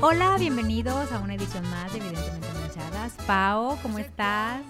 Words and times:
Hola, 0.00 0.36
bienvenidos 0.38 1.10
a 1.10 1.18
una 1.18 1.34
edición 1.34 1.68
más 1.70 1.92
de 1.92 1.98
Evidentemente 1.98 2.46
Manchadas. 2.54 3.16
Pao, 3.26 3.76
¿cómo 3.82 3.98
estás? 3.98 4.62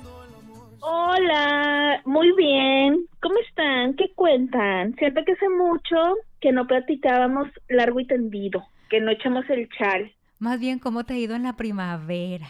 Hola, 0.81 2.01
muy 2.07 2.33
bien. 2.35 3.07
¿Cómo 3.21 3.35
están? 3.47 3.95
¿Qué 3.97 4.11
cuentan? 4.15 4.97
Siento 4.97 5.21
que 5.27 5.33
hace 5.33 5.49
mucho 5.51 5.97
que 6.41 6.51
no 6.51 6.67
platicábamos 6.67 7.47
largo 7.69 8.01
y 8.01 8.07
tendido, 8.07 8.65
que 8.89 9.01
no 9.01 9.11
echamos 9.11 9.45
el 9.51 9.69
chal. 9.69 10.11
Más 10.39 10.59
bien, 10.61 10.79
¿cómo 10.79 11.05
te 11.05 11.13
ha 11.13 11.19
ido 11.19 11.37
en 11.37 11.43
la 11.43 11.57
primavera? 11.57 12.49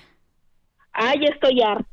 Ay, 0.92 1.24
estoy 1.24 1.60
harta. 1.60 1.90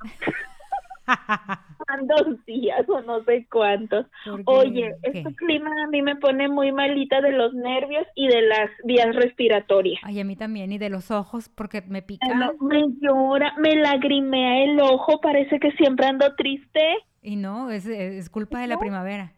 Dos 2.08 2.45
días 2.45 2.88
o 2.88 3.02
no 3.02 3.23
sé 3.23 3.48
cuántos. 3.52 4.05
Oye, 4.46 4.96
este 5.04 5.36
clima 5.36 5.72
a 5.84 5.88
mí 5.88 6.02
me 6.02 6.16
pone 6.16 6.48
muy 6.48 6.72
malita 6.72 7.22
de 7.22 7.32
los 7.32 7.54
nervios 7.54 8.05
y 8.16 8.27
de 8.27 8.41
las 8.41 8.70
vías 8.84 9.16
respiratorias. 9.16 9.99
Ay, 10.04 10.20
a 10.20 10.23
mí 10.23 10.36
también, 10.36 10.72
y 10.72 10.77
de 10.77 10.90
los 10.90 11.12
ojos 11.12 11.49
porque 11.49 11.82
me 11.82 12.02
pica. 12.02 12.27
me 12.60 12.86
llora, 13.02 13.54
me 13.58 13.76
lagrimea 13.76 14.63
el 14.63 14.80
ojo, 14.80 15.20
parece 15.22 15.60
que 15.60 15.72
siempre 15.73 16.08
ando 16.08 16.36
triste. 16.36 16.82
Y 17.22 17.35
no, 17.35 17.72
es, 17.72 17.85
es 17.88 18.30
culpa 18.30 18.60
de 18.60 18.68
la 18.68 18.77
primavera. 18.77 19.34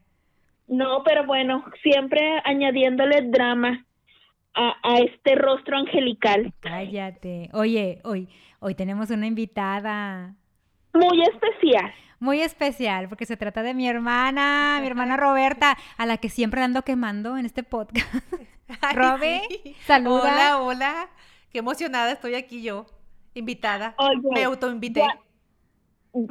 No, 0.68 1.04
pero 1.04 1.26
bueno, 1.26 1.64
siempre 1.82 2.22
añadiéndole 2.44 3.22
drama 3.30 3.86
a, 4.54 4.76
a 4.84 4.98
este 4.98 5.36
rostro 5.36 5.78
angelical. 5.78 6.54
Cállate. 6.60 7.50
Oye, 7.54 8.02
hoy, 8.04 8.28
hoy 8.60 8.76
tenemos 8.76 9.10
una 9.10 9.28
invitada 9.28 10.36
muy 10.98 11.22
especial. 11.24 11.94
Muy 12.20 12.42
especial, 12.42 13.08
porque 13.10 13.26
se 13.26 13.38
trata 13.38 13.62
de 13.62 13.74
mi 13.74 13.88
hermana, 13.88 14.80
mi 14.82 14.88
hermana 14.88 15.18
Roberta, 15.18 15.78
a 15.98 16.06
la 16.06 16.18
que 16.18 16.30
siempre 16.30 16.62
ando 16.62 16.82
quemando 16.82 17.38
en 17.38 17.46
este 17.46 17.64
podcast. 17.64 18.08
Robe, 18.96 19.42
saluda. 19.86 20.22
Hola, 20.22 20.62
hola. 20.62 21.10
Qué 21.52 21.60
emocionada 21.60 22.12
estoy 22.12 22.36
aquí 22.36 22.64
yo, 22.64 22.86
invitada. 23.34 23.96
Me 24.34 24.44
autoinvité. 24.44 25.04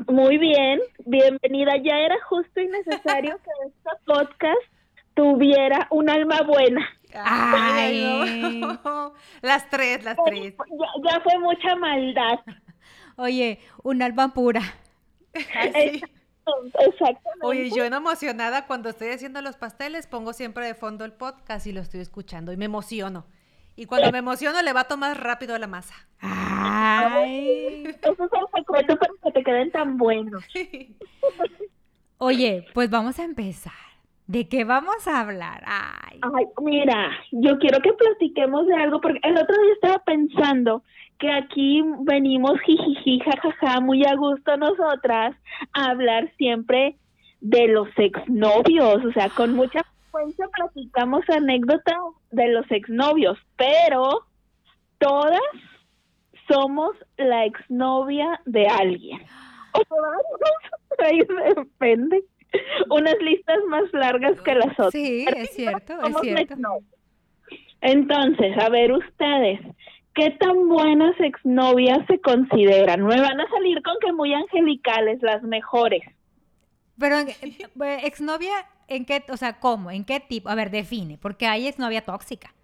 Muy 0.08 0.38
bien, 0.38 0.80
bienvenida. 1.04 1.76
Ya 1.76 1.98
era 1.98 2.16
justo 2.28 2.60
y 2.60 2.66
necesario 2.66 3.38
que 3.44 3.68
este 3.68 3.90
podcast 4.04 4.58
tuviera 5.14 5.86
un 5.90 6.10
alma 6.10 6.42
buena. 6.42 6.86
Ay, 7.14 8.60
las 9.42 9.70
tres, 9.70 10.04
las 10.04 10.18
tres. 10.26 10.54
ya 11.04 11.20
fue 11.20 11.38
mucha 11.38 11.76
maldad. 11.76 12.40
Oye, 13.16 13.60
un 13.82 14.02
alma 14.02 14.34
pura. 14.34 14.62
Exactamente. 15.34 16.12
Oye, 17.42 17.70
yo 17.74 17.84
en 17.84 17.94
emocionada 17.94 18.66
cuando 18.66 18.88
estoy 18.88 19.08
haciendo 19.08 19.42
los 19.42 19.56
pasteles 19.56 20.06
pongo 20.06 20.32
siempre 20.32 20.66
de 20.66 20.74
fondo 20.74 21.04
el 21.04 21.12
podcast 21.12 21.66
y 21.66 21.72
lo 21.72 21.80
estoy 21.80 22.00
escuchando 22.00 22.52
y 22.52 22.56
me 22.56 22.66
emociono. 22.66 23.26
Y 23.74 23.86
cuando 23.86 24.10
me 24.10 24.18
emociono 24.18 24.62
le 24.62 24.72
bato 24.72 24.96
más 24.96 25.18
rápido 25.18 25.58
la 25.58 25.66
masa. 25.66 25.94
Ay. 26.20 27.84
Eso 27.84 28.12
es 28.12 28.18
el 28.18 28.46
secreto 28.54 28.96
para 28.96 29.12
que 29.22 29.32
te 29.32 29.44
queden 29.44 29.70
tan 29.70 29.98
buenos. 29.98 30.44
Oye, 32.18 32.66
pues 32.72 32.88
vamos 32.88 33.18
a 33.18 33.24
empezar. 33.24 33.72
¿De 34.26 34.48
qué 34.48 34.64
vamos 34.64 35.06
a 35.06 35.20
hablar? 35.20 35.62
Ay. 35.66 36.20
Ay, 36.22 36.46
mira, 36.62 37.10
yo 37.32 37.58
quiero 37.58 37.80
que 37.80 37.92
platiquemos 37.92 38.66
de 38.66 38.74
algo 38.74 39.00
porque 39.00 39.20
el 39.22 39.36
otro 39.36 39.54
día 39.62 39.72
estaba 39.74 40.02
pensando 40.04 40.82
que 41.18 41.30
aquí 41.30 41.82
venimos 42.00 42.60
jijiji, 42.66 43.20
jajaja, 43.20 43.80
muy 43.80 44.04
a 44.04 44.14
gusto 44.14 44.56
nosotras 44.56 45.36
a 45.72 45.90
hablar 45.90 46.30
siempre 46.36 46.96
de 47.40 47.68
los 47.68 47.88
exnovios, 47.96 49.04
o 49.04 49.12
sea, 49.12 49.28
con 49.30 49.54
mucha 49.54 49.82
frecuencia 49.84 50.48
platicamos 50.56 51.22
anécdotas 51.28 51.96
de 52.30 52.48
los 52.48 52.70
exnovios, 52.70 53.38
pero 53.56 54.26
todas 54.98 55.40
somos 56.48 56.96
la 57.16 57.44
exnovia 57.44 58.40
de 58.46 58.66
alguien. 58.66 59.20
O 59.72 59.82
ahí 61.04 61.20
depende. 61.54 62.22
Unas 62.88 63.16
listas 63.20 63.58
más 63.68 63.92
largas 63.92 64.40
que 64.40 64.54
las 64.54 64.72
otras. 64.72 64.92
Sí, 64.92 65.26
es 65.36 65.50
cierto, 65.50 65.94
es 66.00 66.16
cierto. 66.20 66.54
Entonces, 67.80 68.56
a 68.58 68.68
ver 68.70 68.92
ustedes, 68.92 69.60
¿Qué 70.16 70.30
tan 70.30 70.66
buenas 70.66 71.14
exnovias 71.20 71.98
se 72.06 72.18
consideran? 72.20 73.04
Me 73.04 73.20
van 73.20 73.38
a 73.38 73.48
salir 73.50 73.82
con 73.82 73.96
que 74.00 74.14
muy 74.14 74.32
angelicales, 74.32 75.20
las 75.20 75.42
mejores. 75.42 76.02
Pero 76.98 77.18
eh, 77.18 78.00
exnovia, 78.02 78.54
¿en 78.88 79.04
qué, 79.04 79.22
o 79.28 79.36
sea, 79.36 79.60
cómo? 79.60 79.90
¿En 79.90 80.06
qué 80.06 80.18
tipo? 80.20 80.48
A 80.48 80.54
ver, 80.54 80.70
define, 80.70 81.18
porque 81.20 81.46
hay 81.46 81.68
exnovia 81.68 82.00
tóxica. 82.00 82.54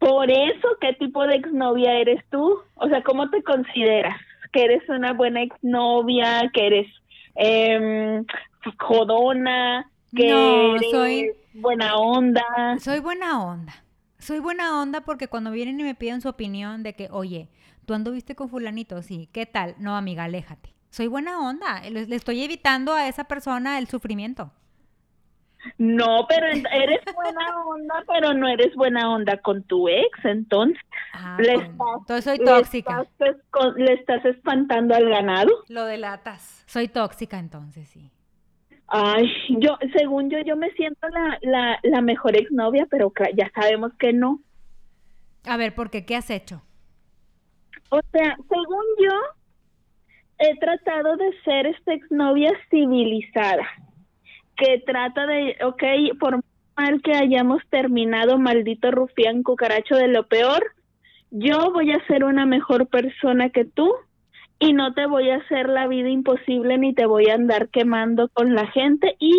Por 0.00 0.28
eso, 0.28 0.68
¿qué 0.80 0.94
tipo 0.94 1.24
de 1.24 1.36
exnovia 1.36 1.92
eres 2.00 2.20
tú? 2.30 2.60
O 2.74 2.88
sea, 2.88 3.00
¿cómo 3.04 3.30
te 3.30 3.44
consideras? 3.44 4.20
¿Que 4.52 4.64
eres 4.64 4.82
una 4.88 5.12
buena 5.12 5.40
exnovia? 5.40 6.50
¿Que 6.52 6.66
eres 6.66 6.88
eh, 7.36 8.22
jodona? 8.80 9.88
¿Que 10.16 10.30
no, 10.30 10.78
soy 10.90 11.30
buena 11.54 11.96
onda? 11.96 12.42
Soy 12.80 12.98
buena 12.98 13.40
onda 13.40 13.81
soy 14.22 14.38
buena 14.38 14.80
onda 14.80 15.00
porque 15.02 15.28
cuando 15.28 15.50
vienen 15.50 15.80
y 15.80 15.82
me 15.82 15.94
piden 15.94 16.20
su 16.20 16.28
opinión 16.28 16.82
de 16.82 16.94
que, 16.94 17.08
oye, 17.10 17.48
tú 17.86 17.94
anduviste 17.94 18.36
con 18.36 18.48
fulanito, 18.48 19.02
sí, 19.02 19.28
¿qué 19.32 19.46
tal? 19.46 19.74
No, 19.78 19.96
amiga, 19.96 20.24
aléjate. 20.24 20.70
Soy 20.90 21.08
buena 21.08 21.40
onda, 21.40 21.80
le, 21.90 22.02
estoy 22.14 22.44
evitando 22.44 22.94
a 22.94 23.08
esa 23.08 23.24
persona 23.24 23.78
el 23.78 23.88
sufrimiento. 23.88 24.52
No, 25.78 26.26
pero 26.28 26.46
eres 26.46 27.00
buena 27.14 27.64
onda, 27.66 28.04
pero 28.06 28.34
no 28.34 28.48
eres 28.48 28.74
buena 28.74 29.12
onda 29.12 29.36
con 29.38 29.62
tu 29.64 29.88
ex, 29.88 30.24
entonces. 30.24 30.82
Ah, 31.12 31.36
entonces 31.38 32.24
soy 32.24 32.38
tóxica. 32.44 33.04
le 33.76 33.92
estás 33.94 34.24
espantando 34.24 34.94
al 34.94 35.08
ganado. 35.08 35.50
Lo 35.68 35.84
delatas. 35.84 36.64
Soy 36.66 36.88
tóxica 36.88 37.38
entonces, 37.38 37.88
sí. 37.88 38.10
Ay, 38.94 39.26
yo, 39.48 39.78
según 39.96 40.28
yo, 40.28 40.38
yo 40.40 40.54
me 40.54 40.70
siento 40.72 41.08
la, 41.08 41.38
la, 41.40 41.80
la 41.82 42.02
mejor 42.02 42.36
exnovia, 42.36 42.86
pero 42.90 43.10
ya 43.34 43.50
sabemos 43.54 43.90
que 43.98 44.12
no. 44.12 44.40
A 45.44 45.56
ver, 45.56 45.74
¿por 45.74 45.88
qué? 45.88 46.04
¿Qué 46.04 46.14
has 46.14 46.28
hecho? 46.28 46.62
O 47.88 48.00
sea, 48.12 48.36
según 48.50 48.84
yo, 49.02 49.18
he 50.40 50.58
tratado 50.58 51.16
de 51.16 51.32
ser 51.42 51.68
esta 51.68 51.94
exnovia 51.94 52.52
civilizada, 52.68 53.66
que 54.58 54.82
trata 54.84 55.26
de, 55.26 55.56
ok, 55.64 56.18
por 56.20 56.40
mal 56.76 57.00
que 57.00 57.16
hayamos 57.16 57.62
terminado, 57.70 58.38
maldito 58.38 58.90
rufián 58.90 59.42
cucaracho 59.42 59.94
de 59.94 60.08
lo 60.08 60.26
peor, 60.26 60.62
yo 61.30 61.72
voy 61.72 61.92
a 61.92 62.06
ser 62.08 62.24
una 62.24 62.44
mejor 62.44 62.88
persona 62.88 63.48
que 63.48 63.64
tú 63.64 63.90
y 64.62 64.74
no 64.74 64.94
te 64.94 65.06
voy 65.06 65.28
a 65.30 65.38
hacer 65.38 65.68
la 65.68 65.88
vida 65.88 66.08
imposible 66.08 66.78
ni 66.78 66.94
te 66.94 67.04
voy 67.04 67.26
a 67.26 67.34
andar 67.34 67.68
quemando 67.68 68.28
con 68.28 68.54
la 68.54 68.68
gente 68.68 69.16
y 69.18 69.34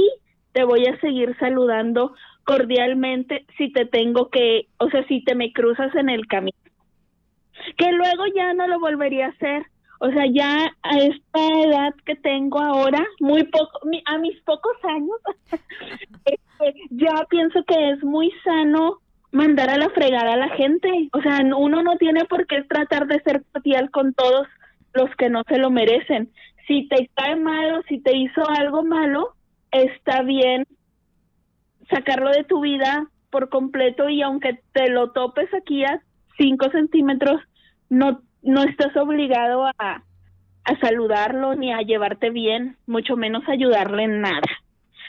te 0.51 0.65
voy 0.65 0.85
a 0.85 0.99
seguir 0.99 1.33
saludando 1.39 2.13
cordialmente 2.43 3.45
si 3.57 3.71
te 3.71 3.85
tengo 3.85 4.29
que, 4.29 4.67
o 4.79 4.89
sea, 4.89 5.07
si 5.07 5.23
te 5.23 5.33
me 5.33 5.53
cruzas 5.53 5.95
en 5.95 6.09
el 6.09 6.27
camino. 6.27 6.57
Que 7.77 7.93
luego 7.93 8.25
ya 8.35 8.53
no 8.53 8.67
lo 8.67 8.81
volvería 8.81 9.27
a 9.27 9.29
hacer. 9.29 9.63
O 10.01 10.09
sea, 10.09 10.25
ya 10.29 10.75
a 10.83 10.97
esta 10.97 11.39
edad 11.67 11.93
que 12.05 12.15
tengo 12.17 12.59
ahora, 12.59 13.01
muy 13.21 13.43
poco, 13.43 13.79
a 14.05 14.17
mis 14.17 14.41
pocos 14.41 14.75
años, 14.83 15.17
este, 16.25 16.81
ya 16.89 17.25
pienso 17.29 17.63
que 17.63 17.91
es 17.91 18.03
muy 18.03 18.29
sano 18.43 18.97
mandar 19.31 19.69
a 19.69 19.77
la 19.77 19.89
fregada 19.91 20.33
a 20.33 20.37
la 20.37 20.49
gente. 20.49 20.89
O 21.13 21.21
sea, 21.21 21.39
uno 21.55 21.81
no 21.81 21.95
tiene 21.95 22.25
por 22.25 22.45
qué 22.45 22.63
tratar 22.63 23.07
de 23.07 23.21
ser 23.21 23.41
cordial 23.53 23.89
con 23.89 24.13
todos 24.13 24.47
los 24.93 25.09
que 25.15 25.29
no 25.29 25.43
se 25.47 25.57
lo 25.57 25.69
merecen. 25.69 26.31
Si 26.67 26.87
te 26.87 27.09
cae 27.15 27.35
mal 27.35 27.75
o 27.75 27.83
si 27.83 27.99
te 27.99 28.15
hizo 28.15 28.47
algo 28.49 28.83
malo, 28.83 29.33
está 29.71 30.21
bien 30.21 30.65
sacarlo 31.89 32.29
de 32.29 32.43
tu 32.43 32.61
vida 32.61 33.07
por 33.29 33.49
completo 33.49 34.09
y 34.09 34.21
aunque 34.21 34.59
te 34.71 34.89
lo 34.89 35.11
topes 35.11 35.53
aquí 35.53 35.83
a 35.83 36.01
cinco 36.37 36.69
centímetros, 36.71 37.41
no, 37.89 38.21
no 38.41 38.63
estás 38.63 38.95
obligado 38.95 39.65
a, 39.65 40.03
a 40.63 40.79
saludarlo 40.79 41.55
ni 41.55 41.73
a 41.73 41.81
llevarte 41.81 42.29
bien, 42.29 42.77
mucho 42.87 43.17
menos 43.17 43.43
ayudarle 43.47 44.03
en 44.03 44.21
nada. 44.21 44.41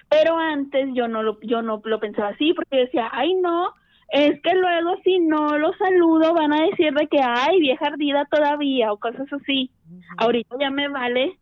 Pero 0.09 0.39
antes 0.39 0.89
yo 0.95 1.09
no 1.09 1.23
lo, 1.23 1.41
yo 1.43 1.63
no 1.63 1.81
lo 1.85 2.01
pensaba 2.01 2.29
así 2.29 2.53
porque 2.55 2.79
decía, 2.79 3.09
ay 3.13 3.35
no, 3.35 3.73
es 4.09 4.41
que 4.43 4.55
luego 4.55 4.97
si 5.03 5.19
no 5.19 5.59
lo 5.59 5.73
saludo 5.75 6.35
van 6.35 6.53
a 6.53 6.63
decir 6.65 6.93
de 6.95 7.09
que 7.09 7.21
ay 7.21 7.61
vieja 7.61 7.87
ardida 7.87 8.27
todavía 8.31 8.93
o 8.93 8.99
cosas 8.99 9.33
así. 9.33 9.71
Ahorita 10.19 10.57
ya 10.61 10.71
me 10.71 10.89
vale. 10.89 11.39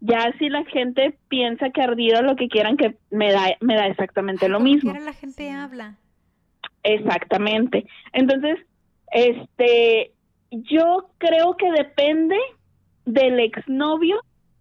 Ya 0.00 0.32
si 0.38 0.48
la 0.48 0.64
gente 0.64 1.18
piensa 1.28 1.70
que 1.70 1.82
ardido 1.82 2.22
lo 2.22 2.36
que 2.36 2.48
quieran 2.48 2.76
que 2.76 2.96
me 3.10 3.32
da 3.32 3.56
me 3.60 3.74
da 3.74 3.86
exactamente 3.86 4.48
lo 4.48 4.60
mismo. 4.60 4.92
la 4.92 5.12
gente 5.12 5.50
habla. 5.50 5.96
Exactamente. 6.82 7.86
Entonces, 8.12 8.58
este 9.12 10.12
yo 10.50 11.10
creo 11.18 11.56
que 11.56 11.70
depende 11.72 12.36
del 13.04 13.40
exnovio 13.40 14.20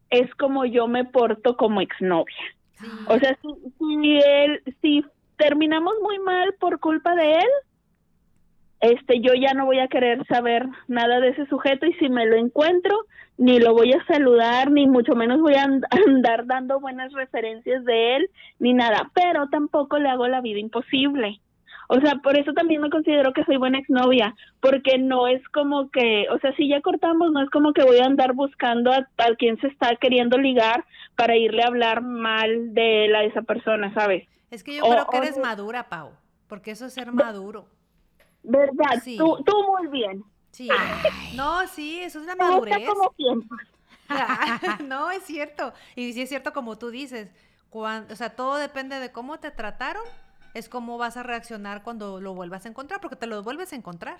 es 0.09 0.33
como 0.35 0.65
yo 0.65 0.87
me 0.87 1.05
porto 1.05 1.55
como 1.57 1.81
exnovia. 1.81 2.35
O 3.07 3.17
sea, 3.17 3.37
si, 3.41 3.71
si 3.77 4.19
él 4.19 4.61
si 4.81 5.03
terminamos 5.37 5.93
muy 6.01 6.19
mal 6.19 6.53
por 6.59 6.79
culpa 6.79 7.15
de 7.15 7.33
él, 7.33 7.49
este, 8.79 9.21
yo 9.21 9.33
ya 9.33 9.53
no 9.53 9.65
voy 9.65 9.79
a 9.79 9.87
querer 9.87 10.25
saber 10.27 10.67
nada 10.87 11.19
de 11.19 11.29
ese 11.29 11.45
sujeto 11.47 11.85
y 11.87 11.93
si 11.93 12.09
me 12.09 12.25
lo 12.25 12.35
encuentro, 12.35 12.95
ni 13.37 13.59
lo 13.59 13.73
voy 13.73 13.93
a 13.93 14.05
saludar, 14.05 14.71
ni 14.71 14.87
mucho 14.87 15.15
menos 15.15 15.39
voy 15.41 15.55
a 15.55 15.63
and- 15.63 15.85
andar 16.07 16.45
dando 16.45 16.79
buenas 16.79 17.11
referencias 17.13 17.83
de 17.85 18.17
él, 18.17 18.29
ni 18.59 18.73
nada, 18.73 19.09
pero 19.13 19.47
tampoco 19.49 19.97
le 19.99 20.09
hago 20.09 20.27
la 20.27 20.41
vida 20.41 20.59
imposible. 20.59 21.39
O 21.89 22.01
sea, 22.01 22.15
por 22.15 22.37
eso 22.37 22.51
también 22.51 22.81
me 22.81 22.89
considero 22.89 23.31
que 23.31 23.45
soy 23.45 23.55
buena 23.55 23.79
exnovia, 23.79 24.35
porque 24.59 24.97
no 24.97 25.27
es 25.27 25.41
como 25.49 25.89
que, 25.89 26.25
o 26.29 26.37
sea, 26.39 26.53
si 26.55 26.67
ya 26.67 26.81
cortamos, 26.81 27.31
no 27.31 27.41
es 27.41 27.49
como 27.49 27.71
que 27.71 27.83
voy 27.83 27.99
a 27.99 28.05
andar 28.05 28.33
buscando 28.33 28.91
a, 28.91 29.07
a 29.17 29.35
quien 29.37 29.57
se 29.61 29.67
está 29.67 29.95
queriendo 29.95 30.37
ligar 30.37 30.83
para 31.15 31.37
irle 31.37 31.63
a 31.63 31.67
hablar 31.67 32.01
mal 32.01 32.73
de 32.73 33.05
él 33.05 33.15
a 33.15 33.23
esa 33.23 33.41
persona, 33.41 33.93
¿sabes? 33.93 34.27
Es 34.51 34.63
que 34.63 34.75
yo 34.75 34.83
O- 34.85 34.89
creo 34.89 35.07
que 35.07 35.17
eres 35.17 35.37
madura, 35.37 35.89
Pau. 35.89 36.11
Porque 36.47 36.71
eso 36.71 36.85
es 36.85 36.93
ser 36.93 37.11
maduro. 37.11 37.67
¿Verdad? 38.43 39.01
Sí. 39.03 39.17
Tú, 39.17 39.43
tú 39.45 39.53
muy 39.67 39.87
bien. 39.87 40.23
Sí. 40.51 40.69
No, 41.35 41.67
sí, 41.67 41.99
eso 41.99 42.19
es 42.21 42.25
la 42.25 42.35
madurez. 42.35 42.87
como 42.87 43.11
siempre. 43.17 43.57
no, 44.87 45.11
es 45.11 45.23
cierto. 45.23 45.73
Y 45.95 46.13
sí 46.13 46.21
es 46.21 46.29
cierto 46.29 46.53
como 46.53 46.77
tú 46.77 46.89
dices. 46.89 47.29
o 47.71 48.15
sea, 48.15 48.35
todo 48.35 48.55
depende 48.55 48.99
de 48.99 49.11
cómo 49.11 49.39
te 49.39 49.51
trataron. 49.51 50.03
Es 50.53 50.69
cómo 50.69 50.97
vas 50.97 51.17
a 51.17 51.23
reaccionar 51.23 51.83
cuando 51.83 52.19
lo 52.21 52.33
vuelvas 52.33 52.65
a 52.65 52.69
encontrar, 52.69 53.01
porque 53.01 53.15
te 53.17 53.27
lo 53.27 53.43
vuelves 53.43 53.73
a 53.73 53.75
encontrar. 53.75 54.17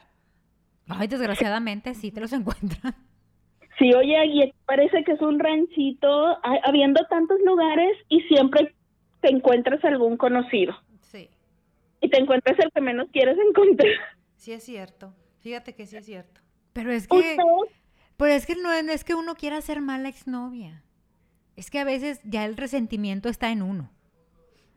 Ay, 0.89 1.07
desgraciadamente 1.07 1.95
sí 1.95 2.11
te 2.11 2.19
los 2.21 2.31
encuentran. 2.33 2.93
Sí, 3.79 3.93
oye, 3.93 4.25
y 4.25 4.53
parece 4.65 5.03
que 5.03 5.13
es 5.13 5.21
un 5.21 5.39
ranchito, 5.39 6.09
ha- 6.43 6.59
habiendo 6.65 7.03
tantos 7.09 7.37
lugares 7.45 7.95
y 8.09 8.21
siempre 8.21 8.75
te 9.21 9.29
encuentras 9.29 9.83
algún 9.85 10.17
conocido. 10.17 10.73
Sí, 11.01 11.29
Y 12.01 12.09
te 12.09 12.19
encuentras 12.19 12.57
el 12.59 12.71
que 12.71 12.81
menos 12.81 13.07
quieres 13.11 13.37
encontrar. 13.37 13.91
sí 14.35 14.51
es 14.53 14.63
cierto. 14.63 15.13
Fíjate 15.39 15.73
que 15.75 15.85
sí 15.85 15.95
es 15.97 16.05
cierto. 16.05 16.41
Pero 16.73 16.91
es 16.91 17.07
que, 17.07 17.37
pero 18.17 18.31
es 18.33 18.45
que 18.45 18.55
no 18.55 18.71
es, 18.71 19.03
que 19.03 19.15
uno 19.15 19.35
quiera 19.35 19.61
ser 19.61 19.81
mala 19.81 20.09
exnovia. 20.09 20.83
Es 21.55 21.71
que 21.71 21.79
a 21.79 21.83
veces 21.85 22.19
ya 22.23 22.45
el 22.45 22.55
resentimiento 22.57 23.29
está 23.29 23.49
en 23.51 23.61
uno. 23.63 23.89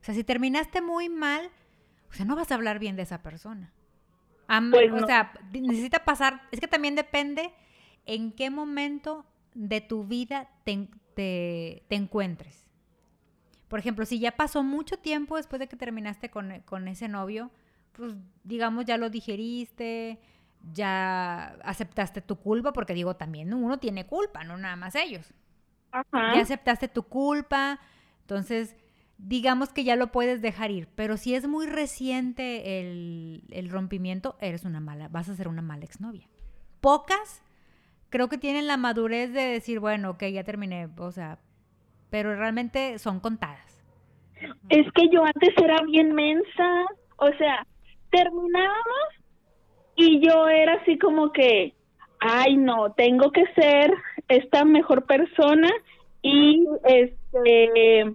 O 0.01 0.05
sea, 0.05 0.15
si 0.15 0.25
terminaste 0.25 0.81
muy 0.81 1.09
mal, 1.11 1.51
o 2.11 2.15
sea, 2.15 2.25
no 2.25 2.37
vas 2.37 2.51
a 2.51 2.55
hablar 2.55 2.79
bien 2.79 2.97
de 2.97 3.03
esa 3.03 3.23
persona. 3.23 3.73
Am- 4.49 4.71
Pues 4.71 4.91
o 4.93 4.97
no. 4.97 5.07
sea, 5.07 5.33
necesita 5.53 6.05
pasar, 6.05 6.43
es 6.53 6.61
que 6.61 6.69
también 6.69 6.95
depende 6.95 7.53
en 8.07 8.33
qué 8.33 8.49
momento 8.51 9.27
de 9.55 9.81
tu 9.83 10.05
vida 10.05 10.49
te- 10.65 10.89
te 11.15 11.95
encuentres. 11.95 12.70
Por 13.71 13.81
ejemplo, 13.81 14.07
si 14.07 14.21
ya 14.21 14.33
pasó 14.33 14.65
mucho 14.65 14.99
tiempo 14.99 15.39
después 15.39 15.61
de 15.61 15.69
que 15.69 15.79
terminaste 15.79 16.31
con, 16.31 16.53
e- 16.53 16.63
con 16.67 16.89
ese 16.89 17.09
novio, 17.09 17.53
pues 17.95 18.15
digamos 18.45 18.85
ya 18.87 18.99
lo 18.99 19.11
digeriste, 19.11 20.21
ya 20.75 21.57
aceptaste 21.65 22.21
tu 22.23 22.37
culpa, 22.37 22.75
porque 22.75 22.95
digo, 22.95 23.17
también 23.17 23.55
uno 23.55 23.79
tiene 23.81 24.07
culpa, 24.07 24.45
no 24.45 24.59
nada 24.59 24.77
más 24.77 24.97
ellos. 24.97 25.33
ajá. 25.93 26.27
Ya 26.27 26.43
aceptaste 26.43 26.89
tu 26.89 27.05
culpa, 27.05 27.81
entonces 28.23 28.77
digamos 29.19 29.71
que 29.71 29.85
ya 29.85 29.97
lo 29.97 30.13
puedes 30.13 30.43
dejar 30.43 30.71
ir, 30.71 30.89
pero 30.95 31.17
si 31.17 31.35
es 31.35 31.47
muy 31.49 31.67
reciente 31.67 32.81
el, 32.81 33.45
el 33.51 33.71
rompimiento, 33.71 34.37
eres 34.41 34.65
una 34.65 34.81
mala, 34.81 35.09
vas 35.09 35.29
a 35.29 35.37
ser 35.37 35.49
una 35.49 35.63
mala 35.63 35.85
exnovia. 35.85 36.29
Pocas 36.81 37.43
creo 38.11 38.29
que 38.29 38.39
tienen 38.39 38.67
la 38.67 38.77
madurez 38.77 39.33
de 39.33 39.43
decir, 39.43 39.81
bueno, 39.81 40.11
ok, 40.11 40.25
ya 40.27 40.45
terminé, 40.45 40.89
o 40.99 41.13
sea, 41.13 41.39
pero 42.11 42.35
realmente 42.35 42.99
son 42.99 43.21
contadas. 43.21 43.83
Es 44.69 44.91
que 44.93 45.09
yo 45.11 45.25
antes 45.25 45.51
era 45.63 45.83
bien 45.83 46.15
mensa, 46.15 46.87
o 47.17 47.29
sea, 47.39 47.67
terminábamos 48.11 49.09
y 49.97 50.21
yo 50.27 50.49
era 50.49 50.75
así 50.75 50.99
como 50.99 51.33
que, 51.33 51.75
ay 52.21 52.57
no, 52.57 52.93
tengo 52.93 53.31
que 53.33 53.45
ser 53.55 53.93
esta 54.29 54.65
mejor 54.65 55.05
persona 55.05 55.69
y 56.23 56.67
este 56.85 58.15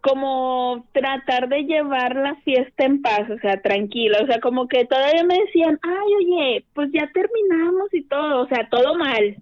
como 0.00 0.86
tratar 0.92 1.48
de 1.48 1.64
llevar 1.64 2.14
la 2.14 2.36
fiesta 2.36 2.84
en 2.84 3.02
paz, 3.02 3.28
o 3.30 3.38
sea, 3.40 3.60
tranquila, 3.60 4.20
o 4.22 4.26
sea, 4.26 4.40
como 4.40 4.68
que 4.68 4.84
todavía 4.84 5.24
me 5.24 5.38
decían, 5.40 5.78
ay, 5.82 6.14
oye, 6.24 6.64
pues 6.72 6.90
ya 6.92 7.10
terminamos 7.12 7.92
y 7.92 8.04
todo, 8.04 8.42
o 8.42 8.46
sea, 8.46 8.68
todo 8.70 8.94
mal, 8.94 9.36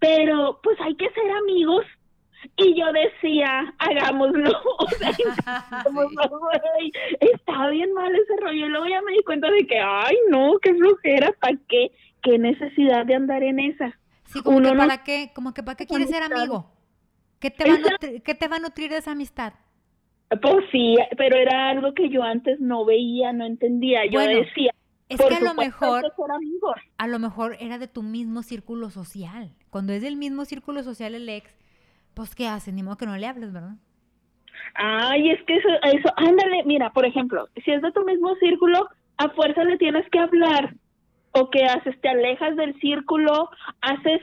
pero 0.00 0.58
pues 0.62 0.78
hay 0.80 0.94
que 0.96 1.08
ser 1.10 1.30
amigos. 1.30 1.86
Y 2.56 2.78
yo 2.78 2.86
decía, 2.92 3.74
hagámoslo, 3.78 4.50
o 4.78 4.88
sea, 4.98 5.12
Sí. 5.12 5.22
está 7.20 7.68
bien 7.68 7.92
mal 7.92 8.14
ese 8.14 8.36
rollo. 8.40 8.66
Y 8.66 8.68
luego 8.68 8.86
ya 8.86 9.02
me 9.02 9.12
di 9.12 9.22
cuenta 9.24 9.50
de 9.50 9.66
que, 9.66 9.78
ay, 9.78 10.16
no, 10.30 10.58
qué 10.62 10.74
flojera, 10.74 11.32
¿para 11.40 11.56
qué? 11.68 11.90
¿Qué 12.22 12.38
necesidad 12.38 13.04
de 13.06 13.14
andar 13.14 13.42
en 13.42 13.60
esa? 13.60 13.98
Sí, 14.24 14.40
como 14.42 14.56
Uno 14.58 14.70
que 14.70 14.74
no- 14.76 14.80
para 14.82 15.04
qué, 15.04 15.30
como 15.34 15.52
que 15.54 15.62
para 15.62 15.76
qué 15.76 15.86
quieres 15.86 16.08
ser 16.10 16.22
amigo. 16.22 16.70
¿Qué 17.38 17.50
te, 17.50 17.64
va 17.68 17.74
a 17.74 17.78
Esa- 17.78 17.90
nutrir, 17.90 18.22
¿Qué 18.22 18.34
te 18.34 18.48
va 18.48 18.56
a 18.56 18.60
nutrir 18.60 18.90
de 18.90 18.96
esa 18.98 19.12
amistad? 19.12 19.52
Pues 20.40 20.64
sí, 20.72 20.96
pero 21.18 21.36
era 21.36 21.68
algo 21.68 21.92
que 21.94 22.08
yo 22.08 22.22
antes 22.22 22.58
no 22.58 22.84
veía, 22.84 23.32
no 23.32 23.44
entendía. 23.44 24.04
Yo 24.06 24.18
Bueno, 24.20 24.38
decía, 24.40 24.72
Es 25.10 25.20
que 25.20 25.34
a 25.34 25.40
lo 25.40 25.54
mejor, 25.54 26.02
a 26.96 27.06
lo 27.06 27.18
mejor 27.18 27.56
era 27.60 27.76
de 27.78 27.86
tu 27.86 28.02
mismo 28.02 28.42
círculo 28.42 28.88
social. 28.90 29.50
Cuando 29.68 29.92
es 29.92 30.00
del 30.00 30.16
mismo 30.16 30.46
círculo 30.46 30.82
social 30.82 31.14
el 31.14 31.28
ex, 31.28 31.54
pues 32.14 32.34
¿qué 32.34 32.46
haces? 32.46 32.74
Ni 32.74 32.82
modo 32.82 32.96
que 32.96 33.06
no 33.06 33.16
le 33.16 33.26
hables, 33.26 33.52
¿verdad? 33.52 33.76
Ay, 34.74 35.30
es 35.30 35.42
que 35.44 35.56
eso, 35.56 35.68
eso, 35.92 36.08
ándale, 36.16 36.64
mira, 36.64 36.90
por 36.90 37.06
ejemplo, 37.06 37.48
si 37.64 37.70
es 37.70 37.82
de 37.82 37.92
tu 37.92 38.04
mismo 38.04 38.34
círculo, 38.36 38.88
a 39.18 39.28
fuerza 39.30 39.64
le 39.64 39.78
tienes 39.78 40.08
que 40.10 40.18
hablar. 40.18 40.74
¿O 41.32 41.50
qué 41.50 41.64
haces? 41.64 42.00
Te 42.00 42.08
alejas 42.08 42.56
del 42.56 42.78
círculo, 42.80 43.50
haces, 43.80 44.20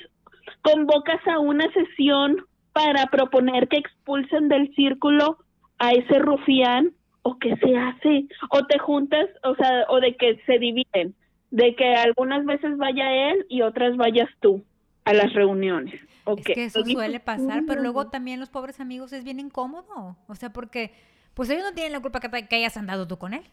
convocas 0.62 1.26
a 1.28 1.40
una 1.40 1.66
sesión 1.74 2.38
para 2.74 3.06
proponer 3.08 3.68
que 3.68 3.78
expulsen 3.78 4.48
del 4.48 4.74
círculo 4.76 5.38
a 5.78 5.92
ese 5.92 6.20
rufián, 6.20 6.92
o 7.24 7.38
qué 7.38 7.56
se 7.58 7.78
hace, 7.78 8.26
o 8.50 8.66
te 8.66 8.80
juntas, 8.80 9.28
o 9.44 9.56
sea, 9.56 9.86
o 9.90 10.00
de 10.00 10.16
que 10.16 10.40
se 10.46 10.58
dividen, 10.58 11.14
de 11.52 11.76
que 11.76 11.96
algunas 11.96 12.46
veces 12.46 12.78
vaya 12.78 13.32
él 13.32 13.46
y 13.50 13.62
otras 13.62 13.98
vayas 13.98 14.30
tú 14.40 14.64
a 15.06 15.14
las 15.14 15.34
reuniones. 15.34 16.00
¿O 16.34 16.38
Es 16.38 16.46
que 16.46 16.64
eso 16.66 16.84
suele 16.86 17.20
pasar, 17.20 17.64
pero 17.68 17.82
luego 17.82 18.08
también 18.10 18.40
los 18.40 18.50
pobres 18.50 18.80
amigos 18.80 19.14
es 19.14 19.24
bien 19.24 19.40
incómodo. 19.40 20.18
O 20.28 20.36
sea, 20.36 20.52
porque 20.52 20.94
pues 21.34 21.50
ellos 21.50 21.64
no 21.64 21.74
tienen 21.74 21.92
la 21.94 22.00
culpa 22.02 22.20
que, 22.20 22.30
te- 22.30 22.48
que 22.48 22.56
hayas 22.58 22.76
andado 22.78 23.08
tú 23.08 23.18
con 23.18 23.34
él. 23.34 23.44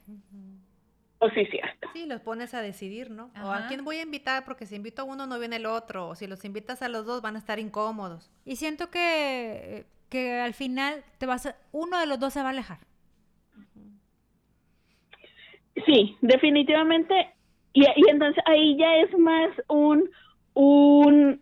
O 1.20 1.28
sí, 1.30 1.44
cierto. 1.46 1.88
Sí, 1.92 2.06
los 2.06 2.20
pones 2.20 2.54
a 2.54 2.62
decidir, 2.62 3.10
¿no? 3.10 3.30
O 3.42 3.50
a 3.50 3.66
quién 3.66 3.84
voy 3.84 3.96
a 3.96 4.02
invitar, 4.02 4.44
porque 4.44 4.66
si 4.66 4.76
invito 4.76 5.02
a 5.02 5.04
uno 5.04 5.26
no 5.26 5.38
viene 5.38 5.56
el 5.56 5.66
otro. 5.66 6.08
O 6.08 6.14
si 6.14 6.26
los 6.26 6.44
invitas 6.44 6.80
a 6.82 6.88
los 6.88 7.06
dos 7.06 7.22
van 7.22 7.34
a 7.36 7.38
estar 7.40 7.58
incómodos. 7.58 8.30
Y 8.44 8.56
siento 8.56 8.90
que, 8.90 9.86
que 10.08 10.40
al 10.40 10.54
final 10.54 11.02
te 11.18 11.26
vas 11.26 11.46
a- 11.46 11.56
uno 11.72 11.98
de 11.98 12.06
los 12.06 12.18
dos 12.20 12.32
se 12.32 12.40
va 12.40 12.46
a 12.46 12.50
alejar. 12.50 12.78
Sí, 15.86 16.16
definitivamente. 16.20 17.32
Y, 17.72 17.82
y 17.84 18.08
entonces 18.10 18.42
ahí 18.46 18.76
ya 18.76 18.96
es 18.96 19.16
más 19.18 19.50
un, 19.68 20.10
un 20.54 21.40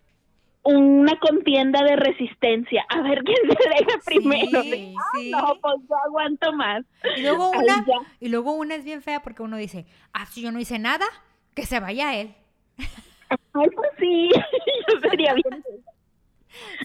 una 0.66 1.18
contienda 1.18 1.82
de 1.84 1.96
resistencia. 1.96 2.84
A 2.88 3.02
ver 3.02 3.22
quién 3.24 3.38
se 3.48 3.68
deja 3.68 3.98
primero. 4.04 4.62
Sí, 4.62 4.94
Ah. 4.98 5.18
No, 5.30 5.60
pues 5.60 5.76
yo 5.88 5.96
aguanto 6.06 6.52
más. 6.52 6.84
Y 7.16 7.22
luego 7.22 7.50
una, 7.50 7.84
y 8.20 8.28
luego 8.28 8.52
una 8.52 8.74
es 8.74 8.84
bien 8.84 9.02
fea 9.02 9.20
porque 9.20 9.42
uno 9.42 9.56
dice, 9.56 9.86
ah, 10.12 10.26
si 10.26 10.42
yo 10.42 10.52
no 10.52 10.60
hice 10.60 10.78
nada, 10.78 11.06
que 11.54 11.64
se 11.66 11.80
vaya 11.80 12.14
él. 12.14 12.34
Ay, 12.78 13.68
pues 13.74 13.90
sí, 13.98 14.28
yo 14.88 15.00
sería 15.08 15.34
bien. 15.34 15.64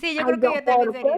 Sí, 0.01 0.15
yo 0.15 0.25
Ay, 0.25 0.25
creo 0.25 0.39
que 0.51 0.59
yo, 0.59 0.63
también 0.65 0.91
¿por 0.91 1.01
sería. 1.01 1.15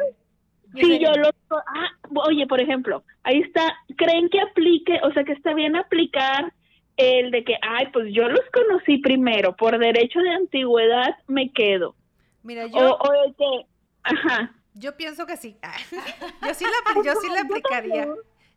Sí, 0.75 0.99
yo 0.99 1.11
lo... 1.13 1.29
Ah, 1.49 1.89
oye, 2.27 2.45
por 2.45 2.59
ejemplo, 2.61 3.03
ahí 3.23 3.39
está, 3.39 3.75
¿creen 3.97 4.29
que 4.29 4.39
aplique, 4.41 4.99
o 5.03 5.11
sea, 5.11 5.23
que 5.23 5.31
está 5.31 5.55
bien 5.55 5.75
aplicar 5.75 6.53
el 6.97 7.31
de 7.31 7.43
que, 7.43 7.55
ay, 7.63 7.87
pues 7.91 8.13
yo 8.13 8.27
los 8.29 8.41
conocí 8.53 8.99
primero, 8.99 9.55
por 9.55 9.79
derecho 9.79 10.19
de 10.19 10.29
antigüedad 10.29 11.15
me 11.27 11.51
quedo? 11.51 11.95
Mira, 12.43 12.67
yo, 12.67 12.95
o 12.95 13.13
el 13.25 13.35
que, 13.35 13.65
ajá, 14.03 14.53
yo 14.75 14.95
pienso 14.97 15.25
que 15.25 15.37
sí. 15.37 15.57
yo 16.47 16.53
sí 16.53 16.65
la, 16.65 17.03
yo 17.03 17.13
sí 17.21 17.27
la 17.33 17.41
aplicaría. 17.47 18.07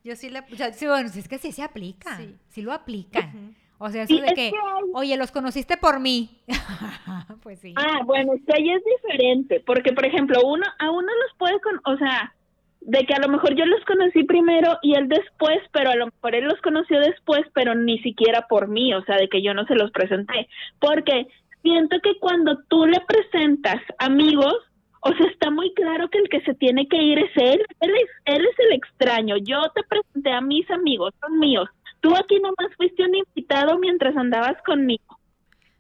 Yo 0.05 0.15
sí 0.17 0.31
la... 0.31 0.45
o 0.53 0.57
sea, 0.57 0.73
Sí, 0.73 0.87
bueno, 0.87 1.09
es 1.09 1.29
que 1.29 1.39
sí 1.39 1.51
se 1.53 1.63
aplica. 1.63 2.17
Sí, 2.17 2.37
Sí. 2.49 2.63
lo 2.63 2.73
aplican. 2.73 3.55
O 3.79 3.91
sea, 3.91 4.05
eso 4.05 4.15
Sí, 4.15 4.21
de 4.21 4.27
es 4.29 4.35
que, 4.35 4.51
que 4.51 4.57
hay- 4.57 4.91
oye, 4.95 5.17
los 5.17 5.31
conociste 5.33 5.77
por 5.77 6.01
mí. 6.01 6.41
pues 7.43 7.61
sí. 7.61 7.75
Ah, 7.77 8.01
bueno, 8.05 8.33
es 8.35 8.41
que 8.47 8.53
ahí 8.57 8.71
es 8.71 8.83
diferente, 8.85 9.63
porque 9.67 9.93
por 9.93 10.07
ejemplo, 10.07 10.41
uno 10.45 10.65
a 10.79 10.91
uno 10.91 11.07
los 11.07 11.37
puede 11.39 11.61
con, 11.61 11.81
o 11.85 11.97
sea, 11.99 12.33
de 12.81 13.05
que 13.05 13.15
a 13.15 13.19
lo 13.19 13.29
mejor 13.29 13.55
yo 13.57 13.65
los 13.67 13.85
conocí 13.85 14.23
primero 14.25 14.79
y 14.83 14.95
él 14.95 15.09
después, 15.09 15.59
pero 15.73 15.91
a 15.91 15.97
lo 15.97 16.07
mejor 16.07 16.35
él 16.37 16.45
los 16.45 16.61
conoció 16.63 17.01
después, 17.01 17.43
pero 17.53 17.75
ni 17.75 17.99
siquiera 17.99 18.47
por 18.49 18.69
mí, 18.69 18.95
o 18.95 19.03
sea, 19.05 19.17
de 19.17 19.29
que 19.29 19.43
yo 19.43 19.55
no 19.55 19.67
se 19.67 19.75
los 19.75 19.91
presenté, 19.91 20.49
porque 20.79 21.27
siento 21.67 21.97
que 22.01 22.17
cuando 22.21 22.57
tú 22.69 22.87
le 22.87 23.01
presentas 23.01 23.83
amigos, 23.99 24.55
o 25.01 25.13
sea, 25.13 25.27
está 25.27 25.51
muy 25.51 25.75
claro 25.75 26.09
que 26.09 26.19
el 26.19 26.29
que 26.29 26.41
se 26.43 26.55
tiene 26.55 26.87
que 26.87 26.97
ir 26.97 27.19
es 27.19 27.31
él, 27.35 27.61
él 27.81 27.91
es, 27.91 28.11
él 28.25 28.47
es 28.47 28.59
el 28.67 28.73
extraño, 28.73 29.37
yo 29.39 29.61
te 29.75 29.83
presenté 29.83 30.31
a 30.31 30.41
mis 30.41 30.71
amigos, 30.71 31.13
son 31.21 31.41
míos, 31.41 31.69
tú 32.01 32.15
aquí 32.15 32.39
nomás 32.39 32.73
fuiste 32.77 33.03
un 33.03 33.17
invitado 33.17 33.79
mientras 33.79 34.17
andabas 34.17 34.57
conmigo. 34.65 35.19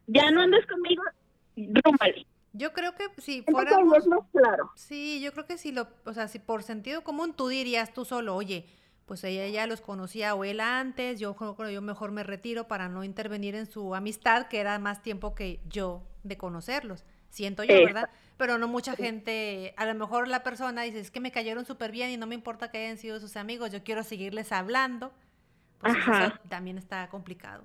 Ya 0.08 0.30
no 0.32 0.40
andas 0.40 0.66
conmigo, 0.66 1.02
rúmbale. 1.56 2.26
Yo 2.52 2.72
creo 2.72 2.92
que 2.94 3.04
si 3.20 3.44
es 3.46 3.54
más 4.06 4.24
claro. 4.32 4.70
Sí, 4.74 5.20
yo 5.20 5.32
creo 5.32 5.46
que 5.46 5.58
si 5.58 5.70
lo, 5.70 5.86
o 6.04 6.12
sea, 6.14 6.26
si 6.26 6.40
por 6.40 6.64
sentido 6.64 7.02
común 7.04 7.34
tú 7.34 7.48
dirías 7.48 7.92
tú 7.92 8.04
solo, 8.04 8.34
oye, 8.34 8.66
pues 9.06 9.22
ella 9.22 9.46
ya 9.48 9.66
los 9.66 9.80
conocía 9.80 10.34
o 10.34 10.44
él 10.44 10.60
antes, 10.60 11.20
yo 11.20 11.36
yo 11.72 11.80
mejor 11.80 12.10
me 12.10 12.24
retiro 12.24 12.66
para 12.66 12.88
no 12.88 13.04
intervenir 13.04 13.54
en 13.54 13.66
su 13.66 13.94
amistad, 13.94 14.48
que 14.48 14.58
era 14.58 14.78
más 14.80 15.00
tiempo 15.02 15.34
que 15.34 15.60
yo 15.68 16.02
de 16.24 16.36
conocerlos. 16.36 17.04
Siento 17.28 17.64
yo. 17.64 17.74
¿verdad? 17.74 18.10
Pero 18.36 18.58
no 18.58 18.66
mucha 18.66 18.96
gente, 18.96 19.74
a 19.76 19.86
lo 19.86 19.94
mejor 19.94 20.26
la 20.26 20.42
persona 20.42 20.82
dice, 20.82 21.00
es 21.00 21.10
que 21.10 21.20
me 21.20 21.30
cayeron 21.30 21.64
súper 21.64 21.92
bien 21.92 22.10
y 22.10 22.16
no 22.16 22.26
me 22.26 22.34
importa 22.34 22.70
que 22.70 22.78
hayan 22.78 22.98
sido 22.98 23.20
sus 23.20 23.36
amigos, 23.36 23.70
yo 23.72 23.84
quiero 23.84 24.02
seguirles 24.02 24.52
hablando. 24.52 25.12
Pues 25.78 25.96
eso 25.96 26.10
Ajá. 26.10 26.40
también 26.48 26.78
está 26.78 27.08
complicado. 27.08 27.64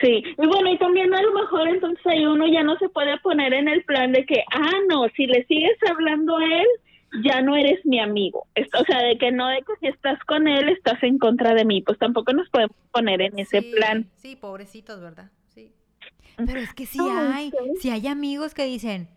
Sí, 0.00 0.22
y 0.24 0.46
bueno, 0.46 0.70
y 0.70 0.78
también 0.78 1.12
a 1.12 1.22
lo 1.22 1.32
mejor 1.32 1.68
entonces 1.68 2.04
ahí 2.06 2.24
uno 2.24 2.46
ya 2.46 2.62
no 2.62 2.76
se 2.78 2.88
puede 2.88 3.18
poner 3.18 3.52
en 3.52 3.68
el 3.68 3.84
plan 3.84 4.12
de 4.12 4.24
que, 4.24 4.42
ah, 4.52 4.78
no, 4.88 5.08
si 5.16 5.26
le 5.26 5.44
sigues 5.46 5.76
hablando 5.90 6.36
a 6.36 6.44
él, 6.44 6.66
ya 7.24 7.40
no 7.42 7.56
eres 7.56 7.84
mi 7.84 8.00
amigo. 8.00 8.46
O 8.80 8.84
sea, 8.84 9.02
de 9.02 9.18
que 9.18 9.32
no, 9.32 9.48
de 9.48 9.58
que 9.62 9.72
si 9.80 9.86
estás 9.88 10.18
con 10.24 10.48
él, 10.48 10.68
estás 10.68 11.02
en 11.02 11.18
contra 11.18 11.54
de 11.54 11.64
mí. 11.64 11.82
Pues 11.82 11.98
tampoco 11.98 12.32
nos 12.32 12.48
podemos 12.50 12.76
poner 12.92 13.22
en 13.22 13.38
ese 13.38 13.60
Sí, 13.60 13.72
plan. 13.74 14.10
Sí, 14.16 14.36
pobrecitos, 14.36 15.00
¿verdad? 15.00 15.30
Sí. 15.48 15.72
Pero 16.36 16.60
es 16.60 16.74
que 16.74 16.86
sí 16.86 16.98
Ay, 17.00 17.10
hay, 17.10 17.50
sí. 17.50 17.74
sí 17.74 17.90
hay 17.90 18.06
amigos 18.06 18.54
que 18.54 18.64
dicen, 18.64 19.08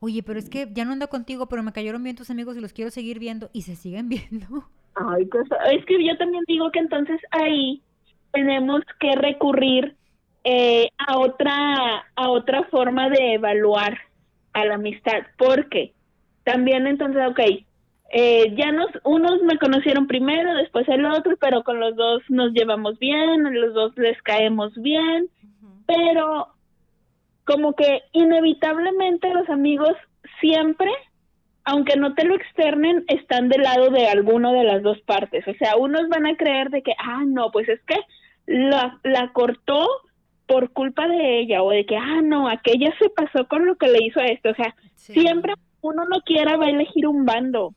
oye, 0.00 0.22
pero 0.22 0.38
es 0.38 0.48
que 0.50 0.68
ya 0.72 0.84
no 0.84 0.92
ando 0.92 1.08
contigo, 1.08 1.48
pero 1.48 1.62
me 1.62 1.72
cayeron 1.72 2.02
bien 2.04 2.16
tus 2.16 2.30
amigos 2.30 2.56
y 2.56 2.60
los 2.60 2.72
quiero 2.72 2.90
seguir 2.90 3.18
viendo 3.18 3.50
y 3.52 3.62
se 3.62 3.76
siguen 3.76 4.08
viendo. 4.10 4.70
Ay, 4.94 5.26
pues, 5.26 5.46
es 5.72 5.84
que 5.86 6.04
yo 6.04 6.16
también 6.18 6.42
digo 6.46 6.70
que 6.72 6.80
entonces 6.80 7.20
ahí 7.30 7.82
tenemos 8.32 8.82
que 9.00 9.14
recurrir 9.16 9.96
eh, 10.44 10.88
a 10.98 11.18
otra 11.18 12.06
a 12.16 12.30
otra 12.30 12.64
forma 12.64 13.08
de 13.10 13.34
evaluar 13.34 13.98
a 14.52 14.64
la 14.64 14.74
amistad, 14.74 15.22
porque 15.36 15.94
también 16.48 16.86
entonces, 16.86 17.22
ok, 17.28 17.40
eh, 18.10 18.54
ya 18.56 18.72
nos 18.72 18.88
unos 19.04 19.42
me 19.42 19.58
conocieron 19.58 20.06
primero, 20.06 20.54
después 20.54 20.88
el 20.88 21.04
otro, 21.04 21.36
pero 21.38 21.62
con 21.62 21.78
los 21.78 21.94
dos 21.94 22.22
nos 22.30 22.52
llevamos 22.52 22.98
bien, 22.98 23.46
a 23.46 23.50
los 23.50 23.74
dos 23.74 23.92
les 23.98 24.20
caemos 24.22 24.72
bien, 24.76 25.28
pero 25.86 26.48
como 27.44 27.74
que 27.74 28.02
inevitablemente 28.12 29.32
los 29.34 29.48
amigos 29.50 29.92
siempre, 30.40 30.90
aunque 31.64 31.96
no 31.96 32.14
te 32.14 32.24
lo 32.24 32.34
externen, 32.34 33.04
están 33.08 33.50
del 33.50 33.62
lado 33.62 33.90
de 33.90 34.08
alguno 34.08 34.52
de 34.52 34.64
las 34.64 34.82
dos 34.82 34.98
partes. 35.02 35.46
O 35.46 35.52
sea, 35.54 35.76
unos 35.76 36.08
van 36.08 36.26
a 36.26 36.36
creer 36.36 36.70
de 36.70 36.82
que, 36.82 36.92
ah, 36.98 37.24
no, 37.26 37.50
pues 37.50 37.68
es 37.68 37.80
que 37.82 37.96
la, 38.46 38.98
la 39.02 39.32
cortó 39.34 39.86
por 40.46 40.72
culpa 40.72 41.06
de 41.08 41.40
ella 41.40 41.62
o 41.62 41.70
de 41.70 41.84
que, 41.84 41.96
ah, 41.96 42.20
no, 42.22 42.48
aquella 42.48 42.90
se 42.98 43.10
pasó 43.10 43.46
con 43.48 43.66
lo 43.66 43.76
que 43.76 43.88
le 43.88 44.02
hizo 44.02 44.18
a 44.20 44.26
esto. 44.26 44.48
O 44.50 44.54
sea, 44.54 44.74
Sí. 44.94 45.12
siempre 45.12 45.54
uno 45.80 46.04
no 46.04 46.20
quiera 46.22 46.56
va 46.56 46.66
a 46.66 46.70
elegir 46.70 47.06
un 47.06 47.24
bando, 47.24 47.74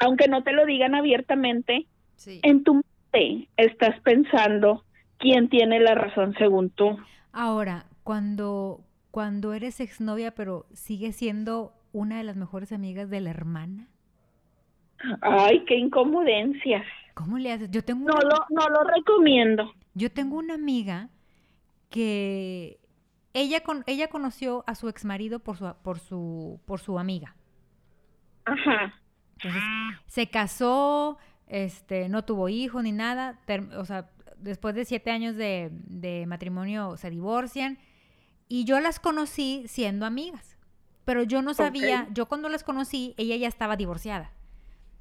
aunque 0.00 0.28
no 0.28 0.42
te 0.42 0.52
lo 0.52 0.66
digan 0.66 0.94
abiertamente, 0.94 1.86
Sí. 2.16 2.40
en 2.42 2.62
tu 2.64 2.74
mente 2.74 3.48
estás 3.56 4.00
pensando 4.00 4.84
quién 5.18 5.48
tiene 5.48 5.80
la 5.80 5.94
razón 5.94 6.34
según 6.38 6.70
tú. 6.70 6.96
Ahora, 7.32 7.86
cuando, 8.02 8.80
cuando 9.10 9.52
eres 9.52 9.80
exnovia, 9.80 10.32
pero 10.34 10.66
sigues 10.72 11.16
siendo 11.16 11.72
una 11.92 12.18
de 12.18 12.24
las 12.24 12.36
mejores 12.36 12.72
amigas 12.72 13.10
de 13.10 13.20
la 13.20 13.30
hermana, 13.30 13.88
Ay, 15.20 15.64
qué 15.66 15.76
incomodencias. 15.76 16.84
¿cómo 17.14 17.38
le 17.38 17.52
haces? 17.52 17.70
Yo 17.70 17.84
tengo 17.84 18.06
No 18.08 18.14
una, 18.14 18.22
lo, 18.24 18.46
no 18.50 18.68
lo 18.68 18.84
recomiendo. 18.96 19.72
yo 19.94 20.10
tengo 20.10 20.36
una 20.38 20.54
amiga 20.54 21.10
que 21.90 22.78
ella, 23.34 23.62
con, 23.62 23.84
ella 23.86 24.08
conoció 24.08 24.64
a 24.66 24.74
su 24.74 24.88
exmarido 24.88 25.40
por 25.40 25.56
su, 25.58 25.74
por 25.82 25.98
su, 25.98 26.60
por 26.64 26.80
su 26.80 26.98
amiga. 26.98 27.36
Ajá. 28.44 28.94
Entonces, 29.34 29.62
se 30.06 30.28
casó, 30.30 31.18
este, 31.46 32.08
no 32.08 32.24
tuvo 32.24 32.48
hijos 32.48 32.82
ni 32.82 32.92
nada, 32.92 33.40
ter- 33.46 33.74
o 33.76 33.84
sea, 33.84 34.10
después 34.38 34.74
de 34.74 34.84
siete 34.84 35.10
años 35.10 35.36
de, 35.36 35.70
de 35.72 36.24
matrimonio 36.26 36.96
se 36.96 37.10
divorcian 37.10 37.78
y 38.48 38.64
yo 38.64 38.78
las 38.80 39.00
conocí 39.00 39.64
siendo 39.66 40.06
amigas, 40.06 40.56
pero 41.04 41.22
yo 41.22 41.42
no 41.42 41.52
sabía, 41.52 42.06
yo 42.12 42.26
cuando 42.26 42.48
las 42.48 42.62
conocí, 42.64 43.14
ella 43.16 43.36
ya 43.36 43.48
estaba 43.48 43.76
divorciada. 43.76 44.30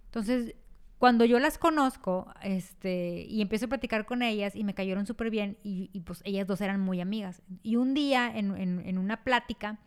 Entonces, 0.05 0.55
cuando 1.03 1.25
yo 1.25 1.37
las 1.37 1.57
conozco, 1.57 2.33
este, 2.41 3.25
y 3.27 3.41
empiezo 3.41 3.65
a 3.65 3.67
platicar 3.67 4.05
con 4.05 4.21
ellas 4.21 4.55
y 4.55 4.63
me 4.63 4.73
cayeron 4.73 5.05
súper 5.05 5.29
bien 5.29 5.57
y, 5.61 5.89
pues 6.05 6.21
ellas 6.23 6.47
dos 6.47 6.61
eran 6.61 6.79
muy 6.79 7.01
amigas. 7.01 7.41
Y 7.61 7.75
un 7.75 7.93
día 7.93 8.31
en, 8.33 8.55
en- 8.55 8.79
en 8.87 8.97
una 8.97 9.21
plática 9.25 9.79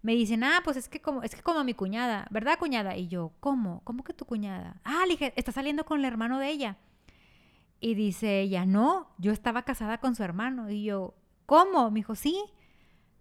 me 0.00 0.14
dicen, 0.14 0.42
ah, 0.42 0.62
pues 0.64 0.78
es 0.78 0.88
que 0.88 1.02
como, 1.02 1.22
es 1.22 1.34
que 1.34 1.42
como 1.42 1.64
mi 1.64 1.74
cuñada, 1.74 2.26
¿verdad 2.30 2.58
cuñada? 2.58 2.96
Y 2.96 3.08
yo, 3.08 3.32
¿cómo? 3.40 3.82
¿Cómo 3.84 4.04
que 4.04 4.14
tu 4.14 4.24
cuñada? 4.24 4.80
Ah, 4.84 5.02
le 5.06 5.12
dije, 5.12 5.34
está 5.36 5.52
saliendo 5.52 5.84
con 5.84 5.98
el 5.98 6.06
hermano 6.06 6.38
de 6.38 6.48
ella. 6.48 6.78
Y 7.80 7.94
dice 7.94 8.40
ella, 8.40 8.64
no, 8.66 9.08
yo 9.18 9.32
estaba 9.32 9.64
casada 9.64 9.98
con 9.98 10.14
su 10.16 10.22
hermano. 10.22 10.70
Y 10.70 10.84
yo, 10.84 11.14
¿cómo? 11.46 11.90
Me 11.90 12.00
dijo, 12.00 12.14
sí. 12.14 12.42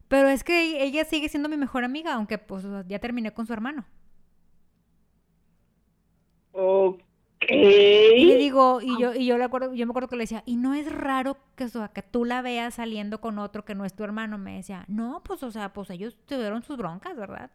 Pero 0.10 0.30
es 0.30 0.44
que 0.44 0.84
ella 0.84 1.06
sigue 1.06 1.30
siendo 1.30 1.50
mi 1.50 1.58
mejor 1.58 1.84
amiga, 1.86 2.14
aunque 2.16 2.38
pues 2.40 2.66
ya 2.88 3.00
terminé 3.00 3.34
con 3.34 3.48
su 3.48 3.54
hermano. 3.54 3.86
Ok. 6.54 7.03
Y 7.50 8.26
le 8.26 8.38
digo, 8.38 8.80
y 8.82 9.00
yo, 9.00 9.14
y 9.14 9.26
yo 9.26 9.38
le 9.38 9.44
acuerdo, 9.44 9.74
yo 9.74 9.86
me 9.86 9.92
acuerdo 9.92 10.10
que 10.10 10.16
le 10.16 10.24
decía, 10.24 10.44
y 10.46 10.56
no 10.56 10.74
es 10.74 10.92
raro 10.92 11.38
que, 11.56 11.66
o 11.66 11.70
sea, 11.70 11.90
que 11.90 12.02
tú 12.02 12.26
la 12.26 12.42
veas 12.42 12.76
saliendo 12.76 13.22
con 13.22 13.40
otro 13.40 13.66
que 13.66 13.76
no 13.76 13.86
es 13.86 13.94
tu 13.94 14.04
hermano. 14.04 14.38
Me 14.38 14.58
decía, 14.58 14.86
no, 14.88 15.22
pues, 15.24 15.44
o 15.44 15.52
sea, 15.52 15.74
pues 15.74 15.90
ellos 15.90 16.18
tuvieron 16.26 16.64
sus 16.64 16.78
broncas, 16.78 17.16
¿verdad? 17.16 17.52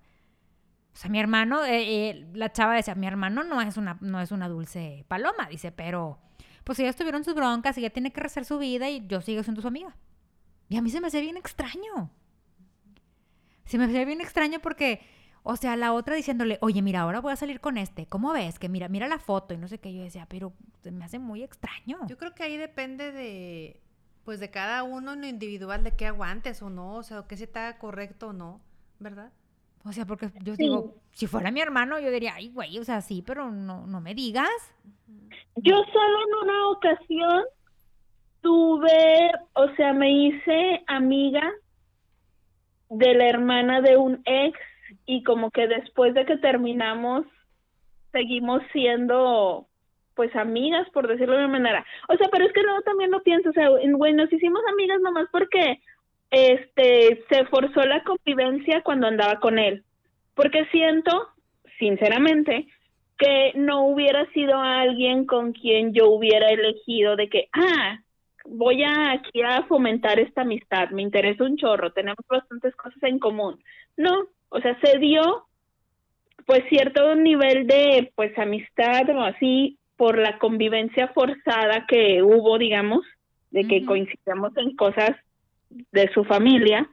O 0.93 0.97
sea, 0.97 1.11
mi 1.11 1.21
hermano, 1.21 1.65
eh, 1.65 2.09
eh, 2.11 2.27
la 2.35 2.53
chava 2.53 2.75
decía, 2.75 2.95
mi 2.95 3.07
hermano 3.07 3.45
no 3.45 3.61
es 3.63 3.77
una, 3.77 3.99
no 4.01 4.21
es 4.21 4.33
una 4.33 4.49
dulce 4.49 5.05
paloma, 5.09 5.47
dice, 5.49 5.71
pero 5.71 6.19
pues 6.65 6.79
ellos 6.81 6.97
tuvieron 6.97 7.25
sus 7.25 7.35
broncas 7.35 7.79
y 7.79 7.81
ella 7.81 7.91
tiene 7.91 8.13
que 8.13 8.21
rehacer 8.21 8.45
su 8.45 8.59
vida 8.59 8.91
y 8.91 9.07
yo 9.07 9.21
sigo 9.21 9.43
siendo 9.43 9.63
su 9.63 9.69
amiga. 9.69 9.97
Y 10.69 10.77
a 10.77 10.83
mí 10.83 10.91
se 10.91 11.01
me 11.01 11.07
hace 11.07 11.21
bien 11.21 11.37
extraño. 11.37 12.11
Se 13.65 13.79
me 13.79 13.85
hace 13.85 14.05
bien 14.05 14.21
extraño 14.21 14.61
porque, 14.61 15.01
o 15.43 15.57
sea, 15.57 15.77
la 15.77 15.93
otra 15.93 16.15
diciéndole, 16.15 16.59
oye, 16.61 16.83
mira, 16.83 17.01
ahora 17.01 17.21
voy 17.21 17.33
a 17.33 17.37
salir 17.37 17.61
con 17.61 17.79
este. 17.79 18.07
¿Cómo 18.07 18.33
ves? 18.33 18.59
Que 18.59 18.69
mira, 18.69 18.89
mira 18.89 19.09
la 19.09 19.19
foto 19.19 19.55
y 19.55 19.59
no 19.59 19.69
sé 19.69 19.79
qué. 19.79 19.93
Yo 19.95 20.03
decía, 20.03 20.27
pero 20.29 20.53
se 20.83 20.91
me 20.91 21.05
hace 21.05 21.19
muy 21.19 21.43
extraño. 21.43 21.99
Yo 22.07 22.19
creo 22.19 22.35
que 22.35 22.43
ahí 22.43 22.57
depende 22.57 23.13
de, 23.13 23.81
pues 24.25 24.41
de 24.41 24.51
cada 24.51 24.83
uno 24.83 25.15
en 25.15 25.21
lo 25.23 25.27
individual, 25.27 25.85
de 25.85 25.97
qué 25.97 26.07
aguantes 26.07 26.61
o 26.63 26.71
no, 26.71 26.95
o 26.97 27.03
sea, 27.03 27.23
que 27.27 27.37
si 27.37 27.45
está 27.45 27.79
correcto 27.79 28.29
o 28.29 28.33
no, 28.33 28.61
¿verdad? 28.99 29.33
O 29.85 29.93
sea, 29.93 30.05
porque 30.05 30.31
yo 30.43 30.55
Sí. 30.55 30.65
digo, 30.65 30.97
si 31.13 31.27
fuera 31.27 31.51
mi 31.51 31.61
hermano, 31.61 31.99
yo 31.99 32.11
diría, 32.11 32.35
ay, 32.35 32.51
güey, 32.51 32.79
o 32.79 32.85
sea, 32.85 33.01
sí, 33.01 33.23
pero 33.27 33.51
no, 33.51 33.87
no 33.87 34.01
me 34.01 34.15
digas. 34.15 34.51
Yo 35.57 35.75
solo 35.93 36.19
en 36.27 36.49
una 36.49 36.69
ocasión 36.69 37.43
tuve, 38.43 39.31
o 39.55 39.69
sea, 39.77 39.93
me 39.93 40.11
hice 40.11 40.83
amiga 40.87 41.43
de 42.91 43.15
la 43.15 43.29
hermana 43.29 43.81
de 43.81 43.97
un 43.97 44.21
ex 44.25 44.59
y 45.07 45.23
como 45.23 45.51
que 45.51 45.67
después 45.67 46.15
de 46.15 46.25
que 46.25 46.37
terminamos 46.39 47.27
seguimos 48.13 48.63
siendo 48.73 49.67
pues 50.15 50.35
amigas 50.35 50.89
por 50.91 51.07
decirlo 51.07 51.35
de 51.35 51.45
una 51.45 51.59
manera. 51.59 51.87
O 52.09 52.17
sea, 52.17 52.29
pero 52.33 52.45
es 52.45 52.53
que 52.53 52.63
luego 52.63 52.81
también 52.83 53.11
lo 53.11 53.23
pienso, 53.23 53.51
o 53.51 53.53
sea, 53.53 53.69
en- 53.81 53.93
güey, 53.93 54.13
nos 54.15 54.33
hicimos 54.33 54.63
amigas 54.69 55.01
nomás 55.01 55.29
porque 55.31 55.81
este 56.31 57.25
se 57.31 57.45
forzó 57.47 57.85
la 57.87 58.03
convivencia 58.03 58.83
cuando 58.83 59.07
andaba 59.07 59.39
con 59.39 59.59
él. 59.59 59.85
Porque 60.35 60.65
siento, 60.67 61.29
sinceramente, 61.79 62.67
que 63.17 63.53
no 63.55 63.87
hubiera 63.87 64.27
sido 64.33 64.59
alguien 64.59 65.27
con 65.27 65.53
quien 65.53 65.93
yo 65.93 66.11
hubiera 66.11 66.49
elegido 66.49 67.17
de 67.17 67.29
que, 67.29 67.49
ah, 67.53 67.99
voy 68.45 68.83
aquí 68.85 69.43
a 69.43 69.65
fomentar 69.65 70.19
esta 70.21 70.43
amistad, 70.43 70.91
me 70.91 71.03
interesa 71.03 71.45
un 71.45 71.57
chorro, 71.57 71.93
tenemos 71.93 72.25
bastantes 72.29 72.75
cosas 72.77 73.03
en 73.03 73.19
común. 73.19 73.63
No, 73.97 74.27
o 74.51 74.61
sea, 74.61 74.79
se 74.81 74.99
dio 74.99 75.45
pues 76.47 76.65
cierto 76.69 77.15
nivel 77.15 77.67
de 77.67 78.11
pues 78.15 78.37
amistad 78.39 79.09
o 79.11 79.23
así 79.23 79.79
por 79.97 80.17
la 80.17 80.39
convivencia 80.39 81.09
forzada 81.09 81.85
que 81.87 82.23
hubo, 82.23 82.57
digamos, 82.57 83.05
de 83.51 83.65
que 83.67 83.79
Ujú. 83.79 83.87
coincidamos 83.87 84.57
en 84.57 84.77
cosas 84.77 85.11
de 85.93 86.11
su 86.15 86.25
familia. 86.25 86.89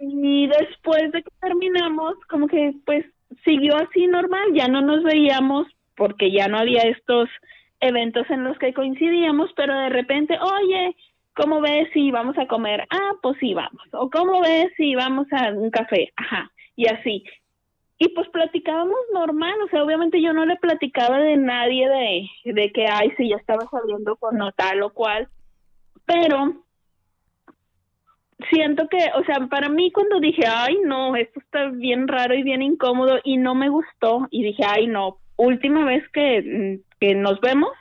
Y 0.00 0.46
después 0.48 1.12
de 1.12 1.22
que 1.22 1.30
terminamos, 1.40 2.14
como 2.28 2.48
que 2.48 2.74
pues 2.84 3.04
siguió 3.44 3.76
así 3.76 4.06
normal, 4.06 4.52
ya 4.54 4.68
no 4.68 4.80
nos 4.80 5.02
veíamos 5.02 5.66
porque 5.96 6.32
ya 6.32 6.48
no 6.48 6.58
había 6.58 6.82
estos 6.82 7.28
eventos 7.80 8.28
en 8.30 8.44
los 8.44 8.58
que 8.58 8.72
coincidíamos, 8.72 9.50
pero 9.56 9.76
de 9.76 9.88
repente, 9.90 10.38
oye, 10.40 10.96
¿cómo 11.38 11.60
ves 11.60 11.88
si 11.94 12.10
vamos 12.10 12.36
a 12.36 12.46
comer? 12.46 12.86
Ah, 12.90 13.12
pues 13.22 13.38
sí, 13.38 13.54
vamos. 13.54 13.82
O 13.92 14.10
¿cómo 14.10 14.40
ves 14.42 14.72
si 14.76 14.94
vamos 14.94 15.26
a 15.32 15.52
un 15.52 15.70
café? 15.70 16.12
Ajá, 16.16 16.50
y 16.76 16.86
así. 16.86 17.24
y 17.98 18.08
pues 18.10 18.28
platicábamos 18.28 18.98
normal, 19.12 19.54
o 19.64 19.68
sea, 19.68 19.82
obviamente 19.82 20.20
yo 20.22 20.32
no 20.32 20.44
le 20.46 20.56
platicaba 20.56 21.18
de 21.18 21.36
nadie 21.36 21.88
de, 21.88 22.52
de 22.52 22.72
que, 22.72 22.86
ay, 22.86 23.12
si 23.16 23.28
ya 23.28 23.36
estaba 23.36 23.66
saliendo 23.70 24.16
con 24.16 24.38
tal 24.56 24.82
o 24.82 24.90
cual, 24.90 25.28
pero 26.06 26.54
siento 28.50 28.88
que, 28.88 28.98
o 29.16 29.24
sea, 29.24 29.46
para 29.48 29.68
mí 29.68 29.90
cuando 29.90 30.20
dije, 30.20 30.44
ay, 30.46 30.78
no, 30.84 31.16
esto 31.16 31.40
está 31.40 31.70
bien 31.70 32.06
raro 32.06 32.34
y 32.34 32.42
bien 32.44 32.62
incómodo 32.62 33.18
y 33.24 33.36
no 33.36 33.54
me 33.54 33.68
gustó 33.68 34.28
y 34.30 34.44
dije, 34.44 34.62
ay, 34.64 34.86
no, 34.86 35.18
última 35.36 35.84
vez 35.84 36.08
que, 36.10 36.80
que 37.00 37.14
nos 37.16 37.40
vemos, 37.40 37.72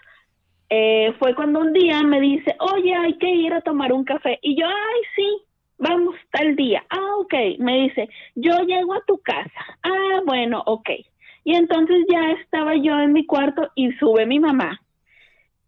eh, 0.69 1.13
fue 1.19 1.33
cuando 1.36 1.62
un 1.62 1.74
día 1.74 2.01
me 2.03 2.19
dice, 2.19 2.55
oye, 2.59 2.93
hay 2.93 3.17
que 3.17 3.29
ir 3.29 3.53
a 3.53 3.62
tomar 3.62 3.93
un 3.93 4.03
café. 4.03 4.39
Y 4.41 4.59
yo, 4.59 4.67
ay, 4.67 5.01
sí, 5.15 5.41
vamos 5.77 6.15
tal 6.31 6.55
día. 6.55 6.83
Ah, 6.89 7.15
ok. 7.19 7.33
Me 7.59 7.83
dice, 7.83 8.09
yo 8.36 8.59
llego 8.63 8.93
a 8.93 9.03
tu 9.05 9.17
casa. 9.19 9.65
Ah, 9.83 10.21
bueno, 10.25 10.63
ok. 10.65 10.89
Y 11.43 11.55
entonces 11.55 12.05
ya 12.12 12.31
estaba 12.31 12.75
yo 12.75 13.00
en 13.00 13.13
mi 13.13 13.25
cuarto 13.25 13.71
y 13.75 13.91
sube 13.93 14.25
mi 14.25 14.39
mamá. 14.39 14.81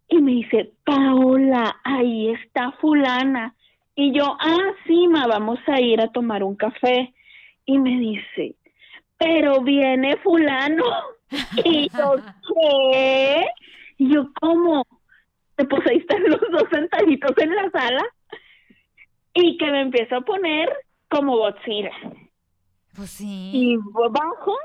Y 0.08 0.20
me 0.20 0.32
dice, 0.32 0.72
Paola, 0.84 1.80
ahí 1.84 2.30
está 2.32 2.72
fulana. 2.72 3.54
Y 3.94 4.12
yo, 4.12 4.36
ah, 4.38 4.72
sí, 4.86 5.08
ma, 5.08 5.26
vamos 5.26 5.58
a 5.66 5.80
ir 5.80 6.00
a 6.00 6.08
tomar 6.08 6.42
un 6.42 6.56
café. 6.56 7.14
Y 7.64 7.78
me 7.78 7.98
dice, 7.98 8.56
pero 9.16 9.62
viene 9.62 10.16
fulano. 10.18 10.84
y 11.64 11.88
yo, 11.96 12.16
¿qué? 12.92 13.46
Y 14.00 14.14
yo, 14.14 14.30
¿cómo? 14.40 14.82
Pues 15.56 15.86
ahí 15.86 15.98
están 15.98 16.22
los 16.22 16.40
dos 16.40 16.64
sentaditos 16.72 17.36
en 17.36 17.54
la 17.54 17.70
sala 17.70 18.02
y 19.34 19.58
que 19.58 19.70
me 19.70 19.82
empiezo 19.82 20.16
a 20.16 20.20
poner 20.22 20.70
como 21.10 21.36
Godzilla. 21.36 21.92
Pues 22.96 23.10
sí. 23.10 23.50
Y 23.52 23.76
bajo 24.10 24.56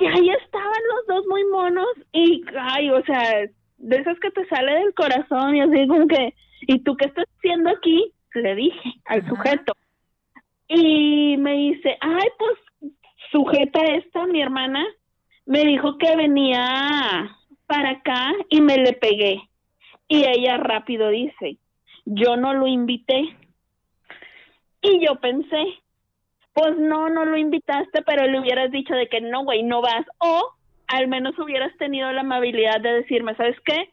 y 0.00 0.06
ahí 0.06 0.28
estaban 0.28 0.80
los 0.92 1.06
dos 1.06 1.24
muy 1.28 1.44
monos 1.44 1.86
y, 2.12 2.42
ay, 2.58 2.90
o 2.90 3.00
sea, 3.04 3.48
de 3.78 3.96
esas 3.96 4.18
que 4.18 4.32
te 4.32 4.44
sale 4.48 4.72
del 4.72 4.92
corazón 4.94 5.54
y 5.54 5.60
así 5.60 5.86
como 5.86 6.08
que, 6.08 6.34
¿y 6.62 6.80
tú 6.80 6.96
qué 6.96 7.04
estás 7.06 7.26
haciendo 7.38 7.70
aquí? 7.70 8.12
Le 8.34 8.56
dije 8.56 8.94
al 9.04 9.24
sujeto. 9.28 9.72
Y 10.66 11.36
me 11.36 11.52
dice, 11.52 11.96
ay, 12.00 12.28
pues 12.36 12.92
sujeta 13.30 13.84
esta, 13.84 14.26
mi 14.26 14.42
hermana, 14.42 14.84
me 15.46 15.64
dijo 15.64 15.96
que 15.96 16.16
venía 16.16 17.36
para 17.74 17.90
acá 17.90 18.32
y 18.48 18.60
me 18.60 18.78
le 18.78 18.92
pegué. 18.92 19.42
Y 20.08 20.24
ella 20.24 20.58
rápido 20.58 21.08
dice, 21.08 21.58
yo 22.04 22.36
no 22.36 22.54
lo 22.54 22.66
invité. 22.66 23.36
Y 24.82 25.04
yo 25.04 25.16
pensé, 25.16 25.64
pues 26.52 26.76
no, 26.78 27.08
no 27.08 27.24
lo 27.24 27.36
invitaste, 27.36 28.02
pero 28.02 28.26
le 28.26 28.38
hubieras 28.38 28.70
dicho 28.70 28.94
de 28.94 29.08
que 29.08 29.20
no, 29.20 29.44
güey, 29.44 29.62
no 29.62 29.80
vas. 29.80 30.06
O 30.18 30.50
al 30.86 31.08
menos 31.08 31.38
hubieras 31.38 31.76
tenido 31.78 32.12
la 32.12 32.20
amabilidad 32.20 32.80
de 32.80 32.92
decirme, 32.92 33.34
¿sabes 33.34 33.56
qué? 33.64 33.90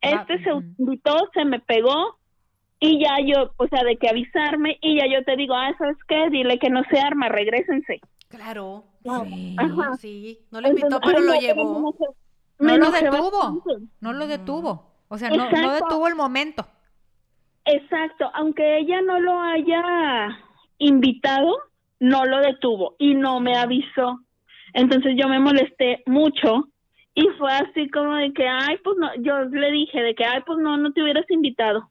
Este 0.00 0.42
se 0.42 0.50
invitó, 0.50 1.16
se 1.32 1.44
me 1.44 1.60
pegó 1.60 2.18
y 2.80 3.00
ya 3.00 3.14
yo, 3.24 3.52
o 3.56 3.68
sea, 3.68 3.84
de 3.84 3.96
que 3.96 4.08
avisarme 4.08 4.76
y 4.80 4.96
ya 4.96 5.06
yo 5.06 5.24
te 5.24 5.36
digo, 5.36 5.54
ah, 5.54 5.72
¿sabes 5.78 5.96
qué? 6.08 6.28
Dile 6.30 6.58
que 6.58 6.68
no 6.68 6.82
se 6.90 6.98
arma, 6.98 7.28
regresense. 7.28 8.00
Claro, 8.28 8.84
sí, 9.04 9.56
sí. 10.00 10.38
No 10.50 10.60
lo 10.60 10.68
invitó, 10.68 11.00
pero 11.00 11.20
lo 11.20 11.34
llevó. 11.34 11.80
No 11.80 11.94
lo 12.62 12.90
detuvo, 12.90 13.62
no 14.00 14.12
lo 14.12 14.26
detuvo. 14.26 14.92
O 15.08 15.18
sea, 15.18 15.28
no, 15.30 15.50
no 15.50 15.72
detuvo 15.74 16.08
el 16.08 16.14
momento. 16.14 16.66
Exacto, 17.64 18.30
aunque 18.34 18.78
ella 18.78 19.00
no 19.02 19.20
lo 19.20 19.40
haya 19.40 20.38
invitado, 20.78 21.58
no 22.00 22.24
lo 22.24 22.40
detuvo 22.40 22.96
y 22.98 23.14
no 23.14 23.40
me 23.40 23.56
avisó. 23.56 24.20
Entonces 24.74 25.14
yo 25.16 25.28
me 25.28 25.38
molesté 25.38 26.02
mucho 26.06 26.68
y 27.14 27.28
fue 27.38 27.52
así 27.52 27.90
como 27.90 28.16
de 28.16 28.32
que, 28.32 28.48
ay, 28.48 28.78
pues 28.82 28.96
no, 28.98 29.14
yo 29.16 29.44
le 29.44 29.70
dije 29.70 30.00
de 30.02 30.14
que, 30.14 30.24
ay, 30.24 30.40
pues 30.46 30.58
no, 30.58 30.76
no 30.76 30.92
te 30.92 31.02
hubieras 31.02 31.30
invitado. 31.30 31.90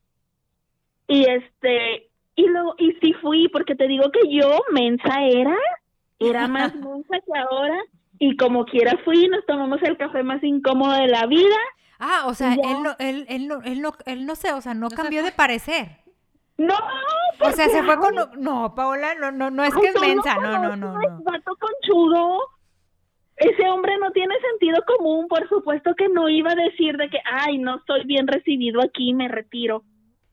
Y 1.07 1.25
este, 1.29 2.09
y 2.35 2.47
luego, 2.47 2.75
y 2.77 2.93
sí 2.93 3.13
fui, 3.21 3.47
porque 3.49 3.75
te 3.75 3.87
digo 3.87 4.11
que 4.11 4.33
yo, 4.33 4.59
mensa 4.71 5.23
era, 5.23 5.55
era 6.19 6.47
más 6.47 6.73
mensa 6.75 7.19
que 7.19 7.39
ahora, 7.39 7.77
y 8.23 8.37
como 8.37 8.65
quiera 8.65 8.95
fui, 9.03 9.27
nos 9.29 9.43
tomamos 9.47 9.81
el 9.81 9.97
café 9.97 10.21
más 10.21 10.43
incómodo 10.43 10.93
de 10.93 11.07
la 11.07 11.25
vida, 11.25 11.57
Ah, 12.03 12.23
o 12.25 12.33
sea, 12.33 12.53
él 12.55 12.81
no, 12.81 12.95
él, 12.97 13.27
él, 13.29 13.47
no, 13.47 13.61
él, 13.61 13.79
no, 13.79 13.93
él 14.07 14.25
no 14.25 14.35
sé, 14.35 14.51
o 14.53 14.61
sea, 14.61 14.73
no, 14.73 14.89
cambió 14.89 15.23
de 15.23 15.31
parecer. 15.31 15.99
No, 16.57 16.73
o 17.39 17.51
sea, 17.51 17.69
se 17.69 17.83
fue 17.83 17.95
con 17.97 18.15
no, 18.39 18.73
Paola, 18.73 19.13
no, 19.13 19.31
no, 19.31 19.51
no 19.51 19.63
es 19.63 19.73
que 19.75 19.87
es 19.87 20.01
mensa, 20.01 20.35
no, 20.35 20.57
no, 20.57 20.75
no, 20.75 20.99
no. 20.99 21.23
Vato 21.23 21.55
conchudo. 21.59 22.39
Ese 23.37 23.69
hombre 23.69 23.97
no 23.99 24.11
tiene 24.11 24.33
sentido 24.49 24.83
común, 24.85 25.27
por 25.27 25.47
supuesto 25.47 25.93
que 25.95 26.09
no 26.09 26.27
iba 26.27 26.51
a 26.51 26.55
decir 26.55 26.97
de 26.97 27.07
que, 27.07 27.19
ay, 27.23 27.59
no 27.59 27.77
estoy 27.77 28.03
bien 28.05 28.27
recibido 28.27 28.81
aquí, 28.81 29.13
me 29.13 29.27
retiro. 29.27 29.83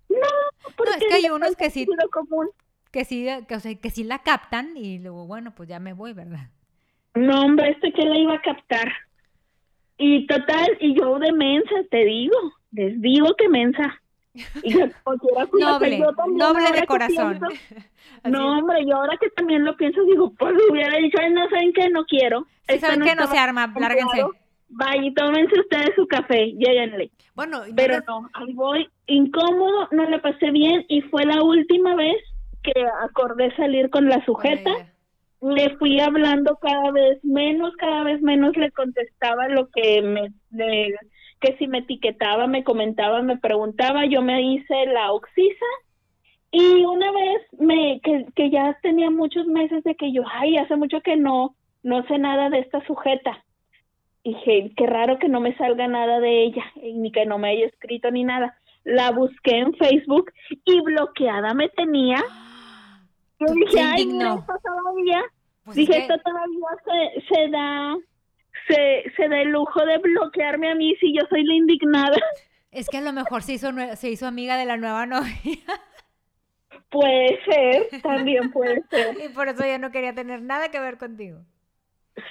No, 0.08 0.72
porque 0.74 0.92
no, 0.92 0.96
es 0.96 1.04
que 1.06 1.14
hay 1.14 1.30
unos 1.30 1.54
que 1.54 1.68
sí, 1.68 1.86
común. 2.10 2.48
que 2.90 3.04
sí, 3.04 3.26
que, 3.46 3.56
o 3.56 3.60
sea, 3.60 3.74
que 3.74 3.90
sí 3.90 4.04
la 4.04 4.20
captan 4.20 4.74
y 4.74 4.98
luego, 4.98 5.26
bueno, 5.26 5.54
pues 5.54 5.68
ya 5.68 5.80
me 5.80 5.92
voy, 5.92 6.14
¿verdad? 6.14 6.50
No, 7.18 7.40
hombre, 7.44 7.70
este 7.70 7.92
que 7.92 8.04
la 8.04 8.16
iba 8.16 8.34
a 8.34 8.42
captar. 8.42 8.92
Y 9.98 10.26
total, 10.26 10.76
y 10.80 10.96
yo 10.96 11.18
de 11.18 11.32
mensa, 11.32 11.74
te 11.90 12.04
digo, 12.04 12.36
les 12.70 13.00
digo 13.00 13.34
que 13.36 13.48
mensa. 13.48 14.00
Y 14.62 14.74
noble, 15.60 16.00
noble 16.32 16.72
de 16.72 16.86
corazón. 16.86 17.40
no, 18.24 18.58
hombre, 18.58 18.86
yo 18.86 18.96
ahora 18.96 19.16
que 19.20 19.30
también 19.30 19.64
lo 19.64 19.76
pienso, 19.76 20.04
digo, 20.04 20.32
pues 20.38 20.54
hubiera 20.70 20.96
dicho, 20.98 21.18
no 21.32 21.48
saben 21.48 21.72
que 21.72 21.88
no 21.90 22.04
quiero. 22.04 22.46
Sí, 22.68 22.78
saben 22.78 23.00
que 23.00 23.16
no 23.16 23.26
se 23.26 23.38
arma, 23.38 23.72
lárguense. 23.76 24.24
Vaya 24.68 25.02
y 25.02 25.14
tómense 25.14 25.58
ustedes 25.58 25.90
su 25.96 26.06
café, 26.06 26.52
lléguenle. 26.52 27.10
Bueno, 27.34 27.62
pero 27.74 28.00
no, 28.06 28.28
ahí 28.34 28.52
voy 28.52 28.88
incómodo, 29.06 29.88
no 29.90 30.04
le 30.08 30.18
pasé 30.20 30.50
bien 30.50 30.84
y 30.88 31.00
fue 31.02 31.24
la 31.24 31.42
última 31.42 31.96
vez 31.96 32.16
que 32.62 32.84
acordé 33.02 33.54
salir 33.56 33.88
con 33.90 34.08
la 34.08 34.22
sujeta 34.24 34.70
le 35.40 35.76
fui 35.76 36.00
hablando 36.00 36.56
cada 36.60 36.90
vez 36.90 37.22
menos, 37.24 37.74
cada 37.76 38.04
vez 38.04 38.20
menos 38.22 38.56
le 38.56 38.70
contestaba 38.72 39.48
lo 39.48 39.68
que 39.70 40.02
me, 40.02 40.32
que 41.40 41.56
si 41.58 41.68
me 41.68 41.78
etiquetaba, 41.78 42.46
me 42.46 42.64
comentaba, 42.64 43.22
me 43.22 43.36
preguntaba, 43.36 44.06
yo 44.06 44.22
me 44.22 44.42
hice 44.42 44.86
la 44.86 45.12
oxisa 45.12 45.66
y 46.50 46.84
una 46.84 47.12
vez 47.12 47.42
me, 47.58 48.00
que, 48.02 48.26
que 48.34 48.50
ya 48.50 48.76
tenía 48.82 49.10
muchos 49.10 49.46
meses 49.46 49.84
de 49.84 49.94
que 49.94 50.12
yo, 50.12 50.22
ay, 50.32 50.56
hace 50.56 50.76
mucho 50.76 51.00
que 51.02 51.16
no, 51.16 51.54
no 51.82 52.06
sé 52.06 52.18
nada 52.18 52.50
de 52.50 52.60
esta 52.60 52.84
sujeta. 52.86 53.44
Dije, 54.24 54.72
qué 54.76 54.86
raro 54.86 55.18
que 55.18 55.28
no 55.28 55.40
me 55.40 55.56
salga 55.56 55.86
nada 55.86 56.20
de 56.20 56.44
ella, 56.44 56.64
ni 56.82 57.12
que 57.12 57.26
no 57.26 57.38
me 57.38 57.50
haya 57.50 57.66
escrito 57.66 58.10
ni 58.10 58.24
nada. 58.24 58.56
La 58.84 59.10
busqué 59.10 59.58
en 59.58 59.74
Facebook 59.74 60.32
y 60.64 60.80
bloqueada 60.80 61.54
me 61.54 61.68
tenía. 61.68 62.18
Yo 63.40 63.54
dije, 63.54 63.80
ay, 63.80 64.06
no, 64.06 64.44
todavía. 64.44 65.22
Pues 65.64 65.76
dije, 65.76 65.98
esto 65.98 66.14
todavía 66.18 66.68
se, 66.84 67.34
se 67.34 67.48
da 67.50 67.94
se, 68.68 69.12
se 69.16 69.28
da 69.28 69.40
el 69.40 69.50
lujo 69.50 69.84
de 69.84 69.98
bloquearme 69.98 70.70
a 70.70 70.74
mí 70.74 70.94
si 71.00 71.14
yo 71.14 71.24
soy 71.28 71.44
la 71.44 71.54
indignada. 71.54 72.16
Es 72.70 72.88
que 72.88 72.98
a 72.98 73.02
lo 73.02 73.12
mejor 73.12 73.42
se 73.42 73.54
hizo, 73.54 73.70
se 73.96 74.10
hizo 74.10 74.26
amiga 74.26 74.56
de 74.56 74.66
la 74.66 74.76
nueva 74.76 75.06
novia. 75.06 75.58
Puede 76.90 77.42
ser, 77.44 77.88
también 78.02 78.50
puede 78.50 78.82
ser. 78.90 79.16
Y 79.24 79.28
por 79.30 79.48
eso 79.48 79.64
ya 79.64 79.78
no 79.78 79.90
quería 79.90 80.14
tener 80.14 80.42
nada 80.42 80.70
que 80.70 80.80
ver 80.80 80.98
contigo. 80.98 81.40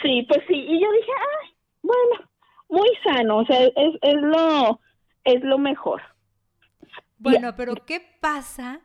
Sí, 0.02 0.26
pues 0.28 0.42
sí. 0.48 0.56
Y 0.56 0.82
yo 0.82 0.92
dije, 0.92 1.12
ay, 1.18 1.56
bueno, 1.82 2.30
muy 2.70 2.90
sano, 3.04 3.38
o 3.38 3.46
sea, 3.46 3.64
es, 3.64 3.74
es, 4.02 4.16
lo, 4.16 4.80
es 5.24 5.44
lo 5.44 5.58
mejor. 5.58 6.02
Bueno, 7.18 7.56
pero 7.56 7.74
¿qué 7.86 8.02
pasa 8.20 8.82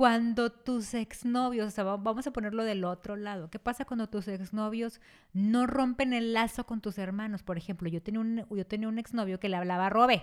cuando 0.00 0.50
tus 0.50 0.94
exnovios, 0.94 1.66
o 1.66 1.70
sea, 1.70 1.84
vamos 1.84 2.26
a 2.26 2.30
ponerlo 2.30 2.64
del 2.64 2.84
otro 2.84 3.16
lado, 3.16 3.50
¿qué 3.50 3.58
pasa 3.58 3.84
cuando 3.84 4.08
tus 4.08 4.28
exnovios 4.28 4.98
no 5.34 5.66
rompen 5.66 6.14
el 6.14 6.32
lazo 6.32 6.64
con 6.64 6.80
tus 6.80 6.96
hermanos? 6.96 7.42
Por 7.42 7.58
ejemplo, 7.58 7.86
yo 7.86 8.00
tenía 8.00 8.20
un, 8.20 8.46
yo 8.48 8.66
tenía 8.66 8.88
un 8.88 8.98
exnovio 8.98 9.38
que 9.38 9.50
le 9.50 9.56
hablaba 9.56 9.88
a 9.88 9.90
Robe. 9.90 10.22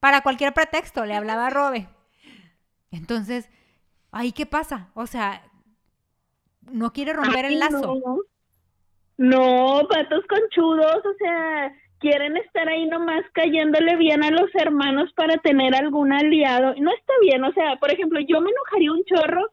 Para 0.00 0.22
cualquier 0.22 0.54
pretexto, 0.54 1.04
le 1.04 1.12
hablaba 1.12 1.48
a 1.48 1.50
Robe. 1.50 1.90
Entonces, 2.90 3.50
¿ahí 4.12 4.32
qué 4.32 4.46
pasa? 4.46 4.88
O 4.94 5.06
sea, 5.06 5.42
no 6.62 6.94
quiere 6.94 7.12
romper 7.12 7.44
el 7.44 7.58
lazo. 7.58 8.00
No, 9.18 9.82
patos 9.90 10.24
conchudos, 10.26 11.04
o 11.04 11.14
sea, 11.18 11.70
quieren 12.02 12.36
estar 12.36 12.68
ahí 12.68 12.86
nomás 12.86 13.22
cayéndole 13.32 13.96
bien 13.96 14.24
a 14.24 14.30
los 14.30 14.52
hermanos 14.54 15.10
para 15.14 15.36
tener 15.38 15.74
algún 15.74 16.12
aliado. 16.12 16.74
No 16.78 16.90
está 16.90 17.14
bien, 17.22 17.44
o 17.44 17.52
sea, 17.52 17.76
por 17.76 17.92
ejemplo, 17.92 18.18
yo 18.20 18.40
me 18.40 18.50
enojaría 18.50 18.92
un 18.92 19.04
chorro 19.04 19.48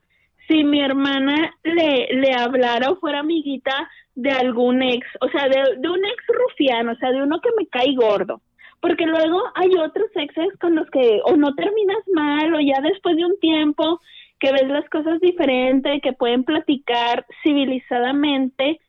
si 0.47 0.63
mi 0.63 0.81
hermana 0.81 1.55
le, 1.63 2.07
le 2.11 2.33
hablara 2.33 2.89
o 2.89 2.95
fuera 2.95 3.19
amiguita 3.19 3.87
de 4.15 4.31
algún 4.31 4.81
ex, 4.81 5.05
o 5.21 5.29
sea, 5.29 5.47
de, 5.47 5.87
un 5.87 6.03
ex 6.05 6.23
rufiano, 6.27 6.93
o 6.93 6.95
sea, 6.95 7.11
de 7.11 7.21
uno 7.21 7.39
que 7.39 7.51
me 7.55 7.67
cae 7.67 7.95
gordo. 7.95 8.41
Porque 8.81 9.05
luego 9.05 9.43
hay 9.53 9.69
otros 9.75 10.09
exes 10.15 10.57
con 10.59 10.75
los 10.75 10.89
que 10.89 11.21
o 11.25 11.35
no 11.35 11.53
terminas 11.53 12.03
mal 12.13 12.53
o 12.55 12.59
ya 12.59 12.81
después 12.81 13.15
de 13.15 13.25
un 13.25 13.39
tiempo 13.39 13.99
que 14.39 14.51
ves 14.51 14.67
las 14.67 14.89
cosas 14.89 15.19
diferente, 15.19 16.01
que 16.01 16.13
pueden 16.13 16.43
platicar 16.43 17.25
civilizadamente 17.43 18.79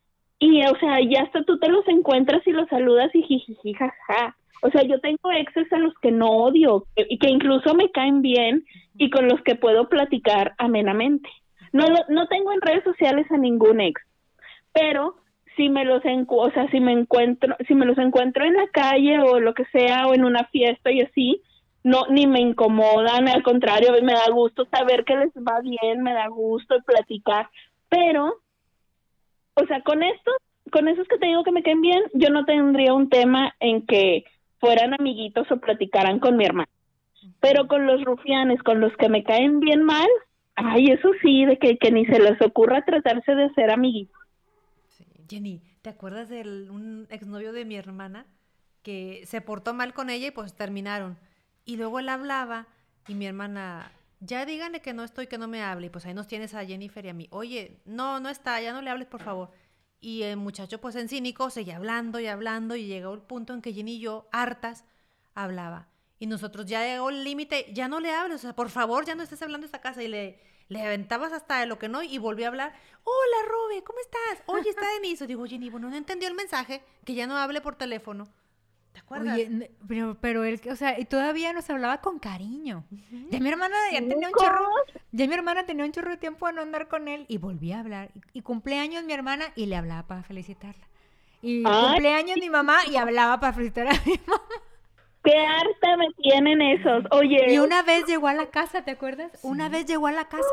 y, 0.40 0.62
o 0.64 0.74
sea, 0.78 0.98
ya 1.00 1.22
hasta 1.22 1.44
tú 1.44 1.58
te 1.58 1.68
los 1.68 1.86
encuentras 1.86 2.44
y 2.46 2.52
los 2.52 2.66
saludas 2.68 3.14
y 3.14 3.22
jijiji, 3.22 3.74
jaja. 3.74 4.36
O 4.62 4.70
sea, 4.70 4.82
yo 4.82 4.98
tengo 5.00 5.30
exes 5.30 5.70
a 5.72 5.78
los 5.78 5.94
que 6.00 6.10
no 6.10 6.28
odio 6.30 6.86
y 6.96 7.18
que 7.18 7.28
incluso 7.28 7.74
me 7.74 7.90
caen 7.90 8.22
bien 8.22 8.64
y 8.96 9.10
con 9.10 9.28
los 9.28 9.40
que 9.42 9.54
puedo 9.54 9.88
platicar 9.88 10.54
amenamente. 10.58 11.28
No, 11.72 11.84
no 12.08 12.26
tengo 12.26 12.52
en 12.52 12.60
redes 12.62 12.84
sociales 12.84 13.30
a 13.30 13.36
ningún 13.36 13.80
ex, 13.80 14.00
pero 14.72 15.16
si 15.56 15.68
me 15.68 15.84
los 15.84 16.02
o 16.04 16.50
sea, 16.52 16.70
si 16.70 16.80
me 16.80 16.92
encuentro, 16.92 17.54
si 17.68 17.74
me 17.74 17.86
los 17.86 17.98
encuentro 17.98 18.44
en 18.44 18.54
la 18.54 18.66
calle 18.68 19.20
o 19.20 19.40
lo 19.40 19.52
que 19.52 19.66
sea 19.66 20.06
o 20.06 20.14
en 20.14 20.24
una 20.24 20.44
fiesta 20.46 20.90
y 20.90 21.02
así, 21.02 21.42
no 21.82 22.06
ni 22.08 22.26
me 22.26 22.40
incomodan, 22.40 23.28
al 23.28 23.42
contrario, 23.42 23.92
me 24.02 24.12
da 24.14 24.30
gusto 24.32 24.66
saber 24.70 25.04
que 25.04 25.16
les 25.16 25.32
va 25.34 25.60
bien, 25.60 26.02
me 26.02 26.14
da 26.14 26.28
gusto 26.28 26.76
platicar, 26.84 27.48
pero 27.90 28.36
o 29.54 29.66
sea, 29.66 29.82
con 29.82 30.02
estos, 30.02 30.34
con 30.72 30.88
esos 30.88 31.06
que 31.08 31.18
te 31.18 31.26
digo 31.26 31.44
que 31.44 31.52
me 31.52 31.62
caen 31.62 31.80
bien, 31.80 32.02
yo 32.14 32.30
no 32.30 32.44
tendría 32.44 32.94
un 32.94 33.08
tema 33.08 33.54
en 33.60 33.86
que 33.86 34.24
fueran 34.58 34.94
amiguitos 34.94 35.50
o 35.50 35.56
platicaran 35.58 36.18
con 36.18 36.36
mi 36.36 36.44
hermano. 36.44 36.68
Pero 37.40 37.66
con 37.66 37.86
los 37.86 38.04
rufianes, 38.04 38.62
con 38.62 38.80
los 38.80 38.94
que 38.96 39.08
me 39.08 39.24
caen 39.24 39.60
bien 39.60 39.82
mal, 39.82 40.08
ay, 40.54 40.86
eso 40.90 41.10
sí, 41.22 41.44
de 41.44 41.58
que, 41.58 41.78
que 41.78 41.90
ni 41.90 42.06
se 42.06 42.18
les 42.18 42.40
ocurra 42.42 42.84
tratarse 42.84 43.34
de 43.34 43.52
ser 43.54 43.70
amiguitos. 43.70 44.16
Jenny, 45.28 45.62
¿te 45.82 45.90
acuerdas 45.90 46.28
de 46.28 46.40
un 46.70 47.06
exnovio 47.10 47.52
de 47.52 47.64
mi 47.64 47.76
hermana 47.76 48.26
que 48.82 49.22
se 49.26 49.40
portó 49.40 49.74
mal 49.74 49.94
con 49.94 50.10
ella 50.10 50.28
y 50.28 50.30
pues 50.32 50.54
terminaron? 50.54 51.16
Y 51.64 51.76
luego 51.76 52.00
él 52.00 52.08
hablaba 52.08 52.66
y 53.06 53.14
mi 53.14 53.26
hermana, 53.26 53.92
ya 54.20 54.46
díganle 54.46 54.80
que 54.80 54.92
no 54.92 55.02
estoy, 55.02 55.26
que 55.26 55.38
no 55.38 55.48
me 55.48 55.62
hable. 55.62 55.86
Y 55.86 55.90
pues 55.90 56.06
ahí 56.06 56.14
nos 56.14 56.26
tienes 56.26 56.54
a 56.54 56.64
Jennifer 56.64 57.04
y 57.04 57.08
a 57.08 57.14
mí. 57.14 57.28
Oye, 57.30 57.80
no, 57.84 58.20
no 58.20 58.28
está, 58.28 58.60
ya 58.60 58.72
no 58.72 58.82
le 58.82 58.90
hables, 58.90 59.08
por 59.08 59.22
favor. 59.22 59.50
Y 60.00 60.22
el 60.22 60.36
muchacho, 60.36 60.80
pues 60.80 60.96
en 60.96 61.08
cínico, 61.08 61.50
seguía 61.50 61.76
hablando 61.76 62.20
y 62.20 62.26
hablando 62.26 62.76
y 62.76 62.86
llegó 62.86 63.12
el 63.12 63.20
punto 63.20 63.52
en 63.52 63.60
que 63.60 63.72
Jenny 63.72 63.96
y 63.96 64.00
yo, 64.00 64.28
hartas, 64.32 64.84
hablaba. 65.34 65.88
Y 66.18 66.26
nosotros 66.26 66.66
ya 66.66 66.84
llegó 66.84 67.10
el 67.10 67.24
límite, 67.24 67.66
ya 67.72 67.88
no 67.88 68.00
le 68.00 68.12
hables, 68.12 68.36
o 68.36 68.38
sea, 68.38 68.54
por 68.54 68.70
favor, 68.70 69.04
ya 69.04 69.14
no 69.14 69.22
estés 69.22 69.42
hablando 69.42 69.64
de 69.64 69.66
esta 69.66 69.80
casa. 69.80 70.02
Y 70.02 70.08
le, 70.08 70.40
le 70.68 70.82
aventabas 70.82 71.32
hasta 71.32 71.60
de 71.60 71.66
lo 71.66 71.78
que 71.78 71.88
no 71.88 72.02
y 72.02 72.18
volvió 72.18 72.46
a 72.46 72.48
hablar. 72.48 72.74
Hola, 73.04 73.48
Robe, 73.48 73.82
¿cómo 73.82 73.98
estás? 74.00 74.44
Oye, 74.46 74.70
está 74.70 74.86
Denise. 74.94 75.26
Digo, 75.26 75.44
Jenny, 75.46 75.68
bueno, 75.70 75.90
no 75.90 75.96
entendió 75.96 76.28
el 76.28 76.34
mensaje, 76.34 76.82
que 77.04 77.14
ya 77.14 77.26
no 77.26 77.36
hable 77.36 77.60
por 77.60 77.76
teléfono. 77.76 78.28
¿Te 78.92 79.00
acuerdas? 79.00 79.34
Oye, 79.34 79.70
pero, 79.86 80.16
pero 80.20 80.44
él, 80.44 80.60
o 80.70 80.76
sea, 80.76 80.98
y 80.98 81.04
todavía 81.04 81.52
nos 81.52 81.70
hablaba 81.70 82.00
con 82.00 82.18
cariño. 82.18 82.84
Ya 83.30 83.38
mi 83.38 83.48
hermana 83.48 83.76
ya 83.92 84.00
tenía 84.00 84.28
un 84.28 84.34
chorro, 84.34 84.66
ya 85.12 85.26
mi 85.26 85.34
hermana 85.34 85.64
tenía 85.64 85.84
un 85.84 85.92
chorro 85.92 86.10
de 86.10 86.16
tiempo 86.16 86.46
de 86.46 86.54
no 86.54 86.62
andar 86.62 86.88
con 86.88 87.06
él 87.06 87.24
y 87.28 87.38
volví 87.38 87.72
a 87.72 87.80
hablar. 87.80 88.10
Y, 88.32 88.42
cumpleaños 88.42 89.04
mi 89.04 89.12
hermana 89.12 89.46
y 89.54 89.66
le 89.66 89.76
hablaba 89.76 90.06
para 90.06 90.22
felicitarla. 90.22 90.86
Y 91.42 91.62
cumpleaños 91.62 92.36
mi 92.38 92.50
mamá 92.50 92.78
y 92.90 92.96
hablaba 92.96 93.38
para 93.38 93.52
felicitar 93.52 93.88
a 93.88 93.92
mi 94.04 94.20
mamá. 94.26 94.42
Qué 95.22 95.36
harta 95.36 95.96
me 95.96 96.10
tienen 96.14 96.62
esos. 96.62 97.04
Oye. 97.10 97.52
Y 97.52 97.58
una 97.58 97.82
vez 97.82 98.06
llegó 98.06 98.26
a 98.26 98.34
la 98.34 98.46
casa, 98.46 98.82
¿te 98.82 98.90
acuerdas? 98.90 99.30
Una 99.42 99.68
vez 99.68 99.86
llegó 99.86 100.06
a 100.06 100.12
la 100.12 100.28
casa. 100.28 100.48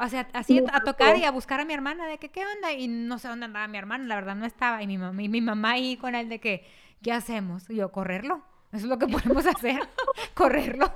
O 0.00 0.08
sea, 0.08 0.28
así 0.32 0.62
a 0.72 0.80
tocar 0.84 1.16
y 1.16 1.24
a 1.24 1.32
buscar 1.32 1.58
a 1.58 1.64
mi 1.64 1.74
hermana 1.74 2.06
de 2.06 2.18
que 2.18 2.28
qué 2.28 2.44
onda 2.46 2.72
y 2.72 2.86
no 2.86 3.18
sé 3.18 3.26
dónde 3.26 3.46
andaba 3.46 3.66
mi 3.66 3.78
hermana, 3.78 4.04
la 4.04 4.14
verdad 4.14 4.36
no 4.36 4.46
estaba 4.46 4.80
y 4.80 4.86
mi 4.86 4.96
mamá 4.96 5.20
y 5.20 5.28
mi 5.28 5.40
mamá 5.40 5.72
ahí 5.72 5.96
con 5.96 6.14
él 6.14 6.28
de 6.28 6.38
que 6.38 6.64
¿qué 7.02 7.12
hacemos? 7.12 7.68
Y 7.70 7.76
yo 7.76 7.90
correrlo. 7.90 8.42
Eso 8.72 8.84
es 8.84 8.90
lo 8.90 8.98
que 8.98 9.06
podemos 9.06 9.46
hacer, 9.46 9.80
correrlo. 10.34 10.86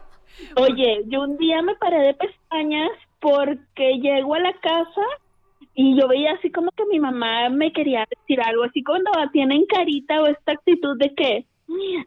Oye, 0.56 1.04
yo 1.06 1.22
un 1.22 1.36
día 1.36 1.62
me 1.62 1.74
paré 1.76 2.00
de 2.06 2.14
pestañas 2.14 2.90
porque 3.20 3.98
llego 4.00 4.34
a 4.34 4.40
la 4.40 4.52
casa 4.54 5.02
y 5.74 5.98
yo 5.98 6.08
veía 6.08 6.32
así 6.32 6.50
como 6.50 6.70
que 6.72 6.84
mi 6.86 7.00
mamá 7.00 7.48
me 7.48 7.72
quería 7.72 8.06
decir 8.10 8.40
algo, 8.42 8.64
así 8.64 8.82
cuando 8.82 9.10
tienen 9.32 9.64
carita 9.66 10.20
o 10.20 10.26
esta 10.26 10.52
actitud 10.52 10.98
de 10.98 11.14
que 11.14 11.46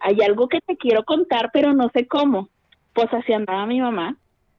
hay 0.01 0.21
algo 0.21 0.47
que 0.47 0.59
te 0.61 0.77
quiero 0.77 1.03
contar, 1.03 1.49
pero 1.51 1.73
no 1.73 1.89
sé 1.89 2.07
cómo. 2.07 2.49
Pues 2.93 3.11
así 3.13 3.33
andaba 3.33 3.65
mi 3.65 3.81
mamá. 3.81 4.15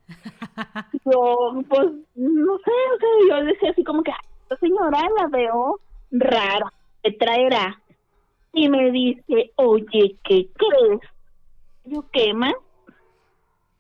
Yo, 1.05 1.63
pues, 1.69 1.87
no 2.15 2.59
sé, 2.59 2.71
o 2.95 2.99
sea, 2.99 3.39
yo 3.39 3.45
decía 3.45 3.71
así 3.71 3.83
como 3.83 4.03
que, 4.05 4.13
esta 4.43 4.57
señora 4.59 5.03
la 5.19 5.27
veo 5.29 5.81
rara, 6.13 6.73
¿qué 7.03 7.13
traerá? 7.13 7.81
Y 8.57 8.71
me 8.71 8.91
dice, 8.91 9.53
oye, 9.57 10.17
¿qué 10.25 10.49
crees? 10.55 11.01
Yo, 11.85 12.07
¿qué 12.11 12.33
más? 12.33 12.55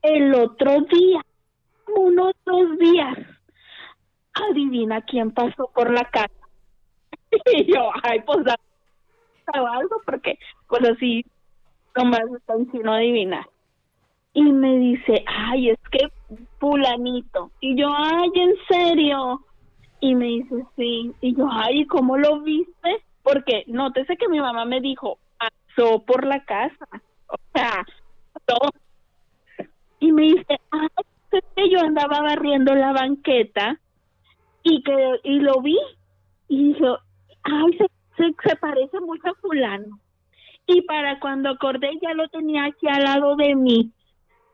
El 0.02 0.34
otro 0.34 0.82
día, 0.82 1.22
unos 1.96 2.34
dos 2.44 2.78
días, 2.78 3.16
adivina 4.34 5.00
quién 5.00 5.30
pasó 5.30 5.70
por 5.74 5.90
la 5.90 6.04
casa. 6.04 6.30
Y 7.52 7.72
yo, 7.72 7.90
ay, 8.02 8.20
pues 8.26 8.46
algo 9.46 10.02
porque 10.04 10.38
pues 10.68 10.82
así 10.90 11.24
nomás 11.96 12.24
están 12.36 12.70
sin 12.70 12.86
adivinar. 12.86 13.48
Y 14.34 14.42
me 14.42 14.76
dice, 14.76 15.24
ay, 15.26 15.70
es 15.70 15.78
que 15.90 16.10
fulanito. 16.60 17.50
Y 17.60 17.80
yo, 17.80 17.88
ay, 17.96 18.30
¿en 18.34 18.54
serio? 18.68 19.40
Y 20.00 20.14
me 20.14 20.26
dice, 20.26 20.66
sí. 20.76 21.14
Y 21.22 21.34
yo, 21.34 21.48
ay, 21.50 21.86
¿cómo 21.86 22.18
lo 22.18 22.40
viste? 22.42 23.05
Porque 23.26 23.64
nótese 23.66 24.16
que 24.16 24.28
mi 24.28 24.38
mamá 24.38 24.64
me 24.66 24.80
dijo, 24.80 25.18
pasó 25.36 26.04
por 26.04 26.24
la 26.24 26.44
casa. 26.44 26.86
O 27.26 27.36
sea, 27.52 27.84
todo. 28.44 28.70
Y 29.98 30.12
me 30.12 30.22
dice, 30.22 30.60
ay, 30.70 30.88
es 31.32 31.44
que 31.56 31.68
yo 31.68 31.80
andaba 31.80 32.20
barriendo 32.20 32.72
la 32.76 32.92
banqueta 32.92 33.80
y 34.62 34.80
que 34.84 35.20
y 35.24 35.40
lo 35.40 35.60
vi. 35.60 35.76
Y 36.46 36.74
dijo, 36.74 36.98
ay, 37.42 37.78
se 37.78 37.86
se, 38.16 38.56
parece 38.60 39.00
mucho 39.00 39.28
a 39.28 39.34
fulano. 39.40 39.98
Y 40.68 40.82
para 40.82 41.18
cuando 41.18 41.50
acordé 41.50 41.90
ya 42.00 42.14
lo 42.14 42.28
tenía 42.28 42.66
aquí 42.66 42.86
al 42.86 43.02
lado 43.02 43.34
de 43.34 43.56
mí. 43.56 43.90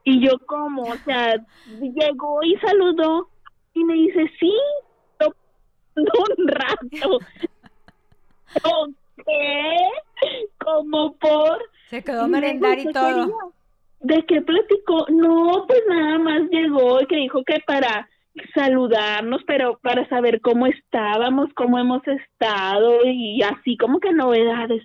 Y 0.05 0.27
yo 0.27 0.39
como, 0.47 0.85
o 0.85 0.97
sea, 1.05 1.35
llegó 1.79 2.43
y 2.43 2.57
saludó 2.57 3.29
y 3.75 3.85
me 3.85 3.95
dice, 3.97 4.31
sí, 4.41 4.55
un 5.95 6.49
rato. 6.49 7.19
¿Qué? 9.17 10.47
Como 10.59 11.15
por... 11.17 11.59
Se 11.89 12.03
quedó 12.03 12.23
a 12.23 12.29
merendar 12.29 12.79
y 12.79 12.93
todo. 12.93 13.53
¿De 14.01 14.25
qué 14.27 14.41
platicó? 14.41 15.07
No, 15.11 15.65
pues 15.67 15.81
nada 15.89 16.19
más 16.19 16.43
llegó 16.51 17.01
y 17.01 17.07
que 17.07 17.17
dijo 17.17 17.45
que 17.45 17.61
para 17.67 18.09
saludarnos, 18.55 19.43
pero 19.47 19.79
para 19.83 20.09
saber 20.09 20.41
cómo 20.41 20.67
estábamos, 20.67 21.53
cómo 21.55 21.79
hemos 21.79 22.03
estado 22.09 23.05
y 23.05 23.43
así 23.43 23.77
como 23.77 24.01
que 24.01 24.13
novedades. 24.13 24.83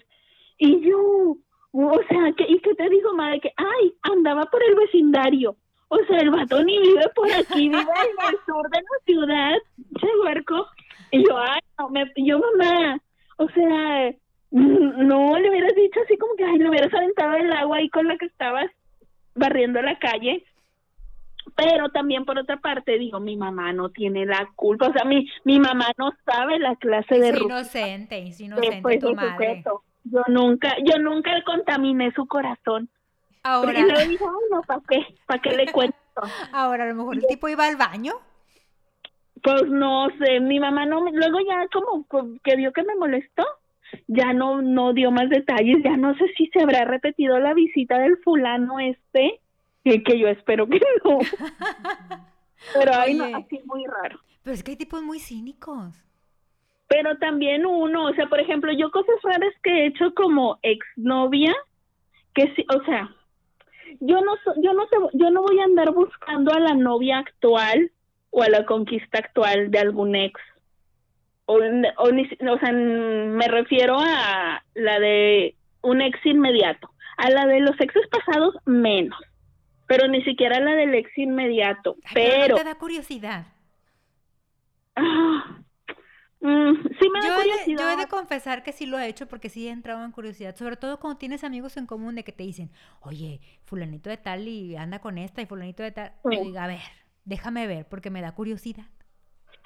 Y 0.57 0.81
yo, 0.87 1.37
o 1.71 2.01
sea, 2.09 2.31
que, 2.35 2.45
¿y 2.47 2.59
qué 2.59 2.75
te 2.75 2.89
dijo, 2.89 3.13
madre? 3.13 3.39
Que, 3.39 3.53
ay, 3.55 3.93
andaba 4.01 4.45
por 4.45 4.61
el 4.63 4.75
vecindario. 4.75 5.55
O 5.89 5.97
sea, 6.07 6.17
el 6.17 6.29
vato 6.29 6.61
ni 6.63 6.77
vive 6.79 7.07
por 7.15 7.31
aquí, 7.31 7.69
vive 7.69 7.79
en 7.79 8.29
el 8.29 8.37
sur 8.45 8.69
de 8.69 8.77
la 8.77 9.05
ciudad, 9.05 9.57
che 9.99 10.07
huerco. 10.23 10.67
Y 11.11 11.25
yo, 11.25 11.37
ay, 11.37 11.61
no, 11.79 11.89
me, 11.89 12.11
yo 12.17 12.39
mamá, 12.39 12.99
o 13.37 13.49
sea, 13.49 14.11
no 14.51 15.37
le 15.37 15.49
hubieras 15.49 15.75
dicho 15.75 15.99
así 16.03 16.17
como 16.17 16.35
que, 16.35 16.43
ay, 16.43 16.57
le 16.57 16.69
hubieras 16.69 16.93
aventado 16.93 17.35
el 17.35 17.51
agua 17.51 17.77
ahí 17.77 17.89
con 17.89 18.07
la 18.07 18.17
que 18.17 18.25
estabas 18.25 18.69
barriendo 19.35 19.81
la 19.81 19.97
calle 19.99 20.43
pero 21.57 21.89
también 21.89 22.23
por 22.23 22.37
otra 22.37 22.57
parte 22.57 22.97
digo 22.97 23.19
mi 23.19 23.35
mamá 23.35 23.73
no 23.73 23.89
tiene 23.89 24.25
la 24.25 24.49
culpa. 24.55 24.87
O 24.87 24.93
sea 24.93 25.03
mi 25.05 25.27
mi 25.43 25.59
mamá 25.59 25.87
no 25.97 26.11
sabe 26.25 26.59
la 26.59 26.75
clase 26.75 27.19
de 27.19 27.29
es 27.29 27.41
inocente 27.41 28.27
es 28.27 28.39
inocente 28.39 28.99
tu 28.99 29.13
madre. 29.15 29.63
Yo 30.03 30.21
nunca 30.27 30.75
yo 30.85 30.99
nunca 30.99 31.31
contaminé 31.45 32.11
su 32.13 32.27
corazón. 32.27 32.89
Ahora 33.43 33.79
y 33.79 33.83
le 33.83 34.07
dije 34.07 34.25
no 34.51 34.61
para 34.61 34.81
qué 34.87 35.05
para 35.25 35.41
qué 35.41 35.51
le 35.55 35.71
cuento 35.71 35.97
ahora 36.53 36.83
a 36.83 36.87
lo 36.87 36.95
mejor 36.95 37.15
el 37.15 37.27
tipo 37.27 37.47
iba 37.47 37.65
al 37.65 37.75
baño 37.75 38.13
pues 39.47 39.69
no 39.69 40.09
sé 40.19 40.41
mi 40.41 40.59
mamá 40.59 40.85
no 40.85 40.99
luego 41.09 41.39
ya 41.39 41.67
como 41.71 42.05
que 42.43 42.55
vio 42.57 42.73
que 42.73 42.83
me 42.83 42.95
molestó 42.95 43.45
ya 44.07 44.33
no 44.33 44.61
no 44.61 44.91
dio 44.91 45.09
más 45.11 45.29
detalles 45.29 45.77
ya 45.83 45.95
no 45.95 46.13
sé 46.15 46.25
si 46.37 46.47
se 46.47 46.61
habrá 46.61 46.83
repetido 46.83 47.39
la 47.39 47.53
visita 47.53 47.97
del 47.99 48.17
fulano 48.17 48.79
este 48.79 49.39
que, 50.03 50.19
yo 50.19 50.27
espero 50.27 50.67
que 50.67 50.81
no. 51.03 51.19
Pero 52.73 52.93
hay 52.93 53.13
no, 53.15 53.25
así 53.37 53.61
muy 53.65 53.85
raro. 53.85 54.19
Pero 54.43 54.53
es 54.53 54.63
que 54.63 54.71
hay 54.71 54.77
tipos 54.77 55.01
muy 55.01 55.19
cínicos. 55.19 56.03
Pero 56.87 57.17
también 57.17 57.65
uno, 57.65 58.05
o 58.05 58.13
sea, 58.13 58.27
por 58.27 58.39
ejemplo, 58.39 58.71
yo 58.73 58.91
cosas 58.91 59.15
raras 59.23 59.53
que 59.61 59.69
he 59.71 59.87
hecho 59.87 60.13
como 60.13 60.57
exnovia, 60.61 61.53
que 62.33 62.53
sí, 62.55 62.65
o 62.73 62.83
sea, 62.83 63.09
yo 63.99 64.21
no 64.21 64.35
yo 64.61 64.73
no 64.73 64.87
yo 65.13 65.29
no 65.31 65.41
voy 65.41 65.59
a 65.59 65.65
andar 65.65 65.93
buscando 65.93 66.53
a 66.53 66.59
la 66.59 66.73
novia 66.73 67.19
actual 67.19 67.91
o 68.37 68.43
a 68.43 68.49
la 68.49 68.65
conquista 68.65 69.17
actual 69.17 69.71
de 69.71 69.79
algún 69.79 70.15
ex. 70.15 70.39
O, 71.45 71.55
o, 71.55 72.09
o 72.09 72.59
sea, 72.59 72.71
me 72.71 73.47
refiero 73.47 73.97
a 73.99 74.63
la 74.75 74.99
de 74.99 75.55
un 75.81 76.01
ex 76.01 76.23
inmediato. 76.23 76.91
A 77.17 77.31
la 77.31 77.47
de 77.47 77.61
los 77.61 77.79
exes 77.79 78.03
pasados, 78.09 78.53
menos 78.65 79.17
pero 79.87 80.07
ni 80.07 80.21
siquiera 80.23 80.59
la 80.59 80.75
del 80.75 80.93
ex 80.93 81.17
inmediato. 81.17 81.95
Ay, 82.03 82.11
pero, 82.13 82.55
no 82.55 82.61
te 82.61 82.63
da 82.65 82.75
curiosidad. 82.75 83.47
ah, 84.97 85.61
mm, 86.41 86.73
sí 86.99 87.09
me 87.09 87.21
da 87.21 87.27
Yo 87.27 87.41
he, 87.41 87.71
yo 87.71 87.89
he 87.89 87.95
de 87.95 88.07
confesar 88.07 88.63
que 88.63 88.73
sí 88.73 88.85
lo 88.85 88.99
he 88.99 89.07
hecho 89.07 89.27
porque 89.27 89.49
sí 89.49 89.67
he 89.67 89.71
entrado 89.71 90.03
en 90.03 90.11
curiosidad, 90.11 90.57
sobre 90.57 90.75
todo 90.75 90.99
cuando 90.99 91.17
tienes 91.17 91.45
amigos 91.45 91.77
en 91.77 91.85
común 91.85 92.15
de 92.15 92.25
que 92.25 92.33
te 92.33 92.43
dicen, 92.43 92.69
oye, 92.99 93.39
fulanito 93.63 94.09
de 94.09 94.17
tal 94.17 94.45
y 94.47 94.75
anda 94.75 94.99
con 94.99 95.17
esta 95.17 95.41
y 95.41 95.45
fulanito 95.45 95.83
de 95.83 95.91
tal. 95.93 96.11
Sí. 96.29 96.35
Yo 96.35 96.43
digo, 96.43 96.59
a 96.59 96.67
ver, 96.67 96.81
déjame 97.27 97.67
ver 97.67 97.85
porque 97.87 98.09
me 98.09 98.21
da 98.21 98.33
curiosidad. 98.33 98.85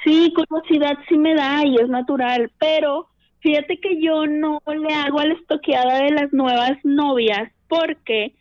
Sí, 0.04 0.34
curiosidad 0.36 0.98
sí 1.08 1.18
me 1.18 1.36
da 1.36 1.64
y 1.66 1.76
es 1.76 1.88
natural, 1.88 2.52
pero 2.60 3.08
fíjate 3.40 3.80
que 3.80 4.02
yo 4.02 4.26
no 4.26 4.60
le 4.66 4.94
hago 4.96 5.20
a 5.20 5.26
la 5.26 5.36
estoqueada 5.36 6.00
de 6.04 6.10
las 6.12 6.34
nuevas 6.34 6.74
novias 6.84 7.52
porque 7.68 8.34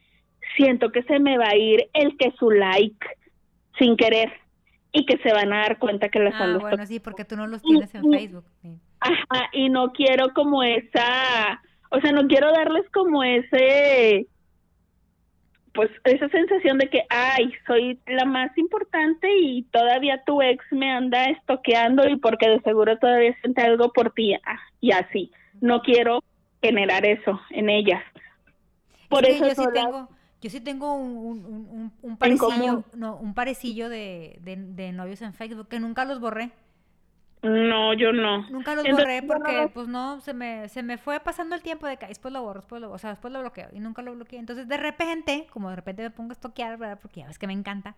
siento 0.56 0.90
que 0.90 1.02
se 1.04 1.18
me 1.20 1.36
va 1.38 1.48
a 1.50 1.56
ir 1.56 1.88
el 1.92 2.16
que 2.16 2.32
su 2.38 2.50
like 2.50 3.06
sin 3.78 3.96
querer 3.96 4.32
y 4.92 5.04
que 5.06 5.18
se 5.18 5.32
van 5.32 5.52
a 5.52 5.58
dar 5.58 5.78
cuenta 5.78 6.08
que 6.08 6.18
las 6.18 6.34
Ah, 6.34 6.56
bueno, 6.58 6.86
sí, 6.86 6.98
porque 6.98 7.24
tú 7.24 7.36
no 7.36 7.46
los 7.46 7.62
tienes 7.62 7.94
en 7.94 8.06
y- 8.06 8.18
Facebook. 8.18 8.44
sí. 8.62 8.78
Ajá, 9.00 9.48
y 9.52 9.68
no 9.70 9.92
quiero 9.92 10.32
como 10.34 10.62
esa, 10.62 11.60
o 11.90 12.00
sea, 12.00 12.12
no 12.12 12.26
quiero 12.26 12.52
darles 12.52 12.84
como 12.90 13.22
ese, 13.22 14.26
pues 15.72 15.90
esa 16.04 16.28
sensación 16.28 16.78
de 16.78 16.88
que, 16.88 17.04
ay, 17.08 17.52
soy 17.66 17.98
la 18.06 18.24
más 18.24 18.56
importante 18.58 19.28
y 19.40 19.62
todavía 19.64 20.22
tu 20.24 20.42
ex 20.42 20.64
me 20.72 20.90
anda 20.90 21.26
estoqueando 21.26 22.08
y 22.08 22.16
porque 22.16 22.48
de 22.48 22.60
seguro 22.60 22.98
todavía 22.98 23.36
siente 23.40 23.62
algo 23.62 23.92
por 23.92 24.12
ti 24.12 24.34
ah, 24.34 24.58
y 24.80 24.92
así. 24.92 25.30
No 25.60 25.82
quiero 25.82 26.22
generar 26.62 27.06
eso 27.06 27.40
en 27.50 27.70
ellas. 27.70 28.02
Por 29.08 29.24
Es 29.24 29.36
eso 29.36 29.46
yo 29.46 29.54
sí 29.54 29.68
tengo, 29.72 30.08
yo 30.40 30.50
sí 30.50 30.60
tengo 30.60 30.94
un, 30.94 31.92
un, 32.02 32.16
parecillo, 32.16 32.84
no, 32.94 33.16
un 33.16 33.34
parecillo 33.34 33.88
de, 33.88 34.38
de, 34.42 34.56
de 34.56 34.92
novios 34.92 35.22
en 35.22 35.34
Facebook 35.34 35.68
que 35.68 35.80
nunca 35.80 36.04
los 36.04 36.20
borré. 36.20 36.50
No, 37.42 37.94
yo 37.94 38.12
no. 38.12 38.44
Nunca 38.48 38.74
los 38.74 38.88
Entonces, 38.88 38.88
borré 38.88 39.22
no 39.22 39.28
porque, 39.28 39.70
pues 39.72 39.86
no, 39.88 40.20
se 40.20 40.34
me, 40.34 40.68
se 40.68 40.82
me 40.82 40.98
fue 40.98 41.20
pasando 41.20 41.54
el 41.54 41.62
tiempo 41.62 41.86
de 41.86 41.96
que 41.98 42.06
"Ay, 42.06 42.10
después 42.10 42.32
lo 42.34 42.42
borro, 42.42 42.60
después 42.60 42.80
lo, 42.82 42.90
o 42.90 42.98
sea, 42.98 43.10
después 43.10 43.32
lo 43.32 43.40
bloqueo 43.40 43.68
y 43.72 43.78
nunca 43.80 44.02
lo 44.02 44.12
bloqueé. 44.14 44.38
Entonces, 44.40 44.66
de 44.68 44.76
repente, 44.76 45.46
como 45.52 45.70
de 45.70 45.76
repente 45.76 46.02
me 46.02 46.10
pongo 46.10 46.30
a 46.30 46.34
estoquear, 46.34 46.76
¿verdad? 46.78 46.98
Porque 47.00 47.20
ya 47.20 47.26
ves 47.28 47.38
que 47.38 47.46
me 47.46 47.52
encanta, 47.52 47.96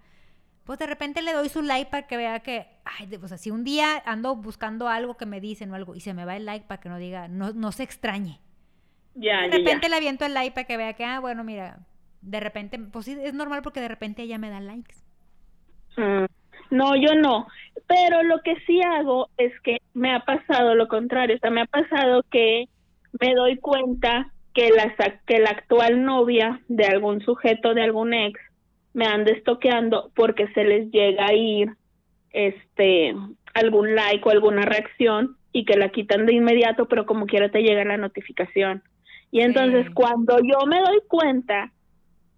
pues 0.65 0.79
de 0.79 0.87
repente 0.87 1.23
le 1.23 1.33
doy 1.35 1.49
su 1.51 1.63
like 1.63 1.91
para 1.91 2.07
que 2.09 2.17
vea 2.19 2.41
que, 2.41 2.69
ay, 2.85 3.07
de- 3.07 3.19
o 3.19 3.29
sea, 3.29 3.39
si 3.39 3.51
un 3.51 3.65
día 3.65 4.03
ando 4.07 4.37
buscando 4.37 4.89
algo 4.89 5.17
que 5.17 5.27
me 5.27 5.41
dicen 5.41 5.71
o 5.73 5.77
algo 5.77 5.95
y 5.97 6.01
se 6.01 6.15
me 6.15 6.25
va 6.27 6.37
el 6.37 6.47
like 6.47 6.67
para 6.69 6.81
que 6.81 6.89
no 6.91 6.99
diga, 6.99 7.29
no, 7.29 7.53
no 7.55 7.73
se 7.73 7.85
extrañe. 7.85 8.41
Ya, 9.15 9.47
De 9.47 9.49
ya, 9.49 9.59
ya. 9.59 9.77
repente 9.77 9.89
le 9.91 9.97
aviento 9.97 10.25
el 10.25 10.35
like 10.35 10.55
para 10.55 10.67
que 10.67 10.77
vea 10.79 10.95
que, 10.95 11.05
ah, 11.05 11.21
bueno, 11.21 11.45
mira, 11.45 11.81
de 12.23 12.41
repente, 12.41 12.79
pues 12.79 13.05
sí, 13.07 13.17
es 13.23 13.35
normal 13.35 13.63
porque 13.63 13.81
de 13.81 13.89
repente 13.89 14.23
ella 14.23 14.39
me 14.39 14.51
da 14.51 14.61
likes. 14.61 14.95
Mm, 15.97 16.27
No, 16.73 16.97
yo 16.97 17.15
no. 17.15 17.47
Pero 17.87 18.23
lo 18.23 18.41
que 18.41 18.57
sí 18.67 18.81
hago 18.83 19.29
es 19.37 19.53
que 19.61 19.77
me 19.93 20.11
ha 20.15 20.21
pasado 20.21 20.75
lo 20.75 20.89
contrario. 20.89 21.37
O 21.37 21.39
sea, 21.39 21.51
me 21.51 21.61
ha 21.61 21.67
pasado 21.67 22.25
que 22.31 22.65
me 23.21 23.35
doy 23.35 23.59
cuenta 23.59 24.33
que 24.55 24.71
la, 24.71 24.95
que 25.27 25.39
la 25.39 25.51
actual 25.51 26.03
novia 26.03 26.63
de 26.69 26.87
algún 26.87 27.21
sujeto, 27.21 27.75
de 27.75 27.83
algún 27.83 28.15
ex, 28.15 28.41
me 28.95 29.05
anda 29.05 29.33
estoqueando 29.33 30.11
porque 30.15 30.49
se 30.55 30.65
les 30.65 30.91
llega 30.91 31.27
a 31.27 31.35
ir 31.35 31.73
este 32.31 33.15
algún 33.53 33.95
like 33.95 34.27
o 34.27 34.31
alguna 34.31 34.63
reacción 34.63 35.37
y 35.53 35.67
que 35.67 35.77
la 35.77 35.91
quitan 35.91 36.25
de 36.25 36.33
inmediato, 36.33 36.87
pero 36.89 37.05
como 37.05 37.27
quiera 37.27 37.51
te 37.51 37.63
llega 37.63 37.85
la 37.85 37.99
notificación. 37.99 38.83
Y 39.31 39.43
entonces 39.43 39.87
Sí. 39.89 39.93
cuando 39.93 40.39
yo 40.39 40.67
me 40.67 40.81
doy 40.81 41.01
cuenta 41.07 41.71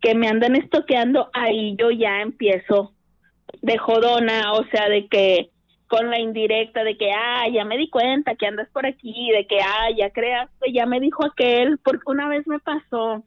que 0.00 0.16
me 0.16 0.26
andan 0.26 0.56
estoqueando, 0.56 1.30
ahí 1.32 1.76
yo 1.78 1.92
ya 1.92 2.20
empiezo 2.20 2.93
de 3.62 3.78
jodona, 3.78 4.52
o 4.52 4.64
sea, 4.66 4.88
de 4.88 5.06
que 5.08 5.50
con 5.88 6.10
la 6.10 6.18
indirecta 6.18 6.82
de 6.82 6.96
que, 6.96 7.10
ah, 7.12 7.46
ya 7.52 7.64
me 7.64 7.76
di 7.76 7.88
cuenta 7.88 8.34
que 8.34 8.46
andas 8.46 8.68
por 8.70 8.86
aquí, 8.86 9.30
de 9.30 9.46
que, 9.46 9.60
ah, 9.60 9.90
ya 9.96 10.10
creaste, 10.10 10.72
ya 10.72 10.86
me 10.86 11.00
dijo 11.00 11.24
aquel, 11.24 11.78
porque 11.78 12.02
una 12.06 12.28
vez 12.28 12.46
me 12.46 12.58
pasó 12.58 13.22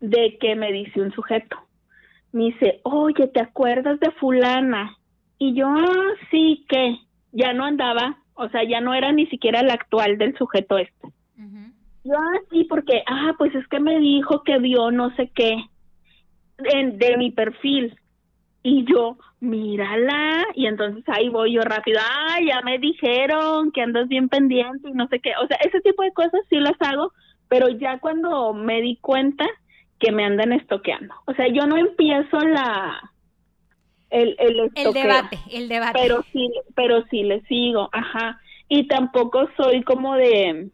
de 0.00 0.38
que 0.38 0.54
me 0.54 0.72
dice 0.72 1.00
un 1.00 1.12
sujeto, 1.12 1.56
me 2.32 2.44
dice, 2.44 2.80
oye, 2.84 3.26
¿te 3.28 3.40
acuerdas 3.40 4.00
de 4.00 4.10
fulana? 4.12 4.96
Y 5.38 5.54
yo, 5.54 5.66
ah, 5.68 6.14
sí, 6.30 6.64
que 6.68 6.96
ya 7.32 7.52
no 7.52 7.64
andaba, 7.64 8.18
o 8.34 8.48
sea, 8.48 8.64
ya 8.64 8.80
no 8.80 8.94
era 8.94 9.12
ni 9.12 9.26
siquiera 9.26 9.62
la 9.62 9.74
actual 9.74 10.18
del 10.18 10.36
sujeto 10.36 10.78
este. 10.78 11.08
Yo, 12.04 12.14
ah, 12.18 12.38
sí, 12.50 12.64
porque, 12.64 13.02
ah, 13.06 13.34
pues 13.38 13.54
es 13.54 13.66
que 13.68 13.80
me 13.80 13.98
dijo 13.98 14.42
que 14.42 14.58
vio 14.58 14.90
no 14.90 15.14
sé 15.16 15.30
qué 15.34 15.56
en, 16.58 16.98
de 16.98 17.16
mi 17.16 17.30
perfil. 17.30 17.98
Y 18.66 18.86
yo, 18.90 19.18
mírala, 19.40 20.46
y 20.54 20.66
entonces 20.66 21.04
ahí 21.08 21.28
voy 21.28 21.52
yo 21.52 21.60
rápido, 21.60 22.00
ah, 22.02 22.38
ya 22.40 22.62
me 22.62 22.78
dijeron 22.78 23.70
que 23.72 23.82
andas 23.82 24.08
bien 24.08 24.30
pendiente 24.30 24.88
y 24.88 24.92
no 24.92 25.06
sé 25.08 25.20
qué. 25.20 25.32
O 25.42 25.46
sea, 25.46 25.58
ese 25.58 25.82
tipo 25.82 26.02
de 26.02 26.12
cosas 26.12 26.40
sí 26.48 26.56
las 26.56 26.80
hago, 26.80 27.12
pero 27.48 27.68
ya 27.68 27.98
cuando 27.98 28.54
me 28.54 28.80
di 28.80 28.96
cuenta 28.96 29.44
que 29.98 30.12
me 30.12 30.24
andan 30.24 30.54
estoqueando. 30.54 31.14
O 31.26 31.34
sea, 31.34 31.46
yo 31.48 31.66
no 31.66 31.76
empiezo 31.76 32.38
la... 32.38 33.12
El, 34.08 34.34
el, 34.38 34.70
El 34.74 34.92
debate, 34.94 35.38
el 35.52 35.68
debate. 35.68 35.98
pero 36.00 36.24
sí, 36.32 36.50
pero 36.74 37.04
sí 37.10 37.22
le 37.22 37.42
sigo, 37.42 37.90
ajá. 37.92 38.40
Y 38.68 38.86
tampoco 38.86 39.46
soy 39.58 39.82
como 39.82 40.14
de, 40.14 40.70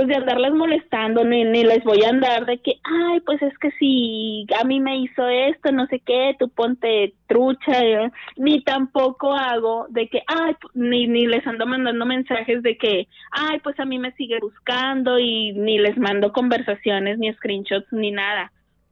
pues 0.00 0.08
de 0.08 0.16
andarlas 0.16 0.54
molestando, 0.54 1.24
ni, 1.24 1.44
ni 1.44 1.62
les 1.62 1.84
voy 1.84 2.02
a 2.02 2.08
andar 2.08 2.46
de 2.46 2.56
que, 2.56 2.80
ay, 2.84 3.20
pues 3.20 3.42
es 3.42 3.52
que 3.58 3.70
si 3.72 4.46
a 4.58 4.64
mí 4.64 4.80
me 4.80 4.96
hizo 4.96 5.28
esto, 5.28 5.72
no 5.72 5.86
sé 5.88 6.00
qué, 6.00 6.34
tú 6.38 6.48
ponte 6.48 7.12
trucha, 7.26 7.84
eh", 7.84 8.10
ni 8.38 8.62
tampoco 8.62 9.34
hago 9.34 9.88
de 9.90 10.08
que, 10.08 10.22
ay, 10.26 10.54
ni, 10.72 11.06
ni 11.06 11.26
les 11.26 11.46
ando 11.46 11.66
mandando 11.66 12.06
mensajes 12.06 12.62
de 12.62 12.78
que, 12.78 13.08
ay, 13.30 13.58
pues 13.62 13.78
a 13.78 13.84
mí 13.84 13.98
me 13.98 14.12
sigue 14.12 14.38
buscando 14.40 15.18
y 15.18 15.52
ni 15.52 15.78
les 15.78 15.98
mando 15.98 16.32
conversaciones, 16.32 17.18
ni 17.18 17.30
screenshots, 17.34 17.92
ni 17.92 18.10
nada 18.10 18.50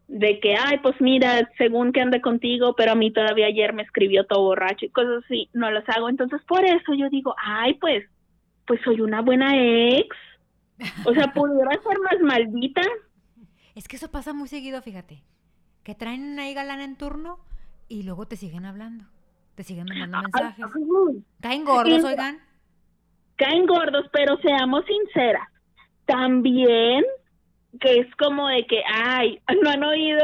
de 0.08 0.40
que, 0.40 0.56
ay, 0.56 0.78
pues 0.82 1.00
mira, 1.00 1.50
según 1.56 1.92
que 1.92 2.02
ande 2.02 2.20
contigo, 2.20 2.74
pero 2.76 2.92
a 2.92 2.96
mí 2.96 3.10
todavía 3.10 3.46
ayer 3.46 3.72
me 3.72 3.82
escribió 3.82 4.24
todo 4.24 4.42
borracho 4.42 4.84
y 4.84 4.90
cosas 4.90 5.24
así, 5.24 5.48
no 5.54 5.70
las 5.70 5.88
hago. 5.88 6.10
Entonces, 6.10 6.42
por 6.46 6.66
eso 6.66 6.92
yo 6.94 7.08
digo, 7.08 7.34
ay, 7.42 7.74
pues, 7.74 8.04
pues 8.66 8.78
soy 8.84 9.00
una 9.00 9.22
buena 9.22 9.54
ex. 9.56 10.14
O 11.04 11.12
sea, 11.12 11.32
pudiera 11.32 11.70
ser 11.70 11.98
más 12.00 12.20
maldita. 12.22 12.82
Es 13.74 13.88
que 13.88 13.96
eso 13.96 14.10
pasa 14.10 14.32
muy 14.32 14.48
seguido, 14.48 14.80
fíjate. 14.82 15.22
Que 15.82 15.94
traen 15.94 16.38
ahí 16.38 16.54
galán 16.54 16.80
en 16.80 16.96
turno 16.96 17.38
y 17.88 18.02
luego 18.02 18.26
te 18.26 18.36
siguen 18.36 18.64
hablando. 18.64 19.04
Te 19.54 19.64
siguen 19.64 19.86
mandando 19.88 20.22
mensajes. 20.22 20.64
Ay, 20.64 21.24
Caen 21.40 21.64
gordos, 21.64 22.04
oigan. 22.04 22.38
Caen 23.36 23.66
gordos, 23.66 24.06
pero 24.12 24.36
seamos 24.38 24.84
sinceras. 24.86 25.48
También 26.06 27.04
que 27.80 27.98
es 28.00 28.14
como 28.16 28.48
de 28.48 28.66
que, 28.66 28.82
ay, 28.92 29.40
no 29.62 29.70
han 29.70 29.82
oído 29.84 30.20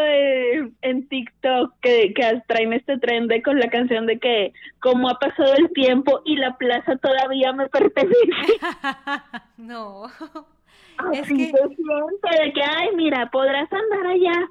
en 0.82 1.08
TikTok 1.08 1.74
que, 1.80 2.12
que 2.14 2.42
traen 2.48 2.72
este 2.72 2.98
tren 2.98 3.28
de 3.28 3.42
con 3.42 3.58
la 3.58 3.68
canción 3.68 4.06
de 4.06 4.18
que 4.18 4.52
como 4.80 5.08
ha 5.08 5.18
pasado 5.18 5.54
el 5.54 5.70
tiempo 5.72 6.22
y 6.24 6.36
la 6.36 6.56
plaza 6.56 6.96
todavía 6.96 7.52
me 7.52 7.68
pertenece. 7.68 8.14
no. 9.56 10.04
Así 10.96 11.18
Es 11.18 11.28
que- 11.28 11.50
se 11.50 11.74
siente 11.74 12.44
de 12.44 12.52
que, 12.52 12.62
ay, 12.62 12.88
mira, 12.94 13.30
podrás 13.30 13.68
andar 13.72 14.06
allá, 14.12 14.46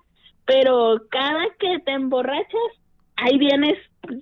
pero 0.46 1.02
cada 1.10 1.46
que 1.60 1.80
te 1.86 1.92
emborrachas, 1.94 2.72
ahí 3.16 3.38
vienes 3.38 3.78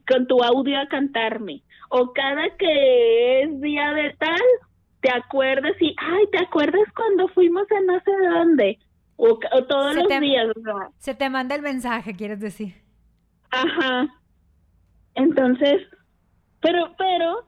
con 0.08 0.28
tu 0.28 0.44
audio 0.44 0.80
a 0.80 0.88
cantarme. 0.88 1.62
O 1.90 2.14
cada 2.14 2.50
que 2.58 3.42
es 3.42 3.60
día 3.60 3.92
de 3.94 4.12
tal, 4.20 4.40
te 5.02 5.12
acuerdas 5.12 5.74
y, 5.80 5.96
ay, 5.98 6.26
¿te 6.32 6.40
acuerdas 6.40 6.82
cuando 6.96 7.28
fuimos 7.30 7.64
a 7.72 7.82
no 7.82 8.00
sé 8.02 8.12
dónde? 8.34 8.80
O, 9.18 9.28
o 9.52 9.64
todos 9.66 9.94
Se 9.94 10.00
los 10.00 10.08
te- 10.08 10.20
días, 10.20 10.48
Se 10.98 11.14
te 11.16 11.30
manda 11.30 11.56
el 11.56 11.62
mensaje, 11.62 12.16
quieres 12.16 12.40
decir. 12.40 12.76
Ajá. 13.52 14.08
Entonces, 15.16 15.82
pero, 16.62 16.94
pero, 16.98 17.48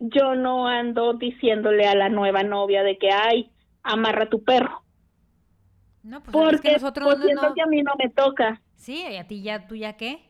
yo 0.00 0.34
no 0.34 0.66
ando 0.66 1.14
diciéndole 1.14 1.86
a 1.86 1.94
la 1.94 2.08
nueva 2.08 2.42
novia 2.42 2.82
de 2.82 2.98
que, 2.98 3.10
ay, 3.10 3.50
amarra 3.82 4.28
tu 4.28 4.42
perro. 4.42 4.82
No, 6.02 6.22
pues 6.22 6.28
es 6.28 6.32
Porque 6.32 6.68
que 6.68 6.72
nosotros 6.74 7.06
pues, 7.06 7.34
no- 7.34 7.48
no- 7.48 7.54
que 7.54 7.62
a 7.62 7.66
mí 7.66 7.82
no 7.82 7.92
me 7.98 8.08
toca. 8.10 8.60
Sí, 8.76 9.04
¿y 9.10 9.16
a 9.16 9.26
ti 9.26 9.42
ya, 9.42 9.66
tú 9.66 9.74
ya 9.76 9.96
qué? 9.96 10.20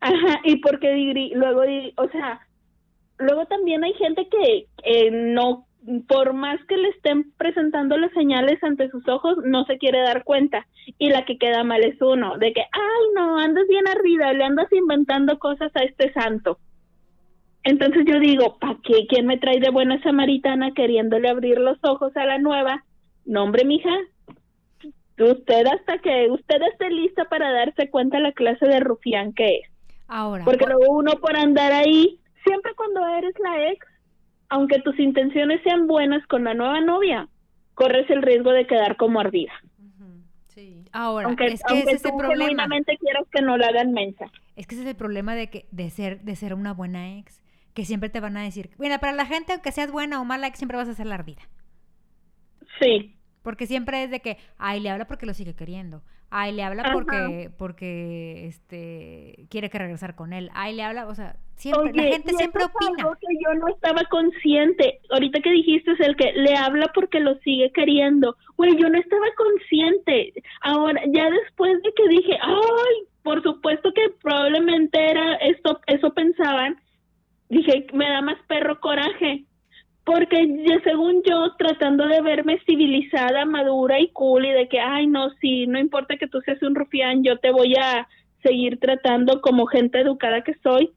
Ajá, 0.00 0.40
y 0.44 0.56
porque 0.56 0.92
luego, 1.34 1.62
o 1.96 2.08
sea, 2.10 2.40
luego 3.18 3.46
también 3.46 3.82
hay 3.84 3.94
gente 3.94 4.28
que 4.28 4.66
eh, 4.84 5.10
no, 5.10 5.66
por 6.08 6.32
más 6.32 6.62
que 6.66 6.76
le 6.76 6.88
estén 6.88 7.32
presentando 7.36 7.96
las 7.96 8.12
señales 8.12 8.62
ante 8.62 8.88
sus 8.90 9.06
ojos, 9.08 9.36
no 9.44 9.64
se 9.64 9.78
quiere 9.78 10.00
dar 10.00 10.24
cuenta. 10.24 10.66
Y 10.98 11.10
la 11.10 11.24
que 11.24 11.38
queda 11.38 11.64
mal 11.64 11.82
es 11.84 12.00
uno, 12.00 12.38
de 12.38 12.52
que, 12.52 12.62
ay, 12.62 13.04
no, 13.14 13.38
andas 13.38 13.66
bien 13.68 13.86
arriba, 13.88 14.32
le 14.32 14.44
andas 14.44 14.72
inventando 14.72 15.38
cosas 15.38 15.70
a 15.74 15.82
este 15.82 16.12
santo. 16.12 16.58
Entonces 17.62 18.04
yo 18.06 18.18
digo, 18.18 18.58
¿para 18.58 18.78
qué? 18.82 19.06
¿Quién 19.08 19.26
me 19.26 19.38
trae 19.38 19.60
de 19.60 19.70
buena 19.70 20.02
samaritana 20.02 20.72
queriéndole 20.72 21.28
abrir 21.28 21.58
los 21.58 21.78
ojos 21.82 22.14
a 22.16 22.24
la 22.24 22.38
nueva? 22.38 22.84
No, 23.24 23.42
hombre, 23.42 23.64
mija, 23.64 23.90
Usted 25.18 25.66
hasta 25.66 25.98
que 25.98 26.28
usted 26.28 26.60
esté 26.72 26.90
lista 26.90 27.24
para 27.26 27.52
darse 27.52 27.88
cuenta 27.88 28.18
la 28.18 28.32
clase 28.32 28.66
de 28.66 28.80
rufián 28.80 29.32
que 29.32 29.58
es. 29.58 29.70
Ahora. 30.08 30.44
Porque 30.44 30.66
luego 30.66 30.92
uno 30.92 31.12
por 31.20 31.36
andar 31.36 31.72
ahí, 31.72 32.18
siempre 32.44 32.72
cuando 32.74 33.06
eres 33.06 33.34
la 33.38 33.68
ex, 33.70 33.86
aunque 34.48 34.80
tus 34.80 34.98
intenciones 34.98 35.60
sean 35.62 35.86
buenas 35.86 36.26
con 36.26 36.44
la 36.44 36.54
nueva 36.54 36.80
novia, 36.80 37.28
corres 37.74 38.08
el 38.10 38.22
riesgo 38.22 38.52
de 38.52 38.66
quedar 38.66 38.96
como 38.96 39.20
ardida. 39.20 39.52
Sí. 40.46 40.84
Ahora, 40.92 41.26
aunque 41.26 41.46
es 41.46 41.62
que 41.62 41.72
aunque 41.72 41.90
ese 41.90 41.96
es 41.96 42.04
el 42.04 42.10
tú 42.12 42.18
problema. 42.18 42.68
quieras 43.00 43.26
que 43.30 43.42
no 43.42 43.56
la 43.56 43.66
hagan 43.66 43.92
mensa. 43.92 44.26
Es 44.54 44.66
que 44.66 44.76
ese 44.76 44.84
es 44.84 44.90
el 44.90 44.96
problema 44.96 45.34
de 45.34 45.50
que 45.50 45.66
de 45.72 45.90
ser 45.90 46.20
de 46.20 46.36
ser 46.36 46.54
una 46.54 46.72
buena 46.72 47.18
ex, 47.18 47.42
que 47.74 47.84
siempre 47.84 48.08
te 48.08 48.20
van 48.20 48.36
a 48.36 48.42
decir, 48.42 48.70
mira, 48.78 48.98
para 48.98 49.12
la 49.12 49.26
gente 49.26 49.52
aunque 49.52 49.72
seas 49.72 49.90
buena 49.90 50.20
o 50.20 50.24
mala 50.24 50.46
ex 50.46 50.58
siempre 50.58 50.76
vas 50.76 50.88
a 50.88 50.94
ser 50.94 51.06
la 51.06 51.16
ardida. 51.16 51.42
Sí, 52.80 53.16
Porque 53.44 53.66
siempre 53.66 54.02
es 54.02 54.10
de 54.10 54.20
que, 54.20 54.38
ay, 54.56 54.80
le 54.80 54.88
habla 54.88 55.06
porque 55.06 55.26
lo 55.26 55.34
sigue 55.34 55.54
queriendo. 55.54 56.02
Ay, 56.30 56.52
le 56.52 56.64
habla 56.64 56.82
Ajá. 56.82 56.94
porque 56.94 57.50
porque 57.58 58.46
este 58.46 59.46
quiere 59.50 59.68
que 59.70 59.78
regresar 59.78 60.16
con 60.16 60.32
él. 60.32 60.50
Ay, 60.54 60.74
le 60.74 60.82
habla, 60.82 61.06
o 61.06 61.14
sea, 61.14 61.36
siempre 61.54 61.92
la 61.92 62.02
gente 62.04 62.32
y 62.32 62.36
siempre 62.36 62.64
opina. 62.64 63.04
algo 63.04 63.14
que 63.14 63.36
yo 63.44 63.54
no 63.54 63.68
estaba 63.68 64.02
consciente. 64.10 64.98
Ahorita 65.10 65.40
que 65.40 65.50
dijiste 65.52 65.92
es 65.92 66.00
el 66.00 66.16
que 66.16 66.32
le 66.32 66.56
habla 66.56 66.90
porque 66.94 67.20
lo 67.20 67.36
sigue 67.40 67.70
queriendo. 67.72 68.34
Güey, 68.56 68.76
yo 68.76 68.88
no 68.88 68.98
estaba 68.98 69.26
consciente. 69.36 70.32
Ahora, 70.62 71.00
ya 71.12 71.30
después 71.30 71.80
de 71.82 71.92
que 71.94 72.08
dije, 72.08 72.38
ay, 72.40 73.06
por 73.22 73.42
supuesto 73.42 73.92
que 73.94 74.08
probablemente 74.22 74.98
era 74.98 75.34
esto, 75.36 75.80
eso 75.86 76.14
pensaban, 76.14 76.80
dije, 77.50 77.86
me 77.92 78.08
da 78.08 78.22
más 78.22 78.38
perro 78.48 78.80
coraje. 78.80 79.44
Porque 80.04 80.80
según 80.84 81.22
yo, 81.24 81.54
tratando 81.56 82.06
de 82.06 82.20
verme 82.20 82.60
civilizada, 82.66 83.44
madura 83.46 83.98
y 84.00 84.10
cool, 84.12 84.44
y 84.44 84.50
de 84.52 84.68
que, 84.68 84.78
ay, 84.80 85.06
no, 85.06 85.30
sí, 85.40 85.66
no 85.66 85.78
importa 85.78 86.16
que 86.18 86.28
tú 86.28 86.40
seas 86.42 86.62
un 86.62 86.74
rufián, 86.74 87.24
yo 87.24 87.38
te 87.38 87.50
voy 87.50 87.74
a 87.80 88.06
seguir 88.42 88.78
tratando 88.78 89.40
como 89.40 89.66
gente 89.66 90.00
educada 90.00 90.42
que 90.44 90.54
soy. 90.62 90.90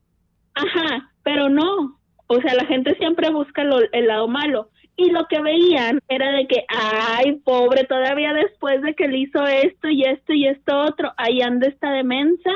Ajá, 0.54 1.12
pero 1.24 1.48
no. 1.50 1.98
O 2.28 2.41
sea, 2.41 2.54
la 2.56 2.65
gente 2.65 2.96
siempre 2.96 3.30
busca 3.30 3.63
lo- 3.63 3.80
el 3.93 4.08
lado 4.08 4.28
malo. 4.28 4.70
Y 4.98 5.12
lo 5.12 5.28
que 5.28 5.39
veían 5.41 6.00
era 6.10 6.32
de 6.32 6.48
que, 6.48 6.65
ay, 6.67 7.34
pobre, 7.46 7.86
todavía 7.86 8.34
después 8.34 8.82
de 8.82 8.93
que 8.96 9.08
le 9.08 9.20
hizo 9.20 9.46
esto 9.46 9.88
y 9.89 10.04
esto 10.04 10.34
y 10.34 10.48
esto 10.48 10.80
otro, 10.82 11.13
ahí 11.17 11.41
anda 11.41 11.67
esta 11.67 11.91
demensa 11.91 12.50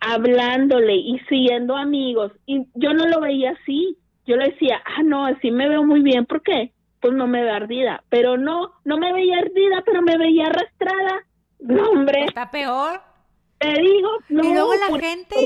hablándole 0.00 0.94
y 0.96 1.18
siguiendo 1.28 1.76
amigos. 1.76 2.32
Y 2.46 2.66
yo 2.74 2.92
no 2.94 3.06
lo 3.06 3.20
veía 3.20 3.52
así. 3.52 3.96
Yo 4.26 4.36
le 4.36 4.50
decía, 4.50 4.82
ah, 4.84 5.02
no, 5.02 5.26
así 5.26 5.50
me 5.50 5.68
veo 5.68 5.84
muy 5.84 6.02
bien. 6.02 6.26
¿Por 6.26 6.42
qué? 6.42 6.72
Pues 7.00 7.14
no 7.14 7.26
me 7.26 7.42
veo 7.42 7.54
ardida. 7.54 8.02
Pero 8.08 8.36
no, 8.36 8.72
no 8.84 8.98
me 8.98 9.12
veía 9.12 9.38
ardida, 9.38 9.82
pero 9.84 10.02
me 10.02 10.18
veía 10.18 10.46
arrastrada. 10.46 11.24
No, 11.60 11.90
hombre, 11.90 12.24
Está 12.24 12.50
peor. 12.50 13.00
te 13.58 13.72
digo. 13.80 14.08
No, 14.28 14.44
y 14.44 14.52
luego 14.52 14.74
la 14.74 14.98
gente, 14.98 15.36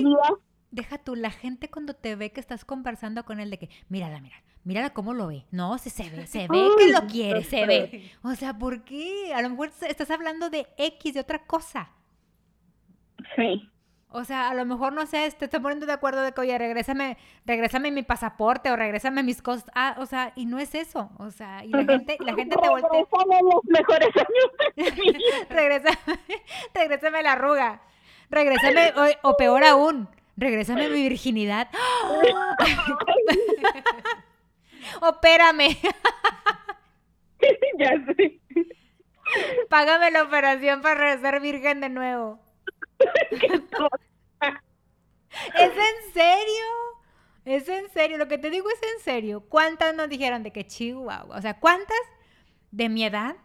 deja 0.70 0.98
tú, 0.98 1.14
la 1.14 1.30
gente 1.30 1.70
cuando 1.70 1.94
te 1.94 2.16
ve 2.16 2.32
que 2.32 2.40
estás 2.40 2.64
conversando 2.64 3.24
con 3.24 3.40
él 3.40 3.50
de 3.50 3.58
que, 3.58 3.70
mírala, 3.88 4.20
mira, 4.20 4.36
mírala 4.64 4.90
cómo 4.90 5.14
lo 5.14 5.28
ve. 5.28 5.44
No, 5.50 5.78
se, 5.78 5.90
se 5.90 6.08
ve, 6.10 6.26
se 6.26 6.48
ve 6.48 6.68
que 6.78 6.88
lo 6.88 7.06
quiere, 7.06 7.44
se 7.44 7.66
ve. 7.66 8.10
O 8.22 8.34
sea, 8.34 8.58
¿por 8.58 8.84
qué? 8.84 9.32
A 9.34 9.42
lo 9.42 9.50
mejor 9.50 9.70
estás 9.88 10.10
hablando 10.10 10.50
de 10.50 10.66
X, 10.78 11.14
de 11.14 11.20
otra 11.20 11.44
cosa. 11.46 11.90
Sí. 13.36 13.69
O 14.12 14.24
sea, 14.24 14.50
a 14.50 14.54
lo 14.54 14.64
mejor, 14.66 14.92
no 14.92 15.06
sé, 15.06 15.30
te 15.38 15.44
estoy 15.44 15.60
poniendo 15.60 15.86
de 15.86 15.92
acuerdo 15.92 16.20
de 16.22 16.32
que, 16.32 16.40
oye, 16.40 16.58
regrésame, 16.58 17.16
regrésame 17.46 17.92
mi 17.92 18.02
pasaporte 18.02 18.70
o 18.72 18.76
regrésame 18.76 19.22
mis 19.22 19.40
cosas. 19.40 19.70
Ah, 19.74 19.94
o 19.98 20.06
sea, 20.06 20.32
y 20.34 20.46
no 20.46 20.58
es 20.58 20.74
eso. 20.74 21.10
O 21.18 21.30
sea, 21.30 21.64
y 21.64 21.68
la 21.68 21.84
gente, 21.84 22.16
la 22.20 22.34
gente 22.34 22.56
te 22.56 22.68
voltea. 22.68 22.88
Regrésame 22.90 23.40
los 23.42 23.64
mejores 23.64 24.08
años 24.16 24.50
de 24.76 24.92
mi 24.92 25.12
vida. 25.12 25.46
regrésame, 25.48 25.96
regrésame 26.74 27.22
la 27.22 27.32
arruga. 27.32 27.80
Regrésame, 28.30 28.92
o, 29.22 29.28
o 29.30 29.36
peor 29.36 29.62
aún, 29.64 30.08
regrésame 30.36 30.88
mi 30.88 31.02
virginidad. 31.02 31.68
Opérame, 35.02 35.76
ya 37.78 37.90
sé. 38.06 38.40
págame 39.68 40.10
la 40.10 40.22
operación 40.24 40.82
para 40.82 41.16
ser 41.18 41.40
virgen 41.40 41.80
de 41.80 41.88
nuevo. 41.88 42.40
¿Es 45.54 45.72
en 45.72 46.12
serio? 46.12 46.64
Es 47.44 47.68
en 47.68 47.88
serio, 47.90 48.18
lo 48.18 48.28
que 48.28 48.38
te 48.38 48.50
digo 48.50 48.68
es 48.70 48.80
en 48.96 49.00
serio. 49.04 49.40
¿Cuántas 49.48 49.94
nos 49.94 50.08
dijeron 50.08 50.42
de 50.42 50.52
que 50.52 50.66
Chihuahua? 50.66 51.36
O 51.36 51.40
sea, 51.40 51.58
¿cuántas 51.58 51.96
de 52.70 52.88
mi 52.88 53.04
edad 53.04 53.36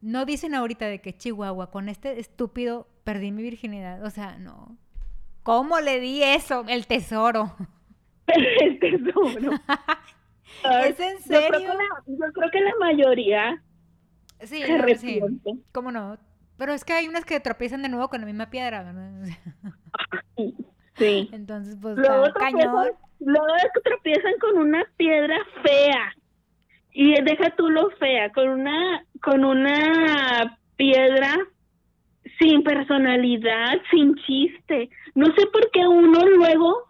no 0.00 0.24
dicen 0.24 0.54
ahorita 0.54 0.86
de 0.86 1.00
que 1.00 1.16
Chihuahua 1.16 1.70
con 1.70 1.88
este 1.88 2.18
estúpido 2.20 2.88
perdí 3.04 3.32
mi 3.32 3.42
virginidad? 3.42 4.02
O 4.04 4.10
sea, 4.10 4.38
no. 4.38 4.76
¿Cómo 5.42 5.80
le 5.80 6.00
di 6.00 6.22
eso? 6.22 6.64
El 6.68 6.86
tesoro. 6.86 7.54
El 8.26 8.78
tesoro. 8.78 9.52
¿Es 10.84 11.00
en 11.00 11.18
Yo 11.18 11.46
creo, 11.46 11.50
serio? 11.52 11.58
que 11.58 11.66
la, 11.66 11.84
yo 12.06 12.32
creo 12.32 12.50
que 12.50 12.60
la 12.60 12.72
mayoría 12.80 13.62
Sí, 14.40 14.62
se 14.62 14.78
no, 14.78 14.94
sí. 14.96 15.20
¿Cómo 15.72 15.90
no? 15.90 16.18
Pero 16.56 16.72
es 16.72 16.84
que 16.84 16.92
hay 16.92 17.08
unas 17.08 17.24
que 17.24 17.40
tropiezan 17.40 17.82
de 17.82 17.88
nuevo 17.88 18.08
con 18.08 18.20
la 18.20 18.26
misma 18.26 18.50
piedra, 18.50 18.82
¿verdad? 18.82 19.12
Sí. 20.96 21.28
Entonces, 21.32 21.76
pues, 21.80 21.96
Luego 21.96 22.32
cañón. 22.34 22.60
tropiezan, 22.60 22.92
luego 23.18 23.54
tropiezan 23.82 24.34
con 24.40 24.58
una 24.58 24.84
piedra 24.96 25.36
fea. 25.64 26.14
Y 26.92 27.20
deja 27.22 27.50
tú 27.56 27.68
lo 27.68 27.90
fea, 27.98 28.30
con 28.30 28.48
una, 28.48 29.04
con 29.20 29.44
una 29.44 30.56
piedra 30.76 31.36
sin 32.38 32.62
personalidad, 32.62 33.80
sin 33.90 34.14
chiste. 34.26 34.88
No 35.14 35.26
sé 35.34 35.46
por 35.52 35.68
qué 35.72 35.86
uno 35.86 36.20
luego, 36.36 36.84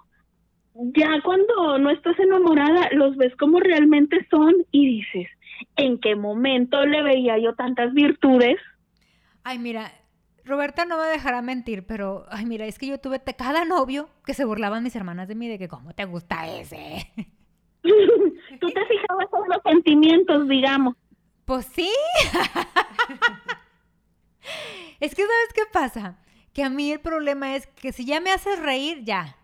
ya 0.75 1.09
cuando 1.23 1.79
no 1.79 1.91
estás 1.91 2.19
enamorada, 2.19 2.91
los 2.93 3.17
ves 3.17 3.35
como 3.37 3.61
realmente 3.61 4.27
son 4.31 4.55
y 4.71 4.99
dices, 4.99 5.29
¿en 5.77 5.99
qué 5.99 6.15
momento 6.15 6.85
le 6.85 7.03
veía 7.03 7.39
yo 7.39 7.55
tantas 7.55 7.95
virtudes? 7.95 8.59
Ay, 9.45 9.59
mira, 9.59 9.93
Roberta 10.45 10.85
no 10.87 10.99
me 10.99 11.07
dejará 11.07 11.43
mentir, 11.43 11.87
pero, 11.87 12.27
ay, 12.31 12.47
mira, 12.47 12.67
es 12.67 12.79
que 12.79 12.87
yo 12.87 12.99
tuve 12.99 13.23
cada 13.23 13.65
novio 13.65 14.09
que 14.25 14.35
se 14.35 14.45
burlaban 14.45 14.83
mis 14.83 14.97
hermanas 14.97 15.29
de 15.29 15.35
mí 15.35 15.49
de 15.49 15.59
que, 15.59 15.69
¿cómo 15.69 15.95
te 15.95 16.05
gusta 16.07 16.49
ese? 16.49 17.13
Tú 17.83 18.71
te 18.71 18.87
fijabas 18.87 19.29
en 19.33 19.49
los 19.49 19.63
sentimientos, 19.65 20.49
digamos. 20.49 20.97
Pues 21.45 21.67
sí. 21.67 21.93
es 25.01 25.15
que, 25.15 25.23
¿sabes 25.23 25.53
qué 25.55 25.63
pasa? 25.71 26.19
Que 26.55 26.65
a 26.65 26.71
mí 26.71 26.93
el 26.93 27.01
problema 27.01 27.57
es 27.57 27.67
que 27.67 27.93
si 27.93 28.07
ya 28.07 28.21
me 28.21 28.31
haces 28.31 28.59
reír, 28.59 29.05
ya. 29.05 29.37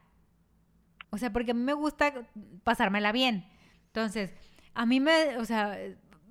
O 1.11 1.19
sea, 1.19 1.31
porque 1.33 1.51
a 1.51 1.55
mí 1.55 1.63
me 1.63 1.75
gusta 1.75 2.15
pasármela 2.65 3.13
bien. 3.13 3.45
Entonces, 3.87 4.33
a 4.73 4.87
mí 4.87 5.01
me, 5.01 5.37
o 5.37 5.45
sea, 5.45 5.77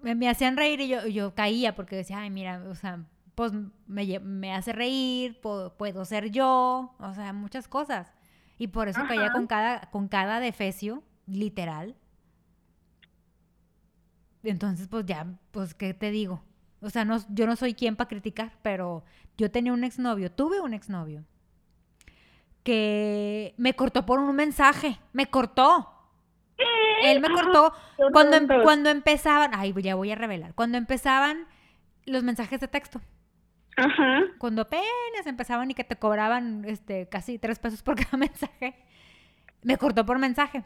me, 0.01 0.15
me 0.15 0.29
hacían 0.29 0.57
reír 0.57 0.79
y 0.79 0.87
yo, 0.87 1.05
yo 1.05 1.35
caía 1.35 1.75
porque 1.75 1.97
decía, 1.97 2.19
ay, 2.19 2.31
mira, 2.31 2.63
o 2.67 2.73
sea, 2.75 3.05
pues 3.39 3.53
me, 3.87 4.19
me 4.19 4.53
hace 4.53 4.73
reír, 4.73 5.39
puedo, 5.39 5.77
puedo 5.77 6.03
ser 6.03 6.29
yo, 6.29 6.93
o 6.99 7.13
sea, 7.13 7.31
muchas 7.31 7.69
cosas. 7.69 8.11
Y 8.57 8.67
por 8.67 8.89
eso 8.89 9.05
caía 9.05 9.29
Ajá. 9.29 9.31
con 9.31 9.47
cada, 9.47 9.89
con 9.91 10.09
cada 10.09 10.41
defecio, 10.41 11.03
literal. 11.25 11.95
Entonces, 14.43 14.89
pues 14.89 15.05
ya, 15.05 15.25
pues, 15.51 15.73
¿qué 15.73 15.93
te 15.93 16.11
digo? 16.11 16.43
O 16.81 16.89
sea, 16.89 17.05
no, 17.05 17.17
yo 17.29 17.47
no 17.47 17.55
soy 17.55 17.75
quien 17.75 17.95
para 17.95 18.09
criticar, 18.09 18.51
pero 18.61 19.05
yo 19.37 19.49
tenía 19.49 19.71
un 19.71 19.85
exnovio, 19.85 20.29
tuve 20.33 20.59
un 20.59 20.73
exnovio, 20.73 21.23
que 22.63 23.53
me 23.57 23.73
cortó 23.75 24.05
por 24.05 24.19
un 24.19 24.35
mensaje, 24.35 24.99
me 25.13 25.29
cortó. 25.29 25.93
Él 27.01 27.21
me 27.21 27.27
Ajá, 27.27 27.41
cortó 27.45 27.73
cuando, 28.11 28.35
em- 28.35 28.47
cuando 28.61 28.89
empezaban, 28.89 29.51
ay, 29.53 29.73
ya 29.81 29.95
voy 29.95 30.11
a 30.11 30.15
revelar, 30.15 30.53
cuando 30.53 30.77
empezaban 30.77 31.47
los 32.05 32.23
mensajes 32.23 32.59
de 32.59 32.67
texto, 32.67 33.01
Ajá. 33.75 34.23
cuando 34.39 34.63
apenas 34.63 35.25
empezaban 35.25 35.71
y 35.71 35.73
que 35.73 35.83
te 35.83 35.95
cobraban 35.95 36.65
este, 36.65 37.07
casi 37.07 37.39
tres 37.39 37.59
pesos 37.59 37.81
por 37.81 37.95
cada 38.03 38.17
mensaje, 38.17 38.75
me 39.63 39.77
cortó 39.77 40.05
por 40.05 40.19
mensaje. 40.19 40.63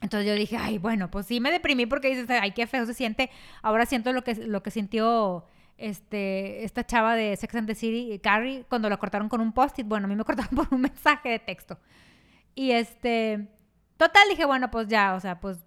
Entonces 0.00 0.26
yo 0.26 0.34
dije, 0.34 0.56
ay, 0.56 0.78
bueno, 0.78 1.10
pues 1.10 1.26
sí 1.26 1.40
me 1.40 1.50
deprimí 1.50 1.86
porque 1.86 2.08
dices, 2.08 2.28
ay, 2.30 2.52
qué 2.52 2.66
feo 2.66 2.86
se 2.86 2.94
siente. 2.94 3.30
Ahora 3.62 3.84
siento 3.84 4.12
lo 4.12 4.24
que, 4.24 4.34
lo 4.34 4.62
que 4.62 4.70
sintió 4.70 5.44
este, 5.76 6.64
esta 6.64 6.86
chava 6.86 7.14
de 7.14 7.36
Sex 7.36 7.54
and 7.54 7.66
the 7.66 7.74
City, 7.74 8.18
Carrie, 8.18 8.64
cuando 8.68 8.88
la 8.88 8.96
cortaron 8.96 9.28
con 9.28 9.40
un 9.40 9.52
post-it. 9.52 9.86
Bueno, 9.86 10.06
a 10.06 10.08
mí 10.08 10.16
me 10.16 10.24
cortaron 10.26 10.54
por 10.54 10.68
un 10.70 10.80
mensaje 10.80 11.28
de 11.30 11.38
texto. 11.38 11.78
Y 12.54 12.72
este, 12.72 13.48
total, 13.96 14.22
dije, 14.30 14.44
bueno, 14.46 14.70
pues 14.70 14.88
ya, 14.88 15.14
o 15.14 15.20
sea, 15.20 15.40
pues 15.40 15.58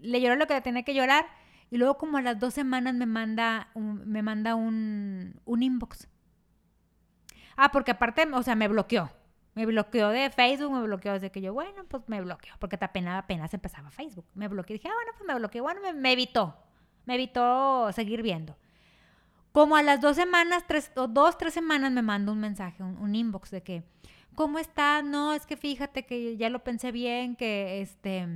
le 0.00 0.20
lloró 0.20 0.36
lo 0.36 0.46
que 0.46 0.60
tenía 0.60 0.84
que 0.84 0.94
llorar. 0.94 1.26
Y 1.72 1.78
luego 1.78 1.96
como 1.96 2.18
a 2.18 2.20
las 2.20 2.38
dos 2.38 2.52
semanas 2.52 2.94
me 2.94 3.06
manda 3.06 3.70
un, 3.72 4.06
me 4.06 4.22
manda 4.22 4.54
un, 4.54 5.40
un 5.46 5.62
inbox. 5.62 6.06
Ah, 7.56 7.72
porque 7.72 7.92
aparte, 7.92 8.28
o 8.30 8.42
sea, 8.42 8.54
me 8.54 8.68
bloqueó. 8.68 9.10
Me 9.54 9.64
bloqueó 9.64 10.10
de 10.10 10.28
Facebook, 10.28 10.70
me 10.70 10.82
bloqueó 10.82 11.14
desde 11.14 11.32
que 11.32 11.40
yo, 11.40 11.54
bueno, 11.54 11.84
pues 11.88 12.02
me 12.08 12.20
bloqueó, 12.20 12.52
porque 12.58 12.76
apenas, 12.78 13.24
apenas 13.24 13.54
empezaba 13.54 13.90
Facebook. 13.90 14.26
Me 14.34 14.48
bloqueó, 14.48 14.74
dije, 14.74 14.86
ah, 14.88 14.94
bueno, 14.94 15.12
pues 15.16 15.26
me 15.26 15.34
bloqueó, 15.34 15.62
bueno, 15.62 15.80
me, 15.80 15.94
me 15.94 16.12
evitó, 16.12 16.54
me 17.06 17.14
evitó 17.14 17.90
seguir 17.92 18.20
viendo. 18.20 18.54
Como 19.52 19.74
a 19.74 19.82
las 19.82 20.02
dos 20.02 20.16
semanas, 20.16 20.64
tres, 20.68 20.92
o 20.94 21.08
dos, 21.08 21.38
tres 21.38 21.54
semanas 21.54 21.90
me 21.90 22.02
manda 22.02 22.32
un 22.32 22.40
mensaje, 22.40 22.82
un, 22.82 22.98
un 22.98 23.14
inbox 23.14 23.50
de 23.50 23.62
que, 23.62 23.82
¿cómo 24.34 24.58
estás? 24.58 25.02
No, 25.04 25.32
es 25.32 25.46
que 25.46 25.56
fíjate 25.56 26.04
que 26.04 26.36
ya 26.36 26.50
lo 26.50 26.62
pensé 26.64 26.92
bien, 26.92 27.34
que 27.34 27.80
este, 27.80 28.28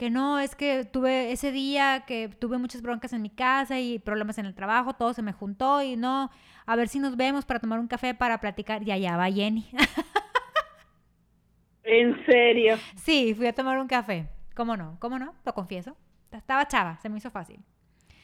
que 0.00 0.08
no, 0.08 0.38
es 0.38 0.54
que 0.54 0.86
tuve 0.86 1.30
ese 1.30 1.52
día 1.52 2.04
que 2.06 2.30
tuve 2.30 2.56
muchas 2.56 2.80
broncas 2.80 3.12
en 3.12 3.20
mi 3.20 3.28
casa 3.28 3.80
y 3.80 3.98
problemas 3.98 4.38
en 4.38 4.46
el 4.46 4.54
trabajo, 4.54 4.94
todo 4.94 5.12
se 5.12 5.20
me 5.20 5.34
juntó 5.34 5.82
y 5.82 5.94
no, 5.94 6.30
a 6.64 6.74
ver 6.74 6.88
si 6.88 7.00
nos 7.00 7.18
vemos 7.18 7.44
para 7.44 7.60
tomar 7.60 7.78
un 7.78 7.86
café 7.86 8.14
para 8.14 8.40
platicar. 8.40 8.82
Y 8.82 8.92
allá 8.92 9.18
va 9.18 9.30
Jenny. 9.30 9.68
¿En 11.84 12.24
serio? 12.24 12.78
Sí, 12.96 13.34
fui 13.34 13.46
a 13.46 13.52
tomar 13.52 13.78
un 13.78 13.88
café. 13.88 14.26
¿Cómo 14.56 14.74
no? 14.74 14.96
¿Cómo 15.00 15.18
no? 15.18 15.34
Lo 15.44 15.52
confieso. 15.52 15.94
Estaba 16.32 16.66
chava, 16.66 16.98
se 17.02 17.10
me 17.10 17.18
hizo 17.18 17.30
fácil. 17.30 17.60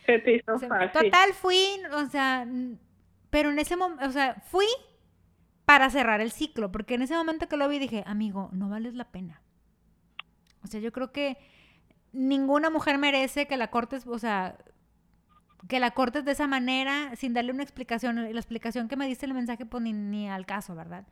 Se 0.06 0.18
te 0.20 0.36
hizo 0.36 0.58
Se- 0.58 0.68
fácil. 0.68 0.90
Total, 0.92 1.34
fui, 1.34 1.58
o 1.92 2.06
sea, 2.06 2.46
pero 3.28 3.50
en 3.50 3.58
ese 3.58 3.76
momento, 3.76 4.06
o 4.06 4.12
sea, 4.12 4.36
fui 4.46 4.64
para 5.66 5.90
cerrar 5.90 6.22
el 6.22 6.32
ciclo, 6.32 6.72
porque 6.72 6.94
en 6.94 7.02
ese 7.02 7.14
momento 7.14 7.50
que 7.50 7.58
lo 7.58 7.68
vi 7.68 7.78
dije, 7.78 8.02
amigo, 8.06 8.48
no 8.52 8.70
vales 8.70 8.94
la 8.94 9.10
pena. 9.10 9.42
O 10.64 10.68
sea, 10.68 10.80
yo 10.80 10.90
creo 10.90 11.12
que 11.12 11.36
ninguna 12.16 12.70
mujer 12.70 12.98
merece 12.98 13.46
que 13.46 13.56
la 13.56 13.68
cortes, 13.68 14.06
o 14.06 14.18
sea, 14.18 14.56
que 15.68 15.80
la 15.80 15.90
cortes 15.92 16.24
de 16.24 16.32
esa 16.32 16.46
manera 16.46 17.14
sin 17.16 17.34
darle 17.34 17.52
una 17.52 17.62
explicación. 17.62 18.16
La 18.16 18.40
explicación 18.40 18.88
que 18.88 18.96
me 18.96 19.06
diste 19.06 19.26
el 19.26 19.34
mensaje, 19.34 19.66
pues 19.66 19.82
ni, 19.82 19.92
ni 19.92 20.28
al 20.28 20.46
caso, 20.46 20.74
¿verdad? 20.74 21.06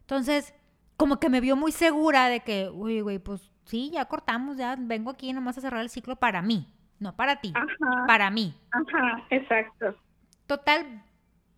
Entonces, 0.00 0.54
como 0.96 1.18
que 1.18 1.28
me 1.28 1.40
vio 1.40 1.56
muy 1.56 1.72
segura 1.72 2.28
de 2.28 2.40
que, 2.40 2.70
uy, 2.72 3.00
güey, 3.00 3.18
pues 3.18 3.50
sí, 3.64 3.90
ya 3.92 4.04
cortamos, 4.06 4.56
ya 4.56 4.76
vengo 4.78 5.10
aquí 5.10 5.32
nomás 5.32 5.58
a 5.58 5.60
cerrar 5.60 5.80
el 5.80 5.90
ciclo 5.90 6.16
para 6.16 6.40
mí, 6.42 6.72
no 7.00 7.16
para 7.16 7.40
ti, 7.40 7.52
Ajá, 7.54 8.06
para 8.06 8.30
mí. 8.30 8.54
ajá, 8.70 9.24
exacto. 9.30 9.96
Total, 10.46 11.02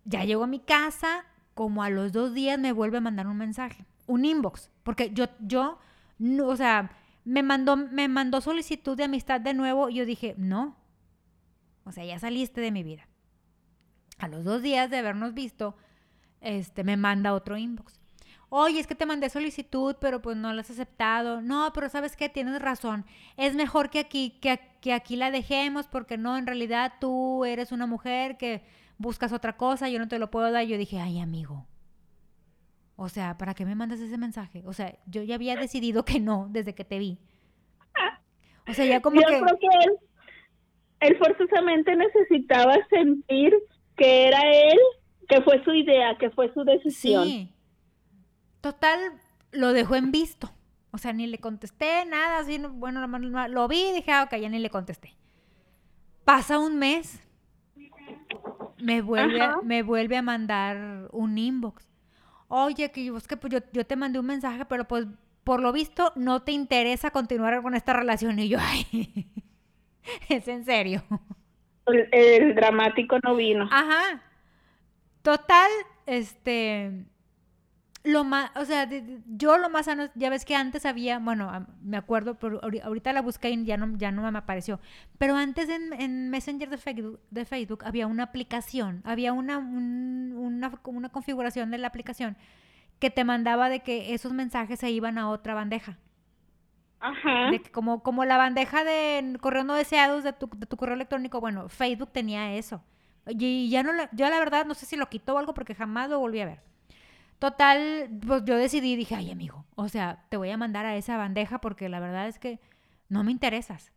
ya 0.03 0.23
llego 0.25 0.43
a 0.43 0.47
mi 0.47 0.59
casa, 0.59 1.25
como 1.53 1.83
a 1.83 1.89
los 1.89 2.11
dos 2.11 2.33
días 2.33 2.57
me 2.59 2.71
vuelve 2.73 2.97
a 2.97 3.01
mandar 3.01 3.27
un 3.27 3.37
mensaje, 3.37 3.85
un 4.07 4.25
inbox, 4.25 4.71
porque 4.83 5.11
yo, 5.11 5.25
yo, 5.39 5.77
no, 6.17 6.47
o 6.47 6.55
sea, 6.55 6.89
me 7.23 7.43
mandó, 7.43 7.75
me 7.77 8.07
mandó 8.07 8.41
solicitud 8.41 8.97
de 8.97 9.05
amistad 9.05 9.41
de 9.41 9.53
nuevo 9.53 9.89
y 9.89 9.95
yo 9.95 10.05
dije, 10.05 10.35
no, 10.37 10.77
o 11.83 11.91
sea, 11.91 12.05
ya 12.05 12.19
saliste 12.19 12.61
de 12.61 12.71
mi 12.71 12.83
vida. 12.83 13.07
A 14.17 14.27
los 14.27 14.43
dos 14.43 14.61
días 14.61 14.89
de 14.89 14.97
habernos 14.97 15.33
visto, 15.33 15.75
este, 16.41 16.83
me 16.83 16.97
manda 16.97 17.33
otro 17.33 17.57
inbox. 17.57 17.99
Oye, 18.49 18.79
es 18.79 18.87
que 18.87 18.95
te 18.95 19.05
mandé 19.05 19.29
solicitud, 19.29 19.95
pero 20.01 20.21
pues 20.21 20.35
no 20.35 20.51
la 20.53 20.61
has 20.61 20.71
aceptado. 20.71 21.41
No, 21.41 21.71
pero 21.73 21.87
sabes 21.87 22.15
qué, 22.15 22.29
tienes 22.29 22.59
razón. 22.61 23.05
Es 23.37 23.53
mejor 23.53 23.91
que 23.91 23.99
aquí, 23.99 24.39
que, 24.41 24.59
que 24.81 24.93
aquí 24.93 25.15
la 25.15 25.29
dejemos, 25.29 25.87
porque 25.87 26.17
no, 26.17 26.35
en 26.35 26.47
realidad 26.47 26.93
tú 26.99 27.45
eres 27.45 27.71
una 27.71 27.85
mujer 27.85 28.37
que 28.37 28.63
buscas 28.97 29.33
otra 29.33 29.55
cosa, 29.55 29.87
yo 29.87 29.99
no 29.99 30.07
te 30.07 30.17
lo 30.17 30.31
puedo 30.31 30.51
dar. 30.51 30.65
Yo 30.65 30.77
dije, 30.77 30.99
ay, 30.99 31.19
amigo. 31.19 31.67
O 33.01 33.07
sea, 33.07 33.37
¿para 33.37 33.53
qué 33.53 33.63
me 33.65 33.75
mandas 33.75 34.01
ese 34.01 34.17
mensaje? 34.17 34.61
O 34.65 34.73
sea, 34.73 34.93
yo 35.05 35.23
ya 35.23 35.35
había 35.35 35.55
decidido 35.55 36.03
que 36.03 36.19
no 36.19 36.47
desde 36.51 36.75
que 36.75 36.83
te 36.83 36.99
vi. 36.99 37.17
O 38.67 38.73
sea, 38.73 38.85
ya 38.85 39.01
como 39.01 39.21
Yo 39.21 39.27
que... 39.27 39.39
creo 39.39 39.57
que 39.57 39.67
él, 39.85 39.91
él 40.99 41.17
forzosamente 41.17 41.95
necesitaba 41.95 42.75
sentir 42.89 43.53
que 43.95 44.27
era 44.27 44.41
él, 44.51 44.77
que 45.29 45.41
fue 45.41 45.63
su 45.63 45.73
idea, 45.73 46.17
que 46.17 46.29
fue 46.31 46.53
su 46.53 46.65
decisión. 46.65 47.23
Sí. 47.23 47.53
Total, 48.59 48.99
lo 49.53 49.71
dejó 49.71 49.95
en 49.95 50.11
visto. 50.11 50.51
O 50.91 50.97
sea, 50.97 51.13
ni 51.13 51.25
le 51.25 51.37
contesté 51.37 52.03
nada, 52.05 52.39
así, 52.39 52.59
no- 52.59 52.71
bueno, 52.73 53.07
lo 53.47 53.67
vi 53.69 53.79
y 53.91 53.93
dije, 53.93 54.11
ah, 54.11 54.23
ok, 54.23 54.35
ya 54.41 54.49
ni 54.49 54.59
le 54.59 54.69
contesté. 54.69 55.15
Pasa 56.25 56.59
un 56.59 56.77
mes, 56.77 57.23
me 58.77 59.01
vuelve, 59.01 59.41
a- 59.41 59.61
me 59.63 59.83
vuelve 59.83 60.17
a 60.17 60.21
mandar 60.21 61.07
un 61.13 61.37
inbox. 61.37 61.88
Oye, 62.49 62.91
que 62.91 63.05
yo, 63.05 63.15
es 63.15 63.27
que 63.27 63.37
pues 63.37 63.53
yo, 63.53 63.59
yo 63.71 63.85
te 63.85 63.95
mandé 63.95 64.19
un 64.19 64.25
mensaje, 64.25 64.65
pero 64.65 64.85
pues 64.85 65.05
por 65.43 65.61
lo 65.61 65.71
visto 65.71 66.11
no 66.15 66.41
te 66.41 66.51
interesa 66.51 67.11
continuar 67.11 67.61
con 67.61 67.75
esta 67.75 67.93
relación. 67.93 68.37
Y 68.39 68.49
yo, 68.49 68.57
ay, 68.61 69.31
es 70.27 70.47
en 70.47 70.65
serio. 70.65 71.03
El, 71.85 72.09
el 72.11 72.55
dramático 72.55 73.17
no 73.23 73.35
vino. 73.35 73.69
Ajá. 73.71 74.21
Total, 75.21 75.69
este. 76.05 77.05
Lo 78.05 78.23
más, 78.23 78.49
o 78.55 78.63
sea, 78.63 78.85
de- 78.85 79.01
de- 79.01 79.19
yo 79.27 79.57
lo 79.57 79.69
más 79.69 79.85
sano, 79.87 80.07
ya 80.15 80.29
ves 80.29 80.45
que 80.45 80.55
antes 80.55 80.85
había, 80.85 81.19
bueno, 81.19 81.67
me 81.81 81.97
acuerdo, 81.97 82.35
pero 82.35 82.61
ahori- 82.61 82.81
ahorita 82.81 83.11
la 83.11 83.21
busqué 83.21 83.49
y 83.49 83.65
ya 83.65 83.75
no, 83.75 83.97
ya 83.97 84.11
no 84.11 84.29
me 84.31 84.37
apareció. 84.37 84.79
Pero 85.17 85.35
antes 85.35 85.67
en, 85.67 85.91
en 85.93 86.29
Messenger 86.29 86.69
de 86.69 86.77
Facebook, 86.77 87.19
de 87.29 87.43
Facebook 87.43 87.83
había 87.85 88.07
una 88.07 88.23
aplicación, 88.23 89.01
había 89.03 89.33
una, 89.33 89.57
un- 89.57 90.33
una, 90.37 90.71
configuración 91.11 91.71
de 91.71 91.77
la 91.77 91.87
aplicación 91.87 92.37
que 92.99 93.09
te 93.09 93.25
mandaba 93.25 93.67
de 93.67 93.81
que 93.81 94.13
esos 94.13 94.31
mensajes 94.31 94.79
se 94.79 94.89
iban 94.91 95.17
a 95.17 95.29
otra 95.29 95.53
bandeja. 95.53 95.97
Ajá. 97.01 97.49
De 97.51 97.61
que 97.61 97.71
como, 97.71 98.01
como 98.03 98.23
la 98.25 98.37
bandeja 98.37 98.83
de 98.83 99.37
correo 99.41 99.63
no 99.65 99.73
deseados 99.75 100.23
de 100.23 100.33
tu, 100.33 100.49
de 100.55 100.65
tu 100.65 100.77
correo 100.77 100.95
electrónico, 100.95 101.39
bueno, 101.41 101.67
Facebook 101.69 102.11
tenía 102.11 102.53
eso. 102.55 102.81
Y 103.27 103.69
ya 103.69 103.83
no, 103.83 103.91
la- 103.93 104.09
yo 104.13 104.29
la 104.29 104.39
verdad 104.39 104.65
no 104.65 104.73
sé 104.73 104.85
si 104.85 104.95
lo 104.95 105.09
quitó 105.09 105.35
o 105.35 105.37
algo 105.37 105.53
porque 105.53 105.75
jamás 105.75 106.09
lo 106.09 106.19
volví 106.19 106.39
a 106.39 106.45
ver. 106.45 106.68
Total, 107.39 108.09
pues 108.27 108.43
yo 108.45 108.57
decidí, 108.57 108.95
dije, 108.97 109.15
ay 109.15 109.31
amigo, 109.31 109.65
o 109.75 109.87
sea, 109.87 110.25
te 110.29 110.35
voy 110.37 110.49
a 110.49 110.57
mandar 110.57 110.85
a 110.85 110.95
esa 110.97 111.15
bandeja 111.17 111.59
porque 111.61 111.87
la 111.89 111.99
verdad 112.01 112.27
es 112.27 112.37
que 112.37 112.59
no 113.07 113.23
me 113.23 113.31
interesas. 113.31 113.91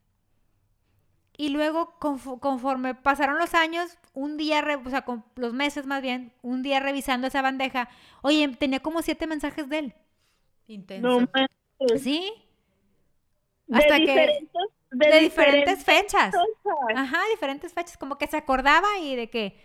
Y 1.36 1.48
luego, 1.48 1.98
confo- 1.98 2.38
conforme 2.38 2.94
pasaron 2.94 3.38
los 3.38 3.54
años, 3.54 3.98
un 4.12 4.36
día, 4.36 4.64
o 4.84 4.90
sea, 4.90 5.02
con 5.02 5.24
los 5.34 5.52
meses 5.54 5.86
más 5.86 6.02
bien, 6.02 6.32
un 6.42 6.62
día 6.62 6.78
revisando 6.78 7.26
esa 7.26 7.42
bandeja, 7.42 7.88
oye, 8.22 8.46
tenía 8.58 8.80
como 8.80 9.02
siete 9.02 9.26
mensajes 9.26 9.68
de 9.68 9.78
él. 9.78 9.94
Intenso. 10.68 11.20
No. 11.20 11.28
¿Sí? 11.98 12.32
De 13.66 13.78
hasta 13.78 13.96
que- 13.96 14.02
diferentes, 14.02 14.62
de, 14.92 15.06
de 15.08 15.20
diferentes 15.20 15.84
fechas. 15.84 16.32
cosas. 16.32 16.78
Ajá, 16.96 17.18
diferentes 17.32 17.72
fechas, 17.72 17.96
como 17.96 18.18
que 18.18 18.26
se 18.28 18.36
acordaba 18.36 18.86
y 19.00 19.16
de 19.16 19.30
que, 19.30 19.58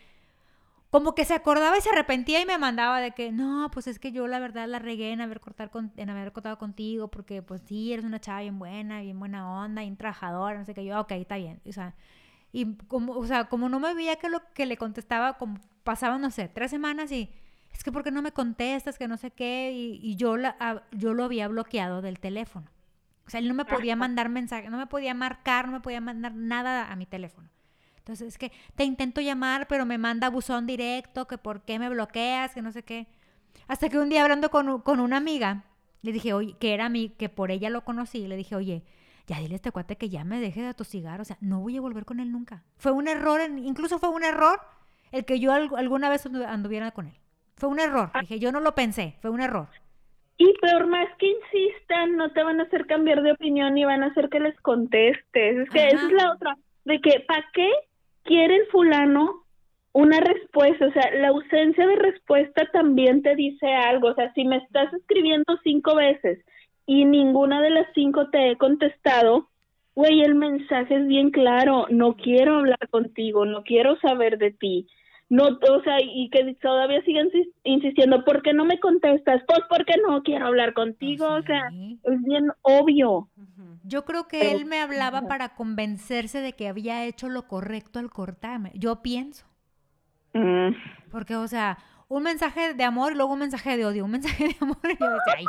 como 0.90 1.16
que 1.16 1.26
se 1.26 1.34
acordaba 1.34 1.78
y 1.78 1.82
se 1.82 1.90
arrepentía 1.90 2.42
y 2.42 2.46
me 2.46 2.58
mandaba 2.58 3.00
de 3.02 3.12
que, 3.12 3.32
no, 3.32 3.70
pues 3.74 3.88
es 3.88 4.00
que 4.00 4.12
yo 4.12 4.28
la 4.28 4.40
verdad 4.40 4.68
la 4.68 4.80
regué 4.80 5.12
en 5.12 5.22
haber, 5.22 5.40
cortar 5.40 5.70
con- 5.70 5.92
en 5.98 6.10
haber 6.10 6.32
cortado 6.32 6.58
contigo, 6.58 7.10
porque 7.10 7.42
pues 7.42 7.62
sí, 7.66 7.94
eres 7.94 8.06
una 8.06 8.20
chava 8.22 8.42
bien 8.42 8.58
buena, 8.60 9.02
bien 9.02 9.20
buena 9.20 9.50
onda, 9.64 9.82
bien 9.82 9.98
trabajadora, 9.98 10.58
no 10.58 10.66
sé 10.66 10.74
qué, 10.74 10.86
yo, 10.86 11.00
ok, 11.02 11.12
está 11.14 11.36
bien, 11.38 11.62
o 11.68 11.72
sea, 11.72 11.96
y 12.54 12.76
como, 12.88 13.14
o 13.14 13.26
sea, 13.28 13.46
como 13.46 13.68
no 13.70 13.80
me 13.80 13.94
veía 13.94 14.16
que 14.18 14.30
lo 14.30 14.42
que 14.54 14.66
le 14.66 14.78
contestaba, 14.78 15.38
como 15.38 15.60
pasaban, 15.84 16.22
no 16.22 16.32
sé, 16.32 16.48
tres 16.48 16.72
semanas 16.72 17.12
y, 17.12 17.32
es 17.74 17.84
que 17.84 17.92
¿por 17.92 18.04
qué 18.04 18.10
no 18.12 18.22
me 18.24 18.32
contestas? 18.32 18.98
Que 18.98 19.08
no 19.08 19.18
sé 19.18 19.32
qué, 19.32 19.72
y, 19.74 20.00
y 20.02 20.16
yo, 20.16 20.38
la, 20.38 20.56
a- 20.60 20.84
yo 20.92 21.14
lo 21.14 21.26
había 21.26 21.48
bloqueado 21.48 22.02
del 22.02 22.20
teléfono. 22.20 22.72
O 23.28 23.30
sea, 23.30 23.40
él 23.42 23.48
no 23.50 23.54
me 23.54 23.66
podía 23.66 23.96
mandar 23.98 24.30
mensaje, 24.30 24.70
no 24.70 24.78
me 24.78 24.88
podía 24.88 25.14
marcar, 25.14 25.66
no 25.68 25.74
me 25.74 25.82
podía 25.82 26.00
mandar 26.02 26.34
nada 26.34 26.90
a 26.92 26.96
mi 26.96 27.06
teléfono. 27.06 27.50
Entonces 28.08 28.30
es 28.30 28.38
que 28.38 28.54
te 28.76 28.86
intento 28.86 29.20
llamar, 29.20 29.68
pero 29.68 29.86
me 29.86 29.98
manda 29.98 30.30
buzón 30.30 30.66
directo, 30.66 31.28
que 31.28 31.38
por 31.38 31.64
qué 31.64 31.78
me 31.78 31.90
bloqueas, 31.90 32.54
que 32.54 32.62
no 32.62 32.72
sé 32.72 32.82
qué. 32.84 33.06
Hasta 33.68 33.90
que 33.90 34.00
un 34.00 34.08
día 34.08 34.24
hablando 34.24 34.50
con, 34.50 34.80
con 34.80 35.02
una 35.02 35.18
amiga, 35.18 35.66
le 36.04 36.14
dije, 36.14 36.32
oye, 36.32 36.56
que 36.58 36.74
era 36.74 36.88
mi, 36.88 37.10
que 37.10 37.28
por 37.28 37.52
ella 37.52 37.70
lo 37.70 37.84
conocí, 37.84 38.26
le 38.26 38.38
dije, 38.38 38.56
oye, 38.56 38.84
ya 39.28 39.40
dile 39.40 39.56
a 39.56 39.58
este 39.58 39.72
cuate 39.74 39.98
que 39.98 40.08
ya 40.08 40.24
me 40.24 40.40
deje 40.40 40.62
de 40.62 40.68
atosigar, 40.68 41.20
o 41.20 41.26
sea, 41.26 41.38
no 41.42 41.60
voy 41.60 41.76
a 41.76 41.82
volver 41.82 42.06
con 42.06 42.22
él 42.22 42.32
nunca. 42.32 42.64
Fue 42.78 42.94
un 42.94 43.10
error, 43.10 43.42
incluso 43.58 44.00
fue 44.00 44.08
un 44.08 44.24
error 44.24 44.62
el 45.12 45.26
que 45.26 45.42
yo 45.42 45.52
al- 45.52 45.70
alguna 45.76 46.08
vez 46.10 46.26
andu- 46.26 46.46
anduviera 46.48 46.92
con 46.92 47.08
él. 47.08 47.16
Fue 47.58 47.68
un 47.68 47.82
error. 47.82 48.10
Dije, 48.22 48.40
yo 48.40 48.54
no 48.54 48.62
lo 48.62 48.74
pensé, 48.74 49.18
fue 49.22 49.32
un 49.32 49.42
error. 49.42 49.68
Y 50.38 50.54
peor 50.62 50.88
más 50.88 51.10
que 51.20 51.28
insistan, 51.28 52.16
no 52.16 52.32
te 52.32 52.42
van 52.42 52.62
a 52.62 52.64
hacer 52.64 52.86
cambiar 52.88 53.22
de 53.22 53.34
opinión 53.34 53.74
ni 53.74 53.84
van 53.84 54.02
a 54.04 54.08
hacer 54.08 54.30
que 54.30 54.40
les 54.40 54.58
contestes. 54.62 55.58
Es 55.58 55.70
que 55.72 55.80
Ajá. 55.80 55.88
esa 55.90 56.06
es 56.08 56.14
la 56.14 56.32
otra. 56.32 56.58
De 56.86 57.02
que, 57.02 57.20
¿para 57.28 57.44
qué 57.54 57.70
quiere 58.28 58.58
el 58.58 58.68
fulano 58.68 59.44
una 59.94 60.20
respuesta? 60.20 60.86
O 60.86 60.92
sea, 60.92 61.12
la 61.16 61.30
ausencia 61.30 61.88
de 61.88 61.96
respuesta 61.96 62.70
también 62.72 63.24
te 63.24 63.36
dice 63.36 63.66
algo. 63.74 64.10
O 64.10 64.14
sea, 64.14 64.32
si 64.34 64.44
me 64.44 64.58
estás 64.58 64.94
escribiendo 64.94 65.58
cinco 65.64 65.96
veces 65.96 66.40
y 66.86 67.06
ninguna 67.06 67.62
de 67.62 67.72
las 67.72 67.88
cinco 67.96 68.30
te 68.30 68.52
he 68.52 68.58
contestado, 68.58 69.50
güey, 69.96 70.22
el 70.22 70.36
mensaje 70.36 70.96
es 70.96 71.08
bien 71.08 71.32
claro. 71.32 71.88
No 71.90 72.16
quiero 72.16 72.58
hablar 72.58 72.88
contigo, 72.92 73.46
no 73.46 73.64
quiero 73.64 74.00
saber 74.00 74.38
de 74.38 74.52
ti. 74.52 74.88
No, 75.30 75.44
o 75.48 75.82
sea, 75.84 75.98
y 76.02 76.30
que 76.30 76.56
todavía 76.62 77.02
siguen 77.04 77.28
insis- 77.30 77.52
insistiendo, 77.66 78.24
¿por 78.24 78.42
qué 78.42 78.54
no 78.54 78.64
me 78.64 78.80
contestas? 78.80 79.42
Pues 79.46 79.60
porque 79.70 79.96
no 80.08 80.24
quiero 80.24 80.48
hablar 80.48 80.74
contigo, 80.74 81.28
o 81.28 81.42
sea, 81.44 81.68
es 82.04 82.22
bien 82.24 82.50
obvio. 82.62 83.28
Yo 83.84 84.06
creo 84.06 84.28
que 84.28 84.40
Pero- 84.40 84.58
él 84.60 84.66
me 84.66 84.80
hablaba 84.80 85.24
para 85.28 85.50
convencerse 85.56 86.40
de 86.40 86.54
que 86.54 86.68
había 86.70 87.04
hecho 87.06 87.28
lo 87.28 87.48
correcto 87.48 88.00
al 88.00 88.10
cortarme. 88.10 88.72
Yo 88.76 89.02
pienso. 89.02 89.46
Mm. 90.34 90.70
Porque, 91.12 91.36
o 91.36 91.48
sea, 91.48 91.78
un 92.10 92.24
mensaje 92.24 92.74
de 92.74 92.84
amor 92.86 93.12
y 93.12 93.16
luego 93.16 93.34
un 93.34 93.40
mensaje 93.40 93.76
de 93.76 93.86
odio. 93.86 94.06
Un 94.06 94.12
mensaje 94.12 94.48
de 94.50 94.56
amor 94.62 94.78
y 94.84 94.96
yo 94.98 95.10
decía, 95.10 95.34
ay, 95.38 95.46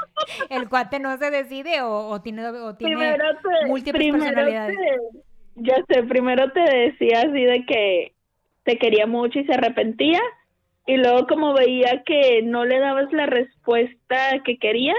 el 0.51 0.68
cuate 0.68 0.99
no 0.99 1.16
se 1.18 1.31
decide 1.31 1.83
o, 1.83 2.09
o 2.09 2.20
tiene, 2.20 2.45
o 2.49 2.74
tiene 2.74 2.97
Primero 2.97 3.24
te, 3.43 3.66
múltiples 3.68 4.03
primero 4.03 4.24
personalidades. 4.24 4.76
te- 4.76 5.18
ya 5.61 5.76
sé, 5.89 6.03
primero 6.05 6.51
te 6.53 6.61
decía 6.61 7.20
así 7.20 7.45
de 7.45 7.64
que 7.66 8.12
te 8.69 8.77
quería 8.79 9.07
mucho 9.07 9.39
y 9.39 9.47
se 9.47 9.55
arrepentía 9.55 10.21
y 10.85 10.99
luego 10.99 11.27
como 11.27 11.55
veía 11.55 12.03
que 12.05 12.43
no 12.43 12.66
le 12.66 12.79
dabas 12.79 13.11
la 13.14 13.25
respuesta 13.25 14.43
que 14.45 14.59
quería, 14.59 14.93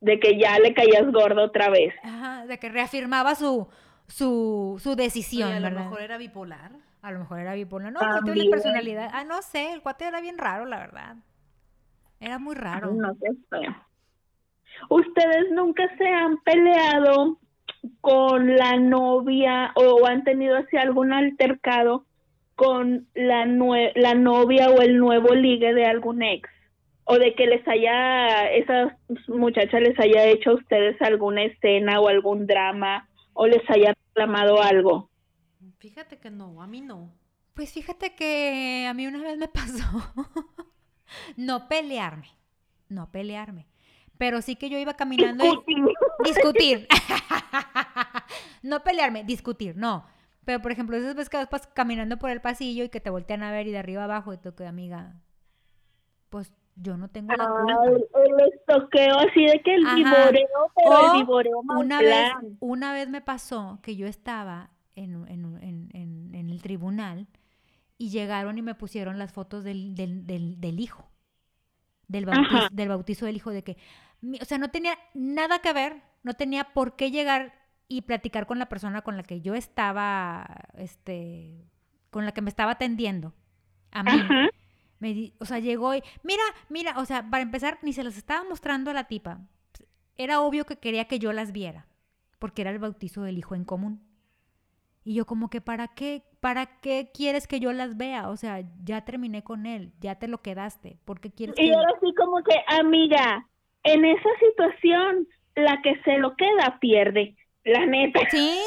de 0.00 0.18
que 0.18 0.38
ya 0.38 0.58
le 0.58 0.72
caías 0.72 1.12
gordo 1.12 1.44
otra 1.44 1.68
vez. 1.68 1.92
Ajá, 2.02 2.46
de 2.46 2.58
que 2.58 2.70
reafirmaba 2.70 3.34
su, 3.34 3.68
su, 4.06 4.80
su 4.82 4.96
decisión, 4.96 5.48
Oye, 5.48 5.58
a 5.58 5.70
lo 5.70 5.78
mejor 5.78 6.00
era 6.00 6.16
bipolar. 6.16 6.70
A 7.02 7.12
lo 7.12 7.18
mejor 7.18 7.40
era 7.40 7.52
bipolar. 7.52 7.92
No, 7.92 8.00
no 8.00 8.22
tiene 8.22 8.48
personalidad. 8.48 9.10
Ah, 9.12 9.24
no 9.24 9.42
sé, 9.42 9.74
el 9.74 9.82
cuate 9.82 10.06
era 10.06 10.22
bien 10.22 10.38
raro, 10.38 10.64
la 10.64 10.78
verdad. 10.78 11.16
Era 12.18 12.38
muy 12.38 12.54
raro. 12.54 12.94
No 12.94 13.12
sé. 13.14 13.28
¿Ustedes 14.88 15.50
nunca 15.52 15.82
se 15.98 16.08
han 16.08 16.38
peleado 16.38 17.38
con 18.00 18.56
la 18.56 18.76
novia 18.76 19.72
o 19.74 20.06
han 20.06 20.24
tenido 20.24 20.56
así 20.56 20.78
algún 20.78 21.12
altercado 21.12 22.06
con 22.60 23.08
la, 23.14 23.46
nue- 23.46 23.92
la 23.94 24.12
novia 24.14 24.68
o 24.68 24.82
el 24.82 24.98
nuevo 24.98 25.34
ligue 25.34 25.72
de 25.72 25.86
algún 25.86 26.22
ex? 26.22 26.46
O 27.04 27.18
de 27.18 27.34
que 27.34 27.46
les 27.46 27.66
haya, 27.66 28.50
esa 28.52 28.98
muchacha 29.28 29.80
les 29.80 29.98
haya 29.98 30.26
hecho 30.26 30.50
a 30.50 30.54
ustedes 30.56 31.00
alguna 31.00 31.42
escena 31.44 31.98
o 32.00 32.08
algún 32.08 32.46
drama 32.46 33.08
o 33.32 33.46
les 33.46 33.62
haya 33.70 33.94
reclamado 34.08 34.60
algo. 34.62 35.08
Fíjate 35.78 36.18
que 36.18 36.30
no, 36.30 36.60
a 36.62 36.66
mí 36.66 36.82
no. 36.82 37.10
Pues 37.54 37.72
fíjate 37.72 38.14
que 38.14 38.86
a 38.86 38.92
mí 38.92 39.06
una 39.06 39.22
vez 39.22 39.38
me 39.38 39.48
pasó 39.60 39.86
no 41.38 41.66
pelearme, 41.66 42.28
no 42.90 43.10
pelearme, 43.10 43.66
pero 44.18 44.42
sí 44.42 44.54
que 44.56 44.68
yo 44.68 44.78
iba 44.78 44.94
caminando 44.94 45.64
y 45.66 46.28
discutir. 46.28 46.86
no 48.62 48.84
pelearme, 48.84 49.24
discutir, 49.24 49.76
no. 49.76 50.04
Pero 50.44 50.60
por 50.62 50.72
ejemplo, 50.72 50.96
esas 50.96 51.14
veces 51.14 51.28
que 51.28 51.44
vas 51.50 51.66
caminando 51.68 52.18
por 52.18 52.30
el 52.30 52.40
pasillo 52.40 52.84
y 52.84 52.88
que 52.88 53.00
te 53.00 53.10
voltean 53.10 53.42
a 53.42 53.52
ver 53.52 53.66
y 53.66 53.72
de 53.72 53.78
arriba 53.78 54.04
abajo 54.04 54.32
y 54.32 54.38
tú 54.38 54.54
que 54.54 54.66
amiga, 54.66 55.20
pues 56.30 56.52
yo 56.76 56.96
no 56.96 57.08
tengo 57.08 57.34
la 57.36 57.44
Ah, 57.44 57.76
culpa. 57.84 58.20
el, 58.24 58.40
el 58.40 58.52
estoqueo 58.54 59.16
así 59.18 59.44
de 59.46 59.60
que 59.62 59.74
el 59.74 59.86
Ajá. 59.86 60.30
pero 60.32 60.48
O 60.74 61.12
el 61.14 61.20
vivoreo 61.20 61.62
mal 61.62 61.84
Una 61.84 62.00
vez, 62.00 62.32
una 62.60 62.92
vez 62.92 63.08
me 63.08 63.20
pasó 63.20 63.80
que 63.82 63.96
yo 63.96 64.06
estaba 64.06 64.70
en, 64.94 65.26
en- 65.28 65.90
en- 65.92 66.50
el 66.50 66.62
tribunal 66.62 67.26
y 67.98 68.08
llegaron 68.10 68.56
y 68.58 68.62
me 68.62 68.74
pusieron 68.74 69.18
las 69.18 69.32
fotos 69.32 69.62
del, 69.62 69.94
del- 69.94 70.26
del- 70.26 70.58
del 70.60 70.80
hijo, 70.80 71.10
del 72.08 72.24
bautizo, 72.26 72.68
del 72.72 72.88
bautizo 72.88 73.26
del 73.26 73.36
hijo, 73.36 73.50
de 73.50 73.62
que, 73.62 73.76
o 74.40 74.44
sea, 74.46 74.56
no 74.58 74.70
tenía 74.70 74.94
nada 75.14 75.58
que 75.60 75.72
ver, 75.74 76.02
no 76.22 76.32
tenía 76.34 76.64
por 76.72 76.96
qué 76.96 77.10
llegar 77.10 77.52
y 77.90 78.02
platicar 78.02 78.46
con 78.46 78.60
la 78.60 78.68
persona 78.68 79.02
con 79.02 79.16
la 79.16 79.24
que 79.24 79.40
yo 79.40 79.54
estaba, 79.56 80.46
este, 80.78 81.66
con 82.10 82.24
la 82.24 82.30
que 82.32 82.40
me 82.40 82.48
estaba 82.48 82.70
atendiendo. 82.72 83.34
A 83.90 84.04
mí. 84.04 84.12
Ajá. 84.12 84.48
Me 85.00 85.12
di- 85.12 85.34
o 85.40 85.44
sea, 85.44 85.58
llegó 85.58 85.94
y, 85.94 86.02
mira, 86.22 86.42
mira, 86.68 86.98
o 86.98 87.04
sea, 87.04 87.28
para 87.28 87.42
empezar, 87.42 87.78
ni 87.82 87.92
se 87.92 88.04
las 88.04 88.16
estaba 88.16 88.44
mostrando 88.48 88.92
a 88.92 88.94
la 88.94 89.04
tipa. 89.08 89.40
Era 90.16 90.40
obvio 90.40 90.66
que 90.66 90.76
quería 90.78 91.06
que 91.06 91.18
yo 91.18 91.32
las 91.32 91.50
viera, 91.50 91.88
porque 92.38 92.62
era 92.62 92.70
el 92.70 92.78
bautizo 92.78 93.22
del 93.22 93.38
hijo 93.38 93.56
en 93.56 93.64
común. 93.64 94.00
Y 95.02 95.14
yo 95.14 95.26
como 95.26 95.50
que, 95.50 95.60
¿para 95.60 95.88
qué? 95.88 96.22
¿Para 96.38 96.80
qué 96.80 97.10
quieres 97.12 97.48
que 97.48 97.58
yo 97.58 97.72
las 97.72 97.96
vea? 97.96 98.28
O 98.28 98.36
sea, 98.36 98.62
ya 98.84 99.04
terminé 99.04 99.42
con 99.42 99.66
él, 99.66 99.92
ya 99.98 100.14
te 100.16 100.28
lo 100.28 100.42
quedaste. 100.42 100.98
¿Por 101.04 101.18
qué 101.20 101.30
quieres 101.32 101.56
Y 101.58 101.62
que...? 101.62 101.68
era 101.68 101.82
así 101.96 102.14
como 102.14 102.42
que, 102.44 102.54
amiga, 102.78 103.48
en 103.82 104.04
esa 104.04 104.28
situación, 104.38 105.26
la 105.56 105.80
que 105.82 106.00
se 106.02 106.18
lo 106.18 106.36
queda 106.36 106.78
pierde, 106.80 107.34
la 107.70 107.86
neta. 107.86 108.20
Sí, 108.30 108.60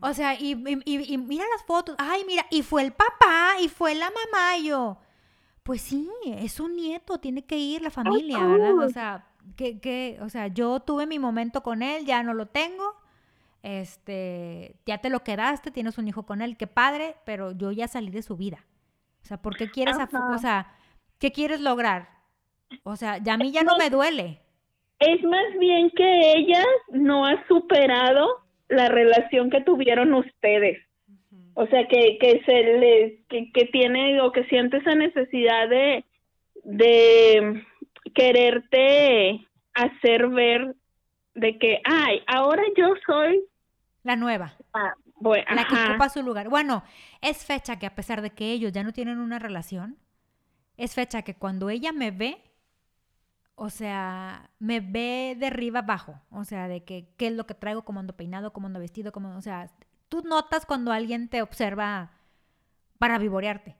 o 0.00 0.12
sea, 0.14 0.34
y, 0.34 0.52
y- 0.52 0.82
y- 0.84 1.14
y 1.14 1.18
mira 1.18 1.44
las 1.54 1.64
fotos. 1.64 1.96
Ay, 1.98 2.22
mira, 2.26 2.46
y 2.50 2.62
fue 2.62 2.82
el 2.82 2.92
papá, 2.92 3.54
y 3.60 3.68
fue 3.68 3.94
la 3.94 4.06
mamá, 4.10 4.56
y 4.58 4.66
yo. 4.68 4.98
Pues 5.62 5.82
sí, 5.82 6.08
es 6.24 6.58
un 6.58 6.74
nieto, 6.76 7.18
tiene 7.20 7.44
que 7.44 7.56
ir 7.58 7.82
la 7.82 7.90
familia, 7.90 8.38
¿verdad? 8.46 8.78
O 8.78 8.88
sea, 8.90 9.26
que, 9.56 9.78
que, 9.80 10.18
o 10.22 10.28
sea, 10.30 10.46
yo 10.48 10.80
tuve 10.80 11.06
mi 11.06 11.18
momento 11.18 11.62
con 11.62 11.82
él, 11.82 12.06
ya 12.06 12.22
no 12.22 12.34
lo 12.34 12.46
tengo. 12.46 12.96
Este, 13.62 14.74
ya 14.86 14.98
te 14.98 15.10
lo 15.10 15.22
quedaste, 15.22 15.70
tienes 15.70 15.98
un 15.98 16.08
hijo 16.08 16.24
con 16.24 16.40
él, 16.40 16.56
qué 16.56 16.66
padre, 16.66 17.16
pero 17.24 17.52
yo 17.52 17.70
ya 17.72 17.88
salí 17.88 18.10
de 18.10 18.22
su 18.22 18.36
vida. 18.36 18.64
O 19.22 19.26
sea, 19.26 19.40
¿por 19.42 19.56
qué 19.56 19.70
quieres, 19.70 19.96
o 20.34 20.38
sea, 20.38 20.74
qué 21.18 21.30
quieres 21.30 21.60
lograr? 21.60 22.08
O 22.84 22.96
sea, 22.96 23.18
ya 23.18 23.34
a 23.34 23.36
mí 23.36 23.50
ya 23.52 23.62
no 23.62 23.76
me 23.76 23.90
duele. 23.90 24.40
Es 25.00 25.22
más 25.24 25.58
bien 25.58 25.90
que 25.90 26.32
ella 26.36 26.64
no 26.90 27.26
ha 27.26 27.44
superado 27.48 28.28
la 28.68 28.88
relación 28.88 29.50
que 29.50 29.62
tuvieron 29.62 30.14
ustedes. 30.14 30.78
O 31.54 31.66
sea, 31.66 31.86
que, 31.88 32.16
que 32.18 32.42
se 32.46 32.52
le, 32.78 33.22
que, 33.28 33.50
que 33.52 33.64
tiene 33.66 34.20
o 34.20 34.30
que 34.30 34.44
siente 34.44 34.76
esa 34.78 34.94
necesidad 34.94 35.68
de, 35.68 36.04
de 36.64 37.64
quererte 38.14 39.46
hacer 39.74 40.28
ver 40.28 40.74
de 41.34 41.58
que, 41.58 41.80
ay, 41.84 42.22
ahora 42.26 42.62
yo 42.76 42.94
soy, 43.06 43.40
La 44.02 44.16
nueva. 44.16 44.54
ah, 44.74 44.94
bueno, 45.16 45.44
la 45.54 45.64
que 45.66 45.74
ajá. 45.74 45.90
ocupa 45.90 46.08
su 46.08 46.22
lugar. 46.22 46.48
Bueno, 46.48 46.82
es 47.20 47.44
fecha 47.44 47.78
que 47.78 47.86
a 47.86 47.94
pesar 47.94 48.22
de 48.22 48.30
que 48.30 48.52
ellos 48.52 48.72
ya 48.72 48.82
no 48.82 48.92
tienen 48.92 49.18
una 49.18 49.38
relación, 49.38 49.98
es 50.76 50.94
fecha 50.94 51.22
que 51.22 51.34
cuando 51.34 51.68
ella 51.68 51.92
me 51.92 52.10
ve, 52.10 52.38
o 53.62 53.68
sea, 53.70 54.50
me 54.58 54.80
ve 54.80 55.36
de 55.38 55.46
arriba 55.48 55.80
abajo, 55.80 56.20
o 56.30 56.44
sea, 56.44 56.66
de 56.68 56.84
que 56.84 57.08
qué 57.18 57.26
es 57.28 57.34
lo 57.34 57.46
que 57.46 57.54
traigo, 57.54 57.84
cómo 57.84 58.00
ando 58.00 58.16
peinado, 58.16 58.52
cómo 58.54 58.68
ando 58.68 58.80
vestido, 58.80 59.12
cómo, 59.12 59.36
o 59.36 59.42
sea, 59.42 59.70
tú 60.08 60.22
notas 60.22 60.64
cuando 60.66 60.92
alguien 60.92 61.28
te 61.28 61.42
observa 61.42 62.12
para 62.98 63.18
vivorearte. 63.18 63.76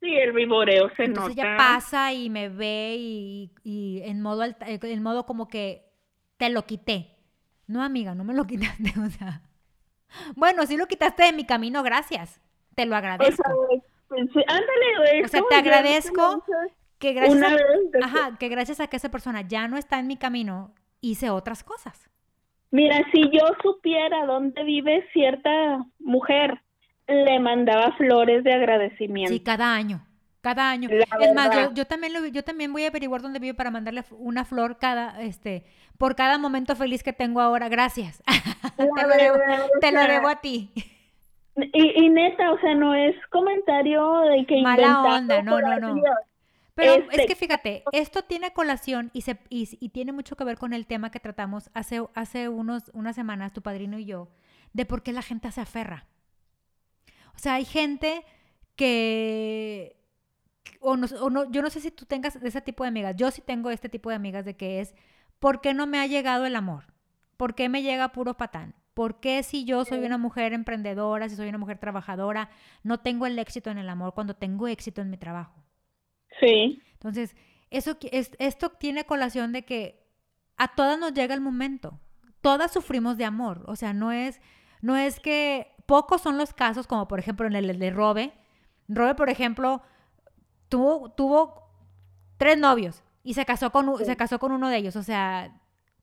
Sí, 0.00 0.08
el 0.16 0.32
vivoreo 0.32 0.88
se 0.96 1.04
Entonces 1.04 1.36
nota. 1.36 1.42
ella 1.42 1.56
pasa 1.56 2.12
y 2.12 2.30
me 2.30 2.48
ve 2.48 2.96
y, 2.98 3.52
y 3.64 4.02
en 4.04 4.22
modo 4.22 4.42
alta- 4.42 4.66
en 4.68 5.02
modo 5.02 5.26
como 5.26 5.48
que 5.48 5.84
te 6.38 6.48
lo 6.50 6.64
quité. 6.66 7.16
No, 7.66 7.82
amiga, 7.82 8.14
no 8.14 8.24
me 8.24 8.34
lo 8.34 8.44
quitaste, 8.46 8.92
o 8.98 9.10
sea. 9.10 9.42
Bueno, 10.36 10.66
sí 10.66 10.76
lo 10.76 10.86
quitaste 10.86 11.24
de 11.24 11.32
mi 11.32 11.44
camino, 11.46 11.82
gracias. 11.82 12.40
Te 12.74 12.86
lo 12.86 12.94
O 12.94 12.96
agradezco. 12.98 13.42
sea, 13.42 13.54
pues, 14.08 14.28
sí, 14.32 14.40
ándale, 14.46 14.98
güey. 14.98 15.22
O 15.24 15.28
sea, 15.28 15.42
te 15.48 15.54
agradezco 15.54 16.44
que 17.00 17.14
gracias 17.14 17.36
Una 17.36 17.48
a, 17.48 17.54
vez. 17.54 17.64
ajá, 18.02 18.36
que 18.38 18.48
gracias 18.48 18.78
a 18.78 18.86
que 18.86 18.96
esa 18.96 19.10
persona 19.10 19.40
ya 19.40 19.66
no 19.66 19.76
está 19.76 19.98
en 19.98 20.06
mi 20.06 20.16
camino, 20.16 20.72
hice 21.00 21.30
otras 21.30 21.64
cosas. 21.64 22.08
Mira, 22.70 23.04
si 23.12 23.22
yo 23.32 23.40
supiera 23.62 24.26
dónde 24.26 24.62
vive 24.62 25.04
cierta 25.12 25.84
mujer, 25.98 26.60
le 27.08 27.40
mandaba 27.40 27.90
flores 27.96 28.44
de 28.44 28.52
agradecimiento. 28.52 29.32
Sí, 29.32 29.40
cada 29.40 29.74
año. 29.74 30.06
Cada 30.42 30.70
año. 30.70 30.88
La 30.88 31.04
es 31.26 31.34
más, 31.34 31.74
yo, 31.74 31.86
también 31.86 32.12
lo- 32.12 32.26
yo 32.26 32.44
también 32.44 32.72
voy 32.72 32.84
a 32.84 32.88
averiguar 32.88 33.20
dónde 33.22 33.40
vive 33.40 33.54
para 33.54 33.70
mandarle 33.70 34.04
una 34.12 34.44
flor 34.44 34.78
cada, 34.78 35.20
este, 35.20 35.64
por 35.98 36.14
cada 36.14 36.38
momento 36.38 36.76
feliz 36.76 37.02
que 37.02 37.12
tengo 37.12 37.40
ahora. 37.40 37.68
Gracias. 37.68 38.22
te, 38.76 38.84
lo 38.84 39.16
debo, 39.16 39.36
te 39.80 39.92
lo 39.92 40.00
debo 40.02 40.28
a 40.28 40.36
ti. 40.40 40.70
Y, 41.56 42.04
y 42.04 42.08
neta, 42.08 42.52
o 42.52 42.60
sea, 42.60 42.74
no 42.74 42.94
es 42.94 43.14
comentario 43.30 44.20
de 44.20 44.46
que 44.46 44.62
Mala 44.62 45.02
onda, 45.02 45.42
no, 45.42 45.60
no, 45.60 45.78
no. 45.78 45.94
Dios. 45.94 46.06
Pero 46.80 46.94
Este- 46.94 47.20
es 47.22 47.26
que 47.26 47.36
fíjate, 47.36 47.84
esto 47.92 48.22
tiene 48.22 48.52
colación 48.52 49.10
y, 49.12 49.22
se, 49.22 49.38
y, 49.48 49.68
y 49.80 49.88
tiene 49.90 50.12
mucho 50.12 50.36
que 50.36 50.44
ver 50.44 50.56
con 50.58 50.72
el 50.72 50.86
tema 50.86 51.10
que 51.10 51.20
tratamos 51.20 51.70
hace, 51.74 52.02
hace 52.14 52.48
unos, 52.48 52.90
unas 52.94 53.14
semanas, 53.16 53.52
tu 53.52 53.62
padrino 53.62 53.98
y 53.98 54.04
yo, 54.04 54.28
de 54.72 54.86
por 54.86 55.02
qué 55.02 55.12
la 55.12 55.22
gente 55.22 55.50
se 55.52 55.60
aferra. 55.60 56.06
O 57.34 57.38
sea, 57.38 57.54
hay 57.54 57.64
gente 57.64 58.24
que... 58.76 59.96
O 60.80 60.96
no, 60.96 61.06
o 61.20 61.30
no- 61.30 61.50
yo 61.50 61.62
no 61.62 61.70
sé 61.70 61.80
si 61.80 61.90
tú 61.90 62.06
tengas 62.06 62.36
ese 62.36 62.60
tipo 62.62 62.84
de 62.84 62.88
amigas. 62.88 63.16
Yo 63.16 63.30
sí 63.30 63.42
tengo 63.42 63.70
este 63.70 63.88
tipo 63.88 64.08
de 64.10 64.16
amigas 64.16 64.44
de 64.44 64.56
que 64.56 64.80
es, 64.80 64.94
¿por 65.38 65.60
qué 65.60 65.74
no 65.74 65.86
me 65.86 65.98
ha 65.98 66.06
llegado 66.06 66.46
el 66.46 66.56
amor? 66.56 66.84
¿Por 67.36 67.54
qué 67.54 67.68
me 67.68 67.82
llega 67.82 68.12
puro 68.12 68.36
patán? 68.36 68.74
¿Por 68.94 69.20
qué 69.20 69.42
si 69.42 69.64
yo 69.64 69.84
soy 69.84 70.04
una 70.04 70.18
mujer 70.18 70.52
emprendedora, 70.52 71.28
si 71.28 71.36
soy 71.36 71.48
una 71.48 71.58
mujer 71.58 71.78
trabajadora, 71.78 72.50
no 72.82 73.00
tengo 73.00 73.26
el 73.26 73.38
éxito 73.38 73.70
en 73.70 73.78
el 73.78 73.88
amor 73.88 74.14
cuando 74.14 74.34
tengo 74.34 74.68
éxito 74.68 75.00
en 75.00 75.10
mi 75.10 75.16
trabajo? 75.16 75.54
Sí, 76.38 76.82
Entonces, 76.92 77.34
eso, 77.70 77.96
es- 78.12 78.32
esto 78.38 78.70
tiene 78.70 79.04
colación 79.04 79.52
de 79.52 79.64
que 79.64 80.06
a 80.56 80.74
todas 80.74 80.98
nos 80.98 81.12
llega 81.14 81.34
el 81.34 81.40
momento. 81.40 81.98
Todas 82.42 82.72
sufrimos 82.72 83.16
de 83.16 83.24
amor. 83.24 83.64
O 83.66 83.76
sea, 83.76 83.92
no 83.94 84.12
es, 84.12 84.40
no 84.82 84.96
es 84.96 85.18
que 85.20 85.74
pocos 85.86 86.20
son 86.22 86.36
los 86.38 86.52
casos, 86.52 86.86
como 86.86 87.08
por 87.08 87.18
ejemplo 87.18 87.46
en 87.46 87.54
el 87.56 87.78
de 87.78 87.90
Robe. 87.90 88.32
Robe, 88.88 89.14
por 89.14 89.28
ejemplo, 89.30 89.82
tuvo, 90.68 91.10
tuvo 91.12 91.68
tres 92.36 92.58
novios 92.58 93.02
y 93.22 93.34
se 93.34 93.44
casó, 93.44 93.70
con, 93.70 93.98
Sí. 93.98 94.04
se 94.04 94.16
casó 94.16 94.38
con 94.38 94.52
uno 94.52 94.68
de 94.68 94.76
ellos. 94.78 94.96
O 94.96 95.02
sea, 95.02 95.59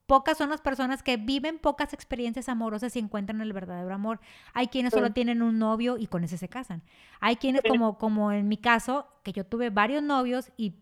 pocas 0.08 0.38
son 0.38 0.50
las 0.50 0.62
personas 0.62 1.04
que 1.04 1.18
viven 1.18 1.60
pocas 1.60 1.94
experiencias 1.94 2.50
amorosas 2.50 2.96
y 2.96 3.00
encuentran 3.00 3.42
el 3.42 3.54
verdadero 3.54 3.94
amor. 3.94 4.20
Hay 4.54 4.68
quienes 4.68 4.94
solo 4.94 5.12
tienen 5.12 5.42
un 5.42 5.60
novio 5.60 5.98
y 5.98 6.08
con 6.08 6.24
ese 6.24 6.38
se 6.38 6.48
casan. 6.50 6.82
Hay 7.20 7.36
quienes, 7.36 7.62
Sí. 7.64 7.70
como, 7.70 7.98
como 7.98 8.32
en 8.32 8.48
mi 8.48 8.58
caso, 8.58 9.06
que 9.24 9.34
yo 9.34 9.46
tuve 9.46 9.70
varios 9.70 10.02
novios 10.02 10.52
y 10.58 10.74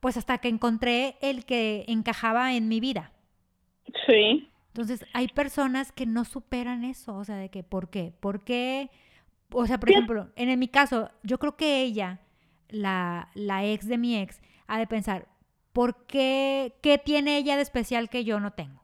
pues 0.00 0.16
hasta 0.16 0.38
que 0.38 0.48
encontré 0.48 1.16
el 1.20 1.44
que 1.44 1.84
encajaba 1.88 2.54
en 2.54 2.68
mi 2.68 2.80
vida. 2.80 3.12
sí. 4.06 4.50
Entonces, 4.68 5.06
hay 5.12 5.28
personas 5.28 5.92
que 5.92 6.04
no 6.04 6.24
superan 6.24 6.82
eso, 6.82 7.14
o 7.14 7.22
sea, 7.24 7.36
de 7.36 7.48
que, 7.48 7.62
¿por 7.62 7.90
qué? 7.90 8.12
¿Por 8.18 8.42
qué? 8.42 8.90
o 9.52 9.66
sea, 9.68 9.78
por 9.78 9.88
ejemplo, 9.88 10.30
en 10.34 10.58
mi 10.58 10.66
caso, 10.66 11.12
yo 11.22 11.38
creo 11.38 11.56
que 11.56 11.82
ella, 11.82 12.18
la, 12.70 13.28
la 13.34 13.64
ex 13.64 13.86
de 13.86 13.98
mi 13.98 14.16
ex, 14.18 14.42
ha 14.66 14.78
de 14.78 14.88
pensar, 14.88 15.28
¿por 15.74 16.06
qué, 16.06 16.76
qué 16.80 16.96
tiene 16.96 17.36
ella 17.36 17.56
de 17.56 17.62
especial 17.62 18.08
que 18.08 18.24
yo 18.24 18.40
no 18.40 18.52
tengo? 18.52 18.82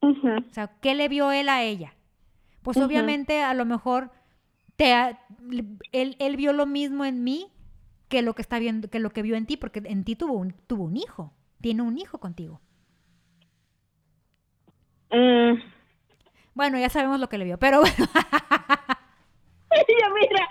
O 0.00 0.14
sea, 0.52 0.68
¿qué 0.80 0.94
le 0.94 1.08
vio 1.08 1.32
él 1.32 1.48
a 1.48 1.64
ella? 1.64 1.92
Pues 2.62 2.76
obviamente 2.78 3.42
a 3.42 3.52
lo 3.52 3.64
mejor 3.64 4.12
te 4.76 4.94
él, 5.92 6.16
él, 6.18 6.36
vio 6.36 6.52
lo 6.52 6.66
mismo 6.66 7.04
en 7.04 7.24
mí 7.24 7.50
que 8.08 8.22
lo 8.22 8.34
que 8.34 8.42
está 8.42 8.60
viendo, 8.60 8.88
que 8.88 9.00
lo 9.00 9.10
que 9.10 9.22
vio 9.22 9.34
en 9.34 9.46
ti, 9.46 9.56
porque 9.56 9.82
en 9.84 10.04
ti 10.04 10.14
tuvo 10.14 10.34
un, 10.34 10.52
tuvo 10.68 10.84
un 10.84 10.96
hijo, 10.96 11.32
tiene 11.60 11.82
un 11.82 11.98
hijo 11.98 12.18
contigo. 12.18 12.60
Mm. 15.10 15.54
Bueno, 16.54 16.78
ya 16.78 16.90
sabemos 16.90 17.18
lo 17.18 17.28
que 17.28 17.38
le 17.38 17.44
vio, 17.44 17.58
pero 17.58 17.80
bueno. 17.82 18.08
mira, 20.14 20.48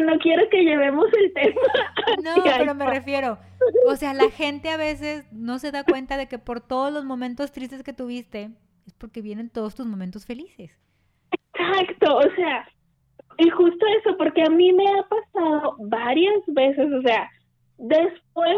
no 0.00 0.18
quiero 0.18 0.48
que 0.50 0.62
llevemos 0.62 1.06
el 1.18 1.32
tema. 1.32 1.60
No, 2.22 2.42
pero 2.58 2.74
me 2.74 2.86
refiero, 2.86 3.38
o 3.86 3.94
sea, 3.94 4.14
la 4.14 4.30
gente 4.30 4.70
a 4.70 4.76
veces 4.76 5.30
no 5.32 5.58
se 5.58 5.70
da 5.70 5.84
cuenta 5.84 6.16
de 6.16 6.26
que 6.26 6.38
por 6.38 6.60
todos 6.60 6.92
los 6.92 7.04
momentos 7.04 7.52
tristes 7.52 7.82
que 7.82 7.92
tuviste, 7.92 8.50
es 8.86 8.94
porque 8.94 9.20
vienen 9.20 9.50
todos 9.50 9.74
tus 9.74 9.86
momentos 9.86 10.26
felices. 10.26 10.70
Exacto, 11.52 12.16
o 12.16 12.34
sea, 12.34 12.66
y 13.38 13.50
justo 13.50 13.86
eso, 14.00 14.16
porque 14.16 14.42
a 14.42 14.50
mí 14.50 14.72
me 14.72 14.84
ha 14.88 15.02
pasado 15.02 15.76
varias 15.78 16.42
veces, 16.48 16.92
o 16.92 17.02
sea, 17.02 17.30
después 17.76 18.56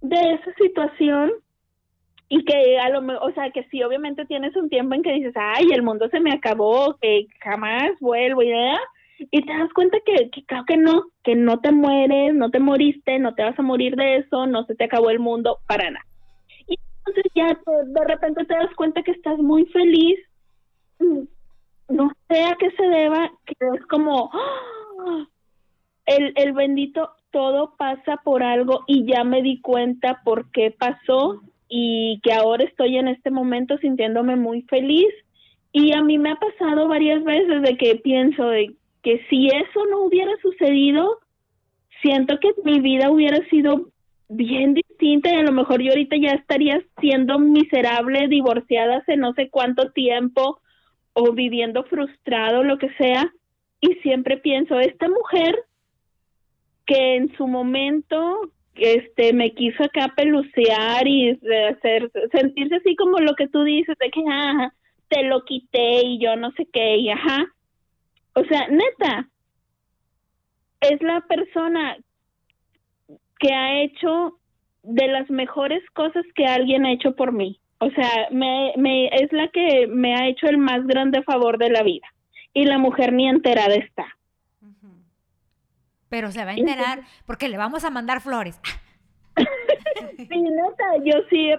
de 0.00 0.34
esa 0.34 0.54
situación, 0.54 1.32
y 2.28 2.44
que 2.44 2.78
a 2.78 2.88
lo 2.90 3.02
mejor, 3.02 3.30
o 3.30 3.34
sea, 3.34 3.50
que 3.50 3.64
sí, 3.64 3.82
obviamente 3.82 4.24
tienes 4.24 4.54
un 4.56 4.68
tiempo 4.68 4.94
en 4.94 5.02
que 5.02 5.12
dices, 5.12 5.34
ay, 5.36 5.66
el 5.72 5.82
mundo 5.82 6.08
se 6.08 6.20
me 6.20 6.32
acabó, 6.32 6.96
que 7.00 7.26
jamás 7.40 7.90
vuelvo, 8.00 8.42
y, 8.42 8.52
y 9.18 9.42
te 9.42 9.52
das 9.52 9.72
cuenta 9.72 9.98
que, 10.04 10.30
que 10.30 10.44
claro 10.44 10.64
que 10.66 10.76
no, 10.76 11.04
que 11.22 11.34
no 11.34 11.60
te 11.60 11.72
mueres, 11.72 12.34
no 12.34 12.50
te 12.50 12.58
moriste, 12.58 13.18
no 13.18 13.34
te 13.34 13.42
vas 13.42 13.58
a 13.58 13.62
morir 13.62 13.96
de 13.96 14.16
eso, 14.16 14.46
no 14.46 14.64
se 14.64 14.74
te 14.74 14.84
acabó 14.84 15.10
el 15.10 15.20
mundo, 15.20 15.58
para 15.66 15.90
nada. 15.90 16.04
Y 16.66 16.78
entonces 16.98 17.24
ya 17.34 17.46
de 17.46 18.04
repente 18.04 18.44
te 18.44 18.54
das 18.54 18.74
cuenta 18.76 19.02
que 19.02 19.12
estás 19.12 19.38
muy 19.38 19.66
feliz, 19.66 20.18
mm, 20.98 21.22
no 21.88 22.10
sé 22.28 22.44
a 22.44 22.56
qué 22.58 22.70
se 22.72 22.86
deba, 22.86 23.30
que 23.46 23.54
es 23.74 23.86
como, 23.86 24.30
¡ah! 24.32 25.26
el, 26.06 26.32
el 26.36 26.52
bendito 26.52 27.10
todo 27.30 27.74
pasa 27.76 28.18
por 28.24 28.42
algo 28.42 28.84
y 28.86 29.06
ya 29.06 29.24
me 29.24 29.42
di 29.42 29.60
cuenta 29.60 30.20
por 30.24 30.50
qué 30.50 30.70
pasó 30.70 31.40
y 31.68 32.20
que 32.22 32.32
ahora 32.32 32.64
estoy 32.64 32.98
en 32.98 33.08
este 33.08 33.30
momento 33.30 33.78
sintiéndome 33.78 34.36
muy 34.36 34.62
feliz. 34.62 35.08
Y 35.72 35.92
a 35.94 36.02
mí 36.02 36.18
me 36.18 36.32
ha 36.32 36.36
pasado 36.36 36.86
varias 36.86 37.24
veces 37.24 37.62
de 37.62 37.78
que 37.78 37.96
pienso 37.96 38.46
de 38.46 38.76
que 39.02 39.24
si 39.28 39.48
eso 39.48 39.86
no 39.90 40.02
hubiera 40.04 40.32
sucedido, 40.40 41.18
siento 42.00 42.38
que 42.40 42.50
mi 42.64 42.80
vida 42.80 43.10
hubiera 43.10 43.38
sido 43.48 43.88
bien 44.28 44.74
distinta 44.74 45.30
y 45.30 45.36
a 45.36 45.42
lo 45.42 45.52
mejor 45.52 45.82
yo 45.82 45.90
ahorita 45.90 46.16
ya 46.16 46.32
estaría 46.32 46.82
siendo 47.00 47.38
miserable, 47.38 48.28
divorciada 48.28 48.98
hace 48.98 49.16
no 49.16 49.34
sé 49.34 49.50
cuánto 49.50 49.92
tiempo 49.92 50.60
o 51.12 51.32
viviendo 51.32 51.84
frustrado, 51.84 52.62
lo 52.62 52.78
que 52.78 52.90
sea. 52.94 53.32
Y 53.80 53.94
siempre 53.96 54.38
pienso, 54.38 54.78
esta 54.78 55.08
mujer 55.08 55.56
que 56.86 57.16
en 57.16 57.36
su 57.36 57.46
momento 57.46 58.52
este 58.74 59.32
me 59.34 59.52
quiso 59.52 59.84
acá 59.84 60.12
pelucear 60.16 61.06
y 61.06 61.38
hacer 61.70 62.10
sentirse 62.32 62.76
así 62.76 62.96
como 62.96 63.18
lo 63.18 63.34
que 63.34 63.48
tú 63.48 63.64
dices 63.64 63.96
de 63.98 64.10
que 64.10 64.22
ajá, 64.26 64.72
te 65.08 65.24
lo 65.24 65.44
quité 65.44 66.06
y 66.06 66.18
yo 66.18 66.36
no 66.36 66.52
sé 66.52 66.66
qué 66.72 66.96
y 66.96 67.10
ajá 67.10 67.52
o 68.34 68.44
sea 68.44 68.68
neta 68.68 69.28
es 70.80 71.00
la 71.02 71.20
persona 71.22 71.96
que 73.38 73.52
ha 73.52 73.82
hecho 73.82 74.38
de 74.82 75.08
las 75.08 75.30
mejores 75.30 75.82
cosas 75.90 76.24
que 76.34 76.46
alguien 76.46 76.84
ha 76.84 76.92
hecho 76.92 77.14
por 77.14 77.32
mí. 77.32 77.60
O 77.78 77.90
sea 77.90 78.28
me, 78.30 78.72
me 78.76 79.06
es 79.08 79.32
la 79.32 79.48
que 79.48 79.86
me 79.86 80.14
ha 80.14 80.28
hecho 80.28 80.46
el 80.46 80.58
más 80.58 80.86
grande 80.86 81.22
favor 81.22 81.58
de 81.58 81.70
la 81.70 81.82
vida. 81.82 82.06
Y 82.54 82.64
la 82.66 82.78
mujer 82.78 83.12
ni 83.12 83.28
enterada 83.28 83.74
está. 83.74 84.06
Pero 86.08 86.30
se 86.30 86.44
va 86.44 86.50
a 86.50 86.54
enterar 86.54 87.00
porque 87.24 87.48
le 87.48 87.56
vamos 87.56 87.84
a 87.84 87.90
mandar 87.90 88.20
flores. 88.20 88.60
Sí, 90.16 90.40
neta, 90.40 91.04
yo 91.04 91.14
sí 91.30 91.50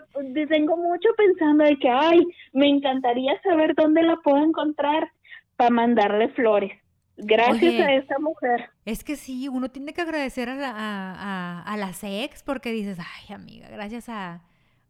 tengo 0.47 0.78
mucho 0.78 1.09
pensando 1.17 1.63
de 1.63 1.78
que, 1.78 1.89
ay, 1.89 2.21
me 2.53 2.67
encantaría 2.67 3.39
saber 3.41 3.76
dónde 3.76 4.03
la 4.03 4.15
puedo 4.17 4.43
encontrar 4.43 5.11
para 5.55 5.69
mandarle 5.69 6.29
flores. 6.29 6.71
Gracias 7.15 7.79
a 7.79 7.93
esa 7.93 8.19
mujer. 8.19 8.69
Es 8.85 9.03
que 9.03 9.15
sí, 9.15 9.47
uno 9.47 9.69
tiene 9.69 9.93
que 9.93 10.01
agradecer 10.01 10.49
a, 10.49 10.55
a, 10.71 11.61
a, 11.61 11.77
las 11.77 12.03
ex 12.03 12.41
porque 12.41 12.71
dices, 12.71 12.97
ay, 12.99 13.35
amiga, 13.35 13.67
gracias 13.69 14.09
a... 14.09 14.41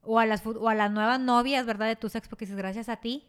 O 0.05 0.19
a, 0.19 0.25
las, 0.25 0.45
o 0.45 0.67
a 0.67 0.75
las 0.75 0.91
nuevas 0.91 1.21
novias, 1.21 1.65
¿verdad? 1.65 1.87
De 1.87 1.95
tus 1.95 2.13
ex 2.15 2.27
porque 2.27 2.43
dices, 2.43 2.57
gracias 2.57 2.89
a 2.89 2.97
ti, 2.97 3.23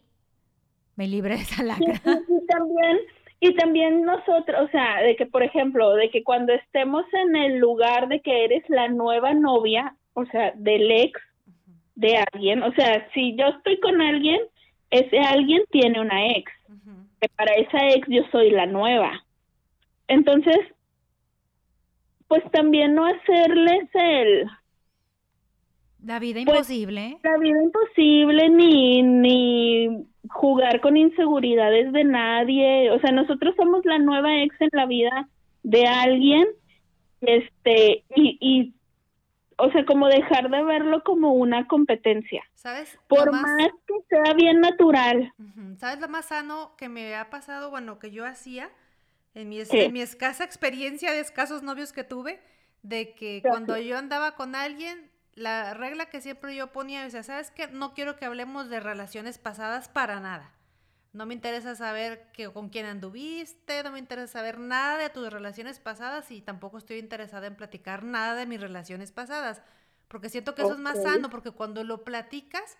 me 0.97 1.07
libre 1.07 1.37
de 1.37 1.43
esa 1.43 1.63
lacra. 1.63 2.01
y 2.05 2.47
también 2.47 2.99
y 3.45 3.55
también 3.57 4.05
nosotros, 4.05 4.59
o 4.63 4.69
sea, 4.69 5.03
de 5.03 5.17
que, 5.17 5.27
por 5.27 5.43
ejemplo, 5.43 5.95
de 5.97 6.09
que 6.09 6.25
cuando 6.25 6.55
estemos 6.55 7.05
en 7.13 7.37
el 7.37 7.59
lugar 7.59 8.09
de 8.09 8.21
que 8.21 8.45
eres 8.45 8.65
la 8.69 8.89
nueva 8.89 9.35
novia, 9.35 9.97
o 10.15 10.25
sea, 10.27 10.53
del 10.57 10.91
ex 10.91 11.21
de 11.95 12.25
alguien, 12.33 12.63
o 12.63 12.73
sea, 12.73 13.07
si 13.13 13.37
yo 13.37 13.49
estoy 13.49 13.79
con 13.81 14.01
alguien, 14.01 14.41
ese 14.89 15.19
alguien 15.19 15.63
tiene 15.71 16.01
una 16.01 16.29
ex, 16.29 16.51
para 17.29 17.55
esa 17.55 17.89
ex 17.91 18.07
yo 18.09 18.23
soy 18.31 18.51
la 18.51 18.67
nueva. 18.67 19.25
Entonces, 20.09 20.59
pues 22.29 22.43
también 22.51 22.95
no 22.95 23.07
hacerles 23.07 23.89
el... 23.95 24.47
La 26.05 26.19
vida 26.19 26.41
pues, 26.45 26.71
imposible. 26.71 27.17
la 27.23 27.39
vida 27.39 27.63
imposible, 27.63 28.51
ni, 28.51 29.03
ni 29.03 30.07
jugar 30.29 30.81
con 30.81 30.99
inseguridades 30.99 31.93
de 31.93 32.05
nadie, 32.05 32.91
o 32.91 33.01
sea, 33.01 33.11
nosotros 33.11 33.55
somos 33.57 33.87
la 33.87 33.99
nueva 33.99 34.43
ex 34.43 34.55
en 34.61 34.69
la 34.73 34.85
vida 34.85 35.29
de 35.63 35.87
alguien, 35.87 36.47
este, 37.23 38.05
y, 38.15 38.37
y 38.39 38.75
o 39.59 39.71
sea, 39.71 39.85
como 39.85 40.09
dejar 40.09 40.51
de 40.51 40.63
verlo 40.63 41.03
como 41.05 41.33
una 41.33 41.67
competencia. 41.67 42.43
¿Sabes? 42.55 42.99
Por 43.09 43.33
más... 43.33 43.71
que 43.87 43.95
sea 44.09 44.35
bien 44.35 44.61
natural. 44.61 45.33
¿Sabes 45.79 46.01
lo 46.01 46.09
más 46.09 46.27
sano 46.27 46.75
que 46.77 46.89
me 46.89 47.15
ha 47.15 47.31
pasado, 47.31 47.71
bueno, 47.71 47.99
que 47.99 48.11
yo 48.11 48.25
hacía 48.27 48.71
en 49.35 49.49
mi, 49.49 49.61
en 49.61 49.93
mi 49.93 50.01
escasa 50.01 50.45
experiencia 50.45 51.13
de 51.13 51.21
escasos 51.21 51.63
novios 51.63 51.93
que 51.93 52.05
tuve? 52.05 52.41
De 52.83 53.15
que 53.15 53.43
cuando 53.43 53.77
yo 53.79 53.97
andaba 53.97 54.35
con 54.35 54.55
alguien, 54.55 55.11
la 55.35 55.75
regla 55.75 56.07
que 56.07 56.21
siempre 56.21 56.55
yo 56.55 56.73
ponía, 56.73 57.07
o 57.07 57.23
¿sabes 57.23 57.51
qué? 57.51 57.69
No 57.69 57.95
quiero 57.95 58.17
que 58.17 58.25
hablemos 58.25 58.69
de 58.69 58.81
relaciones 58.81 59.39
pasadas 59.39 59.89
para 59.89 60.21
nada. 60.21 60.53
No 61.15 61.27
me 61.27 61.35
interesa 61.35 61.77
saber 61.77 62.27
que, 62.33 62.53
con 62.53 62.71
quién 62.71 62.87
anduviste, 62.87 63.85
no 63.85 63.93
me 63.93 64.01
interesa 64.01 64.27
saber 64.27 64.59
nada 64.59 64.99
de 64.99 65.11
tus 65.11 65.33
relaciones 65.33 65.79
pasadas 65.79 66.33
y 66.33 66.43
tampoco 66.43 66.77
estoy 66.77 66.99
interesada 66.99 67.47
en 67.47 67.55
platicar 67.55 68.03
nada 68.03 68.35
de 68.35 68.47
mis 68.47 68.61
relaciones 68.61 69.13
pasadas, 69.13 69.63
porque 70.09 70.29
siento 70.29 70.57
que 70.57 70.63
eso 70.63 70.73
es 70.73 70.81
más 70.81 71.01
sano, 71.01 71.31
porque 71.31 71.53
cuando 71.53 71.85
lo 71.85 72.03
platicas, 72.03 72.77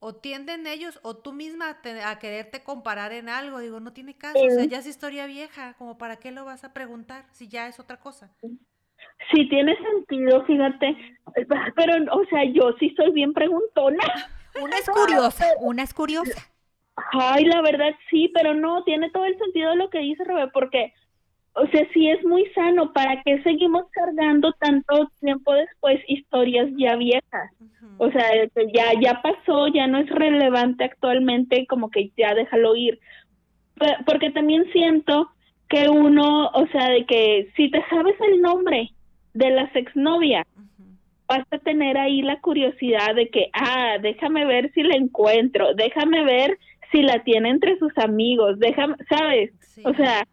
o 0.00 0.14
tienden 0.16 0.66
ellos 0.66 0.98
o 1.02 1.16
tú 1.16 1.32
misma 1.32 1.78
a, 2.04 2.18
quererte 2.18 2.64
comparar 2.64 3.12
en 3.12 3.28
algo, 3.28 3.60
digo, 3.60 3.78
no 3.78 3.92
tiene 3.92 4.16
caso, 4.16 4.40
o 4.40 4.50
sea, 4.50 4.64
ya 4.64 4.78
es 4.78 4.86
historia 4.86 5.26
vieja, 5.26 5.74
como 5.74 5.98
para 5.98 6.16
qué 6.16 6.32
lo 6.32 6.44
vas 6.44 6.64
a 6.64 6.72
preguntar 6.72 7.26
si 7.30 7.46
ya 7.46 7.68
es 7.68 7.78
otra 7.78 8.00
cosa. 8.00 8.32
Sí, 9.32 9.48
tiene 9.48 9.76
sentido, 9.76 10.44
fíjate. 10.46 10.96
Pero, 11.76 12.12
o 12.12 12.24
sea, 12.26 12.44
yo 12.52 12.72
sí 12.80 12.92
soy 12.96 13.12
bien 13.12 13.32
preguntona. 13.32 14.04
Una 14.60 14.78
es 14.78 14.90
curiosa, 14.90 15.46
una 15.60 15.84
es 15.84 15.94
curiosa. 15.94 16.50
Ay, 17.12 17.44
la 17.44 17.62
verdad 17.62 17.94
sí, 18.10 18.30
pero 18.34 18.54
no, 18.54 18.82
tiene 18.84 19.10
todo 19.10 19.24
el 19.24 19.38
sentido 19.38 19.74
lo 19.74 19.90
que 19.90 19.98
dice 20.00 20.24
Robert, 20.24 20.50
porque, 20.52 20.92
o 21.54 21.66
sea, 21.68 21.86
sí 21.92 22.08
es 22.08 22.24
muy 22.24 22.46
sano. 22.54 22.92
¿Para 22.92 23.22
qué 23.22 23.42
seguimos 23.42 23.86
cargando 23.90 24.52
tanto 24.54 25.10
tiempo 25.20 25.52
después 25.54 26.00
historias 26.08 26.68
ya 26.76 26.96
viejas? 26.96 27.50
O 27.98 28.10
sea, 28.10 28.24
ya, 28.72 29.00
ya 29.00 29.22
pasó, 29.22 29.68
ya 29.68 29.86
no 29.86 29.98
es 29.98 30.08
relevante 30.10 30.84
actualmente, 30.84 31.66
como 31.66 31.90
que 31.90 32.10
ya 32.16 32.34
déjalo 32.34 32.76
ir. 32.76 33.00
Porque 34.06 34.30
también 34.30 34.70
siento 34.72 35.30
que 35.68 35.88
uno, 35.88 36.48
o 36.48 36.66
sea, 36.68 36.88
de 36.90 37.04
que 37.04 37.50
si 37.56 37.70
te 37.70 37.84
sabes 37.90 38.16
el 38.20 38.40
nombre 38.40 38.90
de 39.34 39.50
las 39.50 39.74
exnovias, 39.76 40.46
vas 41.28 41.46
a 41.50 41.58
tener 41.58 41.98
ahí 41.98 42.22
la 42.22 42.40
curiosidad 42.40 43.14
de 43.14 43.28
que, 43.28 43.50
ah, 43.52 43.98
déjame 44.00 44.46
ver 44.46 44.72
si 44.72 44.82
la 44.82 44.96
encuentro, 44.96 45.74
déjame 45.74 46.24
ver 46.24 46.58
si 46.90 47.02
la 47.02 47.22
tiene 47.24 47.50
entre 47.50 47.78
sus 47.78 47.96
amigos, 47.98 48.58
déjame, 48.58 48.96
¿sabes? 49.08 49.52
O 49.84 49.94
sea, 49.94 50.26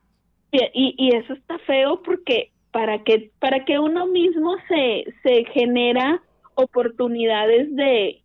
y, 0.51 0.95
y 0.97 1.15
eso 1.15 1.33
está 1.33 1.57
feo 1.59 2.01
porque 2.03 2.51
para 2.71 3.03
que 3.03 3.31
para 3.39 3.65
que 3.65 3.79
uno 3.79 4.07
mismo 4.07 4.55
se 4.67 5.05
se 5.23 5.45
genera 5.45 6.21
oportunidades 6.55 7.73
de 7.75 8.21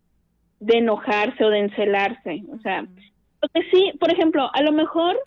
enojarse 0.67 1.43
o 1.43 1.49
de 1.49 1.59
encelarse, 1.59 2.43
o 2.51 2.59
sea, 2.59 2.85
porque 3.39 3.63
sí, 3.71 3.91
por 3.99 4.11
ejemplo, 4.11 4.49
a 4.53 4.61
lo 4.61 4.71
mejor 4.71 5.17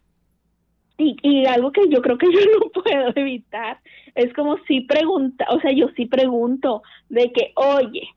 y, 0.96 1.16
y 1.22 1.46
algo 1.46 1.72
que 1.72 1.88
yo 1.88 2.00
creo 2.00 2.18
que 2.18 2.32
yo 2.32 2.38
no 2.60 2.70
puedo 2.70 3.12
evitar 3.14 3.78
es 4.14 4.32
como 4.32 4.58
si 4.66 4.82
pregunta, 4.82 5.46
o 5.50 5.60
sea, 5.60 5.72
yo 5.72 5.88
sí 5.96 6.06
pregunto 6.06 6.82
de 7.08 7.32
que, 7.32 7.52
oye, 7.56 8.08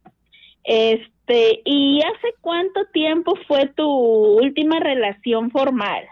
este, 0.71 1.61
¿y 1.63 2.01
hace 2.01 2.33
cuánto 2.41 2.85
tiempo 2.91 3.33
fue 3.47 3.67
tu 3.75 3.87
última 3.89 4.79
relación 4.81 5.49
formal? 5.49 6.03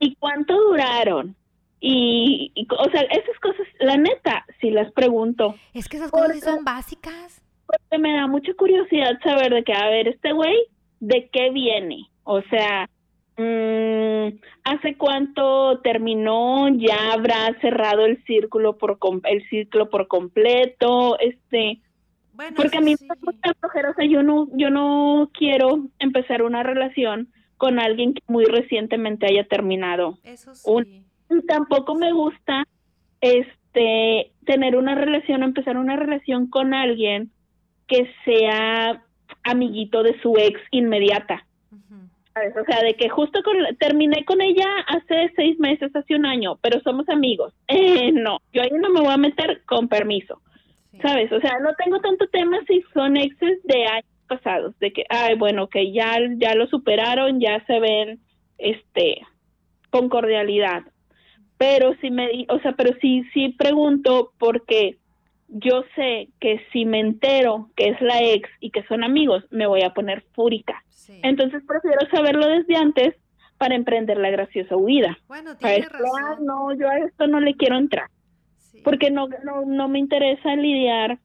¿Y 0.00 0.14
cuánto 0.16 0.54
duraron? 0.54 1.36
Y, 1.80 2.50
y, 2.54 2.66
o 2.78 2.90
sea, 2.90 3.02
esas 3.02 3.38
cosas, 3.40 3.66
la 3.80 3.98
neta, 3.98 4.46
sí 4.60 4.70
las 4.70 4.90
pregunto, 4.92 5.54
Es 5.74 5.86
que 5.86 5.98
esas 5.98 6.10
cosas 6.10 6.32
sí 6.36 6.40
son 6.40 6.64
básicas. 6.64 7.42
porque 7.66 7.98
me 7.98 8.14
da 8.14 8.26
mucha 8.26 8.54
curiosidad 8.54 9.18
saber 9.22 9.52
de 9.52 9.62
que, 9.64 9.74
a 9.74 9.88
ver, 9.90 10.08
este 10.08 10.32
güey, 10.32 10.56
¿de 11.00 11.28
qué 11.30 11.50
viene? 11.50 12.08
O 12.24 12.40
sea, 12.42 12.88
mm, 13.36 14.38
¿hace 14.64 14.96
cuánto 14.96 15.80
terminó? 15.80 16.68
¿Ya 16.70 17.12
habrá 17.12 17.52
cerrado 17.60 18.06
el 18.06 18.22
círculo 18.24 18.78
por 18.78 18.98
com- 18.98 19.20
el 19.24 19.46
ciclo 19.50 19.90
por 19.90 20.08
completo? 20.08 21.18
Este, 21.18 21.80
Bueno, 22.34 22.56
porque 22.56 22.78
a 22.78 22.80
mí 22.80 22.96
sí. 22.96 23.06
me 23.08 23.14
gusta 23.20 23.54
flojera, 23.60 23.90
o 23.90 23.94
sea, 23.94 24.04
yo 24.06 24.22
no, 24.22 24.48
yo 24.54 24.70
no 24.70 25.30
quiero 25.32 25.86
empezar 25.98 26.42
una 26.42 26.62
relación 26.62 27.28
con 27.56 27.78
alguien 27.78 28.14
que 28.14 28.22
muy 28.26 28.44
recientemente 28.44 29.26
haya 29.26 29.44
terminado. 29.46 30.18
Eso 30.24 30.54
sí. 30.54 30.62
un- 30.70 31.04
tampoco 31.46 31.94
me 31.94 32.12
gusta 32.12 32.66
este 33.20 34.32
tener 34.44 34.76
una 34.76 34.94
relación, 34.94 35.42
empezar 35.42 35.76
una 35.78 35.96
relación 35.96 36.46
con 36.48 36.74
alguien 36.74 37.30
que 37.86 38.10
sea 38.24 39.02
amiguito 39.42 40.02
de 40.02 40.20
su 40.20 40.36
ex 40.36 40.60
inmediata. 40.70 41.46
O 42.36 42.64
sea, 42.66 42.82
de 42.82 42.94
que 42.94 43.08
justo 43.08 43.42
con, 43.44 43.54
terminé 43.78 44.24
con 44.24 44.40
ella 44.40 44.66
hace 44.88 45.32
seis 45.36 45.56
meses, 45.60 45.94
hace 45.94 46.16
un 46.16 46.26
año, 46.26 46.56
pero 46.62 46.80
somos 46.80 47.08
amigos. 47.08 47.52
Eh, 47.68 48.10
no, 48.12 48.38
yo 48.52 48.62
ahí 48.62 48.70
no 48.72 48.90
me 48.90 49.00
voy 49.00 49.12
a 49.12 49.16
meter 49.16 49.62
con 49.66 49.88
permiso. 49.88 50.40
Sí. 50.94 51.00
¿sabes? 51.02 51.30
O 51.32 51.40
sea, 51.40 51.58
no 51.60 51.74
tengo 51.82 52.00
tanto 52.00 52.26
tema 52.28 52.58
si 52.66 52.82
son 52.92 53.16
exes 53.16 53.58
de 53.64 53.86
años 53.86 54.04
pasados, 54.28 54.78
de 54.78 54.92
que, 54.92 55.04
ay, 55.10 55.34
bueno, 55.36 55.68
que 55.68 55.92
ya, 55.92 56.16
ya 56.36 56.54
lo 56.54 56.66
superaron, 56.66 57.40
ya 57.40 57.64
se 57.66 57.78
ven, 57.80 58.20
este, 58.58 59.20
con 59.90 60.08
cordialidad. 60.08 60.82
Pero 61.58 61.94
si 62.00 62.10
me, 62.10 62.28
di- 62.28 62.46
o 62.48 62.58
sea, 62.60 62.72
pero 62.72 62.90
sí, 63.00 63.22
sí 63.32 63.50
pregunto 63.50 64.32
porque 64.38 64.96
yo 65.48 65.84
sé 65.94 66.28
que 66.40 66.60
si 66.72 66.84
me 66.84 67.00
entero 67.00 67.70
que 67.76 67.88
es 67.90 68.00
la 68.00 68.20
ex 68.22 68.48
y 68.60 68.70
que 68.70 68.82
son 68.84 69.04
amigos, 69.04 69.44
me 69.50 69.66
voy 69.66 69.82
a 69.82 69.90
poner 69.94 70.22
fúrica. 70.34 70.82
Sí. 70.88 71.20
Entonces 71.22 71.62
prefiero 71.66 72.00
saberlo 72.10 72.46
desde 72.48 72.76
antes 72.76 73.14
para 73.58 73.74
emprender 73.76 74.16
la 74.16 74.30
graciosa 74.30 74.74
huida. 74.76 75.16
Bueno, 75.28 75.52
"Ah, 75.62 75.68
razón. 75.90 76.44
no, 76.46 76.74
yo 76.74 76.88
a 76.88 76.98
esto 76.98 77.26
no 77.28 77.38
le 77.40 77.54
quiero 77.54 77.76
entrar 77.76 78.08
Sí. 78.74 78.80
porque 78.82 79.10
no, 79.10 79.28
no, 79.44 79.64
no 79.64 79.88
me 79.88 80.00
interesa 80.00 80.56
lidiar 80.56 81.20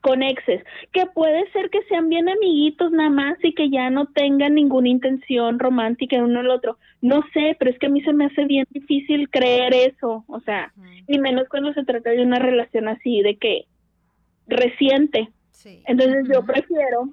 con 0.00 0.24
exes, 0.24 0.64
que 0.92 1.06
puede 1.06 1.48
ser 1.52 1.70
que 1.70 1.82
sean 1.84 2.08
bien 2.08 2.28
amiguitos 2.28 2.90
nada 2.90 3.10
más 3.10 3.38
y 3.44 3.54
que 3.54 3.70
ya 3.70 3.90
no 3.90 4.06
tengan 4.06 4.54
ninguna 4.54 4.88
intención 4.88 5.60
romántica 5.60 6.16
en 6.16 6.24
uno 6.24 6.40
al 6.40 6.50
otro. 6.50 6.78
No 7.00 7.22
sé, 7.32 7.56
pero 7.58 7.70
es 7.70 7.78
que 7.78 7.86
a 7.86 7.90
mí 7.90 8.00
se 8.02 8.12
me 8.12 8.24
hace 8.24 8.44
bien 8.44 8.66
difícil 8.70 9.30
creer 9.30 9.72
eso, 9.72 10.24
o 10.26 10.40
sea, 10.40 10.72
Ujú. 10.76 10.86
y 11.06 11.18
menos 11.20 11.48
cuando 11.48 11.72
se 11.74 11.84
trata 11.84 12.10
de 12.10 12.22
una 12.22 12.40
relación 12.40 12.88
así, 12.88 13.22
de 13.22 13.36
que 13.36 13.66
reciente. 14.48 15.28
Sí. 15.52 15.82
Entonces 15.86 16.26
yo 16.32 16.44
prefiero 16.44 17.10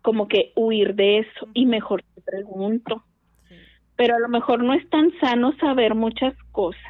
como 0.00 0.26
que 0.26 0.52
huir 0.56 0.94
de 0.94 1.18
eso 1.18 1.48
y 1.52 1.66
mejor 1.66 2.02
te 2.14 2.20
pregunto 2.22 3.04
sí. 3.48 3.54
pero 3.96 4.16
a 4.16 4.18
lo 4.18 4.28
mejor 4.28 4.62
no 4.62 4.74
es 4.74 4.88
tan 4.90 5.12
sano 5.20 5.52
saber 5.58 5.94
muchas 5.94 6.34
cosas. 6.52 6.82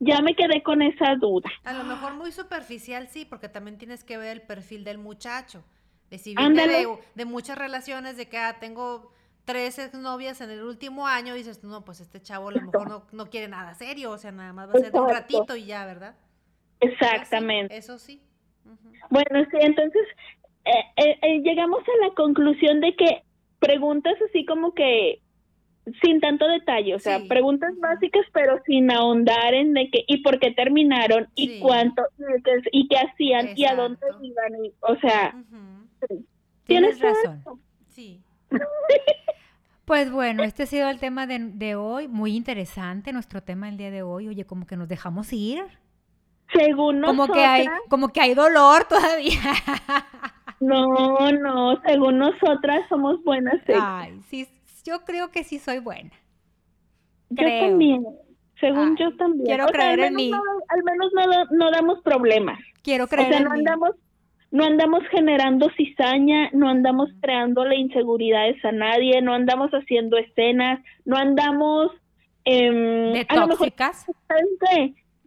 Ya 0.00 0.20
me 0.22 0.34
quedé 0.34 0.62
con 0.62 0.82
esa 0.82 1.14
duda. 1.16 1.50
A 1.64 1.74
lo 1.74 1.84
mejor 1.84 2.14
muy 2.14 2.32
superficial, 2.32 3.06
sí, 3.08 3.24
porque 3.24 3.48
también 3.48 3.78
tienes 3.78 4.02
que 4.02 4.16
ver 4.16 4.28
el 4.28 4.42
perfil 4.42 4.82
del 4.82 4.98
muchacho. 4.98 5.62
De 6.10 6.18
si 6.18 6.34
de, 6.34 6.98
de 7.14 7.24
muchas 7.24 7.56
relaciones, 7.56 8.16
de 8.16 8.28
que 8.28 8.38
ah, 8.38 8.56
tengo 8.58 9.12
tres 9.44 9.78
exnovias 9.78 10.40
en 10.40 10.50
el 10.50 10.62
último 10.62 11.06
año, 11.06 11.34
dices, 11.34 11.62
no, 11.62 11.84
pues 11.84 12.00
este 12.00 12.20
chavo 12.20 12.48
a 12.48 12.52
lo 12.52 12.60
mejor 12.62 12.88
no, 12.88 13.06
no 13.12 13.30
quiere 13.30 13.48
nada 13.48 13.74
serio, 13.74 14.10
o 14.10 14.18
sea, 14.18 14.32
nada 14.32 14.52
más 14.52 14.68
va 14.68 14.72
a 14.72 14.78
ser 14.78 14.92
de 14.92 15.00
un 15.00 15.08
ratito 15.08 15.54
y 15.56 15.66
ya, 15.66 15.84
¿verdad? 15.84 16.16
Exactamente. 16.80 17.76
Eso 17.76 17.98
sí. 17.98 18.22
Bueno, 19.10 19.44
sí, 19.50 19.56
entonces 19.60 20.02
eh, 20.64 20.70
eh, 20.96 21.18
eh, 21.22 21.40
llegamos 21.42 21.82
a 21.82 22.06
la 22.06 22.14
conclusión 22.14 22.80
de 22.80 22.94
que 22.94 23.22
preguntas 23.58 24.14
así 24.28 24.44
como 24.44 24.74
que 24.74 25.20
sin 26.02 26.20
tanto 26.20 26.46
detalle, 26.48 26.94
o 26.94 26.98
sea, 26.98 27.18
Sí. 27.20 27.28
preguntas 27.28 27.72
básicas 27.78 28.24
pero 28.32 28.60
sin 28.66 28.90
ahondar 28.90 29.54
en 29.54 29.74
de 29.74 29.90
que 29.90 30.04
y 30.06 30.22
por 30.22 30.38
qué 30.38 30.50
terminaron 30.52 31.28
y 31.34 31.58
cuánto 31.60 32.02
y 32.18 32.42
qué, 32.42 32.52
y 32.72 32.88
qué 32.88 32.96
hacían 32.98 33.48
y 33.56 33.64
a 33.64 33.74
dónde 33.74 34.00
iban, 34.22 34.64
y, 34.64 34.72
o 34.80 34.96
sea, 34.96 35.34
Ujú. 35.36 36.24
Tienes 36.64 37.00
razón. 37.00 37.42
Sí. 37.88 38.20
Pues 39.84 40.12
bueno, 40.12 40.44
este 40.44 40.62
ha 40.62 40.66
sido 40.66 40.88
el 40.88 41.00
tema 41.00 41.26
de, 41.26 41.38
de 41.40 41.74
hoy. 41.74 42.06
Muy 42.06 42.36
interesante 42.36 43.12
nuestro 43.12 43.42
tema 43.42 43.68
el 43.68 43.76
día 43.76 43.90
de 43.90 44.02
hoy. 44.04 44.28
Oye, 44.28 44.44
como 44.44 44.64
que 44.64 44.76
nos 44.76 44.86
dejamos 44.86 45.32
ir. 45.32 45.64
Según 46.52 47.00
Como 47.02 47.26
nosotras, 47.26 47.36
que 47.36 47.44
hay, 47.44 47.66
como 47.88 48.08
que 48.10 48.20
hay 48.20 48.34
dolor 48.34 48.84
todavía. 48.88 49.40
no, 50.60 51.32
no, 51.32 51.80
según 51.84 52.18
nosotras 52.18 52.82
somos 52.88 53.20
buenas. 53.24 53.54
exes. 53.62 53.76
Ay, 53.80 54.20
sí, 54.28 54.46
yo 54.84 55.04
creo 55.04 55.30
que 55.30 55.44
sí 55.44 55.58
soy 55.58 55.78
buena. 55.78 56.10
Yo 57.30 57.46
también, 57.60 58.04
según 58.60 58.96
Ay, 58.98 59.04
yo 59.04 59.16
también. 59.16 59.46
quiero 59.46 59.64
O 59.64 59.68
sea, 59.68 59.74
creer 59.78 60.00
en 60.00 60.14
mí. 60.14 60.30
No, 60.30 60.42
al 60.68 60.82
menos 60.82 61.12
no, 61.14 61.44
no 61.56 61.70
damos 61.70 62.00
problemas. 62.02 62.58
Quiero 62.82 63.04
O 63.04 63.08
creer 63.08 63.28
sea, 63.28 63.38
en 63.38 63.44
no 63.44 63.50
mí. 63.50 63.58
andamos, 63.60 63.90
no 64.50 64.64
andamos 64.64 65.02
generando 65.10 65.68
cizaña, 65.76 66.50
no 66.52 66.68
andamos 66.68 67.08
creándole 67.20 67.76
inseguridades 67.76 68.62
a 68.64 68.72
nadie, 68.72 69.22
no 69.22 69.32
andamos 69.34 69.70
haciendo 69.70 70.16
escenas, 70.18 70.80
no 71.04 71.16
andamos... 71.16 71.92
em, 72.44 73.12
de 73.12 73.26
a 73.28 73.36
lo 73.36 73.46
mejor. 73.46 73.72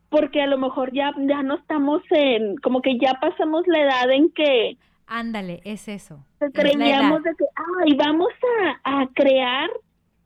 Porque 0.10 0.42
a 0.42 0.48
lo 0.48 0.58
mejor 0.60 0.92
ya, 0.94 1.12
ya 1.18 1.42
no 1.42 1.56
estamos 1.56 2.02
en... 2.12 2.58
Como 2.58 2.82
que 2.82 3.00
ya 3.00 3.14
pasamos 3.20 3.64
la 3.68 3.82
edad 3.82 4.12
en 4.12 4.30
que 4.32 4.78
Ándale, 5.16 5.62
es 5.64 5.88
eso. 5.88 6.26
que 6.40 6.46
es 6.48 6.52
creíamos 6.54 7.22
de 7.24 7.32
que, 7.38 7.46
ay, 7.86 7.94
vamos 7.96 8.30
a, 8.84 9.02
a 9.02 9.08
crear 9.14 9.70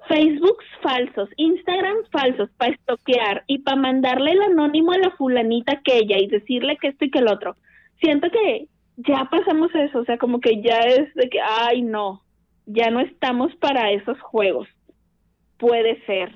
Facebooks 0.07 0.65
falsos, 0.81 1.29
Instagram 1.35 1.97
falsos 2.11 2.49
para 2.57 2.71
estoquear 2.73 3.43
y 3.47 3.59
para 3.59 3.75
mandarle 3.77 4.31
el 4.31 4.41
anónimo 4.43 4.93
a 4.93 4.97
la 4.97 5.11
fulanita 5.17 5.73
aquella 5.73 6.17
y 6.17 6.27
decirle 6.27 6.77
que 6.77 6.87
esto 6.89 7.03
y 7.05 7.11
que 7.11 7.19
el 7.19 7.27
otro. 7.27 7.55
Siento 7.99 8.29
que 8.31 8.67
ya 8.97 9.25
pasamos 9.29 9.69
eso, 9.75 9.99
o 9.99 10.05
sea, 10.05 10.17
como 10.17 10.39
que 10.39 10.61
ya 10.61 10.79
es 10.79 11.13
de 11.15 11.29
que, 11.29 11.39
ay, 11.41 11.81
no, 11.81 12.21
ya 12.65 12.89
no 12.89 13.01
estamos 13.01 13.53
para 13.57 13.91
esos 13.91 14.19
juegos. 14.21 14.67
Puede 15.57 16.01
ser. 16.05 16.33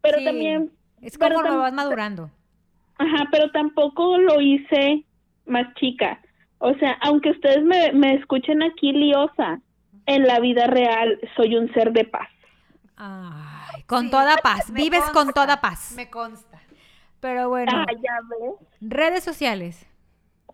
Pero 0.00 0.18
Sí, 0.18 0.24
también, 0.24 0.70
Es 1.02 1.18
como 1.18 1.40
tam- 1.42 1.58
vas 1.58 1.72
madurando. 1.74 2.30
Ajá, 2.96 3.28
pero 3.30 3.50
tampoco 3.50 4.16
lo 4.18 4.40
hice 4.40 5.04
más 5.46 5.72
chica. 5.74 6.20
O 6.66 6.74
sea, 6.78 6.92
aunque 7.02 7.30
ustedes 7.30 7.62
me, 7.62 7.92
me 7.92 8.14
escuchen 8.14 8.62
aquí 8.62 8.92
liosa, 8.92 9.60
en 10.06 10.22
la 10.26 10.40
vida 10.40 10.66
real 10.66 11.18
soy 11.36 11.56
un 11.56 11.72
ser 11.74 11.92
de 11.92 12.04
paz. 12.04 12.28
Ay, 12.96 13.82
con 13.86 14.04
Sí, 14.04 14.10
toda 14.10 14.36
paz. 14.38 14.72
Vives 14.72 15.04
con 15.12 15.32
toda 15.32 15.60
paz. 15.60 15.92
Me 15.96 16.08
consta. 16.08 16.60
Pero 17.20 17.48
bueno, 17.48 17.72
Ah, 17.74 17.86
ya 18.02 18.18
ves. 18.30 18.54
redes 18.80 19.24
sociales. 19.24 19.86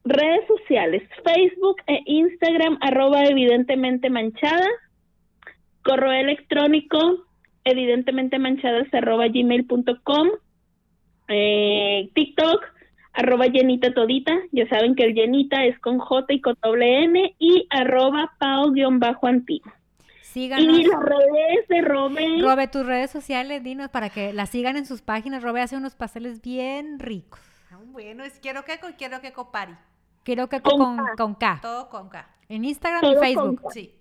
Redes 0.04 0.46
sociales, 0.48 1.02
Facebook 1.24 1.76
e 1.86 2.00
Instagram, 2.06 2.78
arroba 2.80 3.22
evidentemente 3.24 4.08
manchada. 4.08 4.66
Correo 5.84 6.12
electrónico, 6.12 6.98
evidentemente 7.64 8.38
manchadas, 8.38 8.86
arroba 8.94 9.26
gmail.com. 9.28 10.28
Eh, 11.28 12.11
TikTok, 12.14 12.61
arroba 13.12 13.46
llenita 13.46 13.92
todita. 13.94 14.32
Ya 14.52 14.68
saben 14.68 14.94
que 14.94 15.04
el 15.04 15.14
llenita 15.14 15.64
es 15.64 15.78
con 15.78 15.98
J 15.98 16.32
y 16.34 16.40
con 16.40 16.56
doble 16.62 17.04
N. 17.04 17.34
Y 17.38 17.66
arroba 17.70 18.32
pao-antiguo. 18.38 19.72
Síganos. 20.22 20.78
Y 20.78 20.84
las 20.84 21.00
redes 21.00 21.68
de 21.68 21.80
Robe. 21.82 22.38
Robe, 22.40 22.68
tus 22.68 22.86
redes 22.86 23.11
sociales, 23.11 23.64
dinos 23.64 23.88
para 23.88 24.11
que 24.11 24.32
la 24.32 24.46
sigan 24.46 24.76
en 24.76 24.86
sus 24.86 25.02
páginas. 25.02 25.42
Robe 25.42 25.61
hace 25.61 25.76
unos 25.76 25.96
pasteles 25.96 26.40
bien 26.40 27.00
ricos. 27.00 27.40
Ah, 27.72 27.78
Bueno, 27.86 28.22
es 28.24 28.38
quiero 28.38 28.64
que 28.64 28.78
con 28.78 28.92
quiero 28.92 29.20
que 29.20 29.32
copari. 29.32 29.74
Creo 30.22 30.48
que 30.48 30.61
Con 30.61 30.78
con, 30.78 30.96
K. 30.96 31.04
con 31.16 31.34
K. 31.34 31.58
Todo 31.62 31.88
con 31.88 32.08
K. 32.08 32.28
En 32.48 32.64
Instagram 32.64 33.00
Todo 33.00 33.14
y 33.14 33.18
Facebook. 33.18 33.72
Sí. 33.72 33.94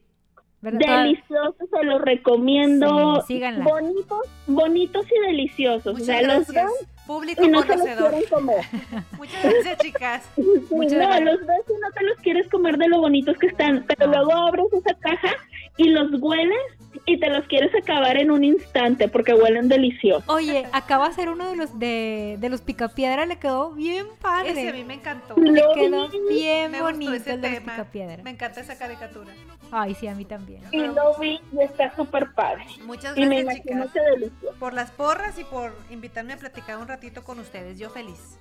Deliciosos, 0.62 1.70
se 1.72 1.84
los 1.84 2.02
recomiendo. 2.02 3.22
Sí, 3.22 3.36
síganla. 3.36 3.64
Bonitos, 3.64 4.28
bonitos 4.46 5.06
y 5.10 5.28
deliciosos. 5.28 5.94
Muchas 5.98 6.02
o 6.02 6.06
sea, 6.06 6.22
los 6.22 6.52
gracias. 6.52 6.90
Público 7.10 7.44
y 7.44 7.48
no 7.50 7.62
se 7.64 7.68
los 7.70 7.78
conocedor. 7.78 8.12
quieren 8.12 8.30
comer. 8.30 8.66
Muchas 9.18 9.44
gracias, 9.44 9.78
chicas. 9.80 10.30
Sí, 10.36 10.44
Muchas 10.70 10.94
no, 10.94 11.00
gracias. 11.00 11.24
los 11.26 11.40
ves 11.40 11.66
y 11.68 11.82
no 11.82 11.92
te 11.92 12.04
los 12.04 12.18
quieres 12.20 12.48
comer 12.50 12.78
de 12.78 12.88
lo 12.88 13.00
bonitos 13.02 13.36
que 13.40 13.48
están, 13.48 13.84
pero 13.88 14.06
luego 14.12 14.32
abres 14.32 14.72
esa 14.74 14.94
caja 15.00 15.36
y 15.78 15.90
los 15.90 16.12
hueles 16.22 16.58
y 17.06 17.20
te 17.20 17.30
los 17.30 17.46
quieres 17.48 17.72
acabar 17.76 18.18
en 18.18 18.32
un 18.32 18.44
instante 18.44 19.08
porque 19.08 19.34
huelen 19.34 19.68
delicioso. 19.70 20.24
Oye, 20.32 20.68
acaba 20.72 21.10
de 21.10 21.16
ser 21.16 21.30
uno 21.30 21.50
de 21.50 21.56
los 21.56 21.78
de, 21.80 22.38
de 22.40 22.50
los 22.50 22.62
picapiedra, 22.62 23.26
le 23.26 23.38
quedó 23.40 23.72
bien 23.72 24.06
padre. 24.22 24.52
Ese 24.52 24.70
a 24.70 24.74
mí 24.74 24.84
me 24.84 24.96
encantó. 24.96 25.36
Lo 25.38 25.52
Le 25.52 25.64
quedó 25.76 26.10
bien 26.30 26.72
Me 26.72 26.82
bonito 26.82 27.14
ese 27.14 27.34
el 27.34 27.42
de 27.42 27.50
los 27.50 27.60
tema. 27.60 27.74
picapiedra. 27.74 28.24
Me 28.24 28.30
encanta 28.32 28.62
esa 28.62 28.78
caricatura. 28.78 29.34
Ay, 29.72 29.94
sí, 29.96 30.08
a 30.08 30.16
mí 30.16 30.26
también. 30.26 30.62
Y 30.72 30.80
lo 30.80 31.16
vi 31.20 31.40
y 31.54 31.60
está 31.62 31.96
súper 31.96 32.32
padre. 32.34 32.66
Muchas 32.86 33.16
Y 33.18 33.26
me 33.26 33.44
gracias, 33.44 33.66
imagino 33.66 33.92
que 33.92 34.00
delicioso. 34.02 34.56
Por 34.60 34.74
las 34.74 34.92
porras 34.92 35.38
y 35.40 35.44
por 35.44 35.76
invitarme 35.90 36.34
a 36.34 36.38
platicar 36.38 36.78
un 36.78 36.88
ratito 36.88 37.24
con 37.24 37.40
ustedes. 37.40 37.78
Yo 37.80 37.90
feliz. 37.90 38.38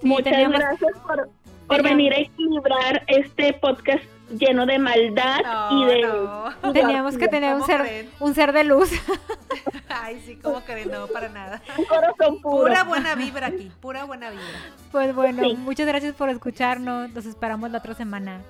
Sí, 0.00 0.06
Muchas 0.06 0.32
teníamos- 0.32 0.58
gracias 0.58 0.92
por, 1.06 1.28
por 1.66 1.82
venir 1.82 2.12
a 2.12 2.18
equilibrar 2.18 3.02
este 3.08 3.52
podcast 3.54 4.02
lleno 4.30 4.66
de 4.66 4.78
maldad 4.78 5.40
y 5.70 5.84
de... 5.84 6.02
no. 6.02 6.72
Teníamos 6.72 7.16
que 7.18 7.28
tener 7.28 7.54
un 7.54 7.60
¿Cómo 7.60 7.66
ser, 7.66 7.80
creen? 7.82 8.10
un 8.20 8.34
ser 8.34 8.52
de 8.52 8.64
luz. 8.64 8.90
Ay, 9.88 10.22
sí, 10.24 10.36
¿cómo 10.36 10.60
creen? 10.60 10.90
No, 10.90 11.06
para 11.08 11.28
nada. 11.28 11.60
Un 11.76 11.84
corazón 11.84 12.40
puro. 12.40 12.64
Pura 12.68 12.84
buena 12.84 13.14
vibra 13.14 13.48
aquí, 13.48 13.70
pura 13.80 14.04
buena 14.04 14.30
vibra. 14.30 14.44
Pues 14.92 15.14
bueno, 15.14 15.42
Sí. 15.42 15.56
muchas 15.56 15.86
gracias 15.86 16.14
por 16.14 16.28
escucharnos. 16.28 17.10
Los 17.12 17.26
esperamos 17.26 17.70
la 17.70 17.78
otra 17.78 17.94
semana. 17.94 18.40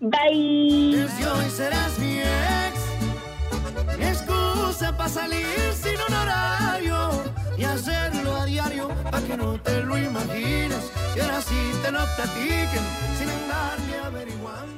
Bye. 0.00 0.92
Desde 0.96 1.26
hoy 1.28 1.50
serás 1.50 1.98
mi 1.98 2.18
ex. 2.20 3.98
Mi 3.98 4.04
excusa 4.04 4.96
para 4.96 5.08
salir 5.08 5.46
sin 5.72 5.96
honorario 6.00 7.10
y 7.56 7.64
hacerlo 7.64 8.36
a 8.36 8.44
diario 8.44 8.88
para 9.10 9.20
que 9.26 9.36
no 9.36 9.60
te 9.60 9.82
lo 9.82 9.98
imagines. 9.98 10.92
Y 11.16 11.20
ahora 11.20 11.40
sí 11.40 11.56
te 11.82 11.90
lo 11.90 11.98
platiquen 12.16 12.84
sin 13.18 13.28
andarle 13.28 13.98
averiguando. 14.04 14.77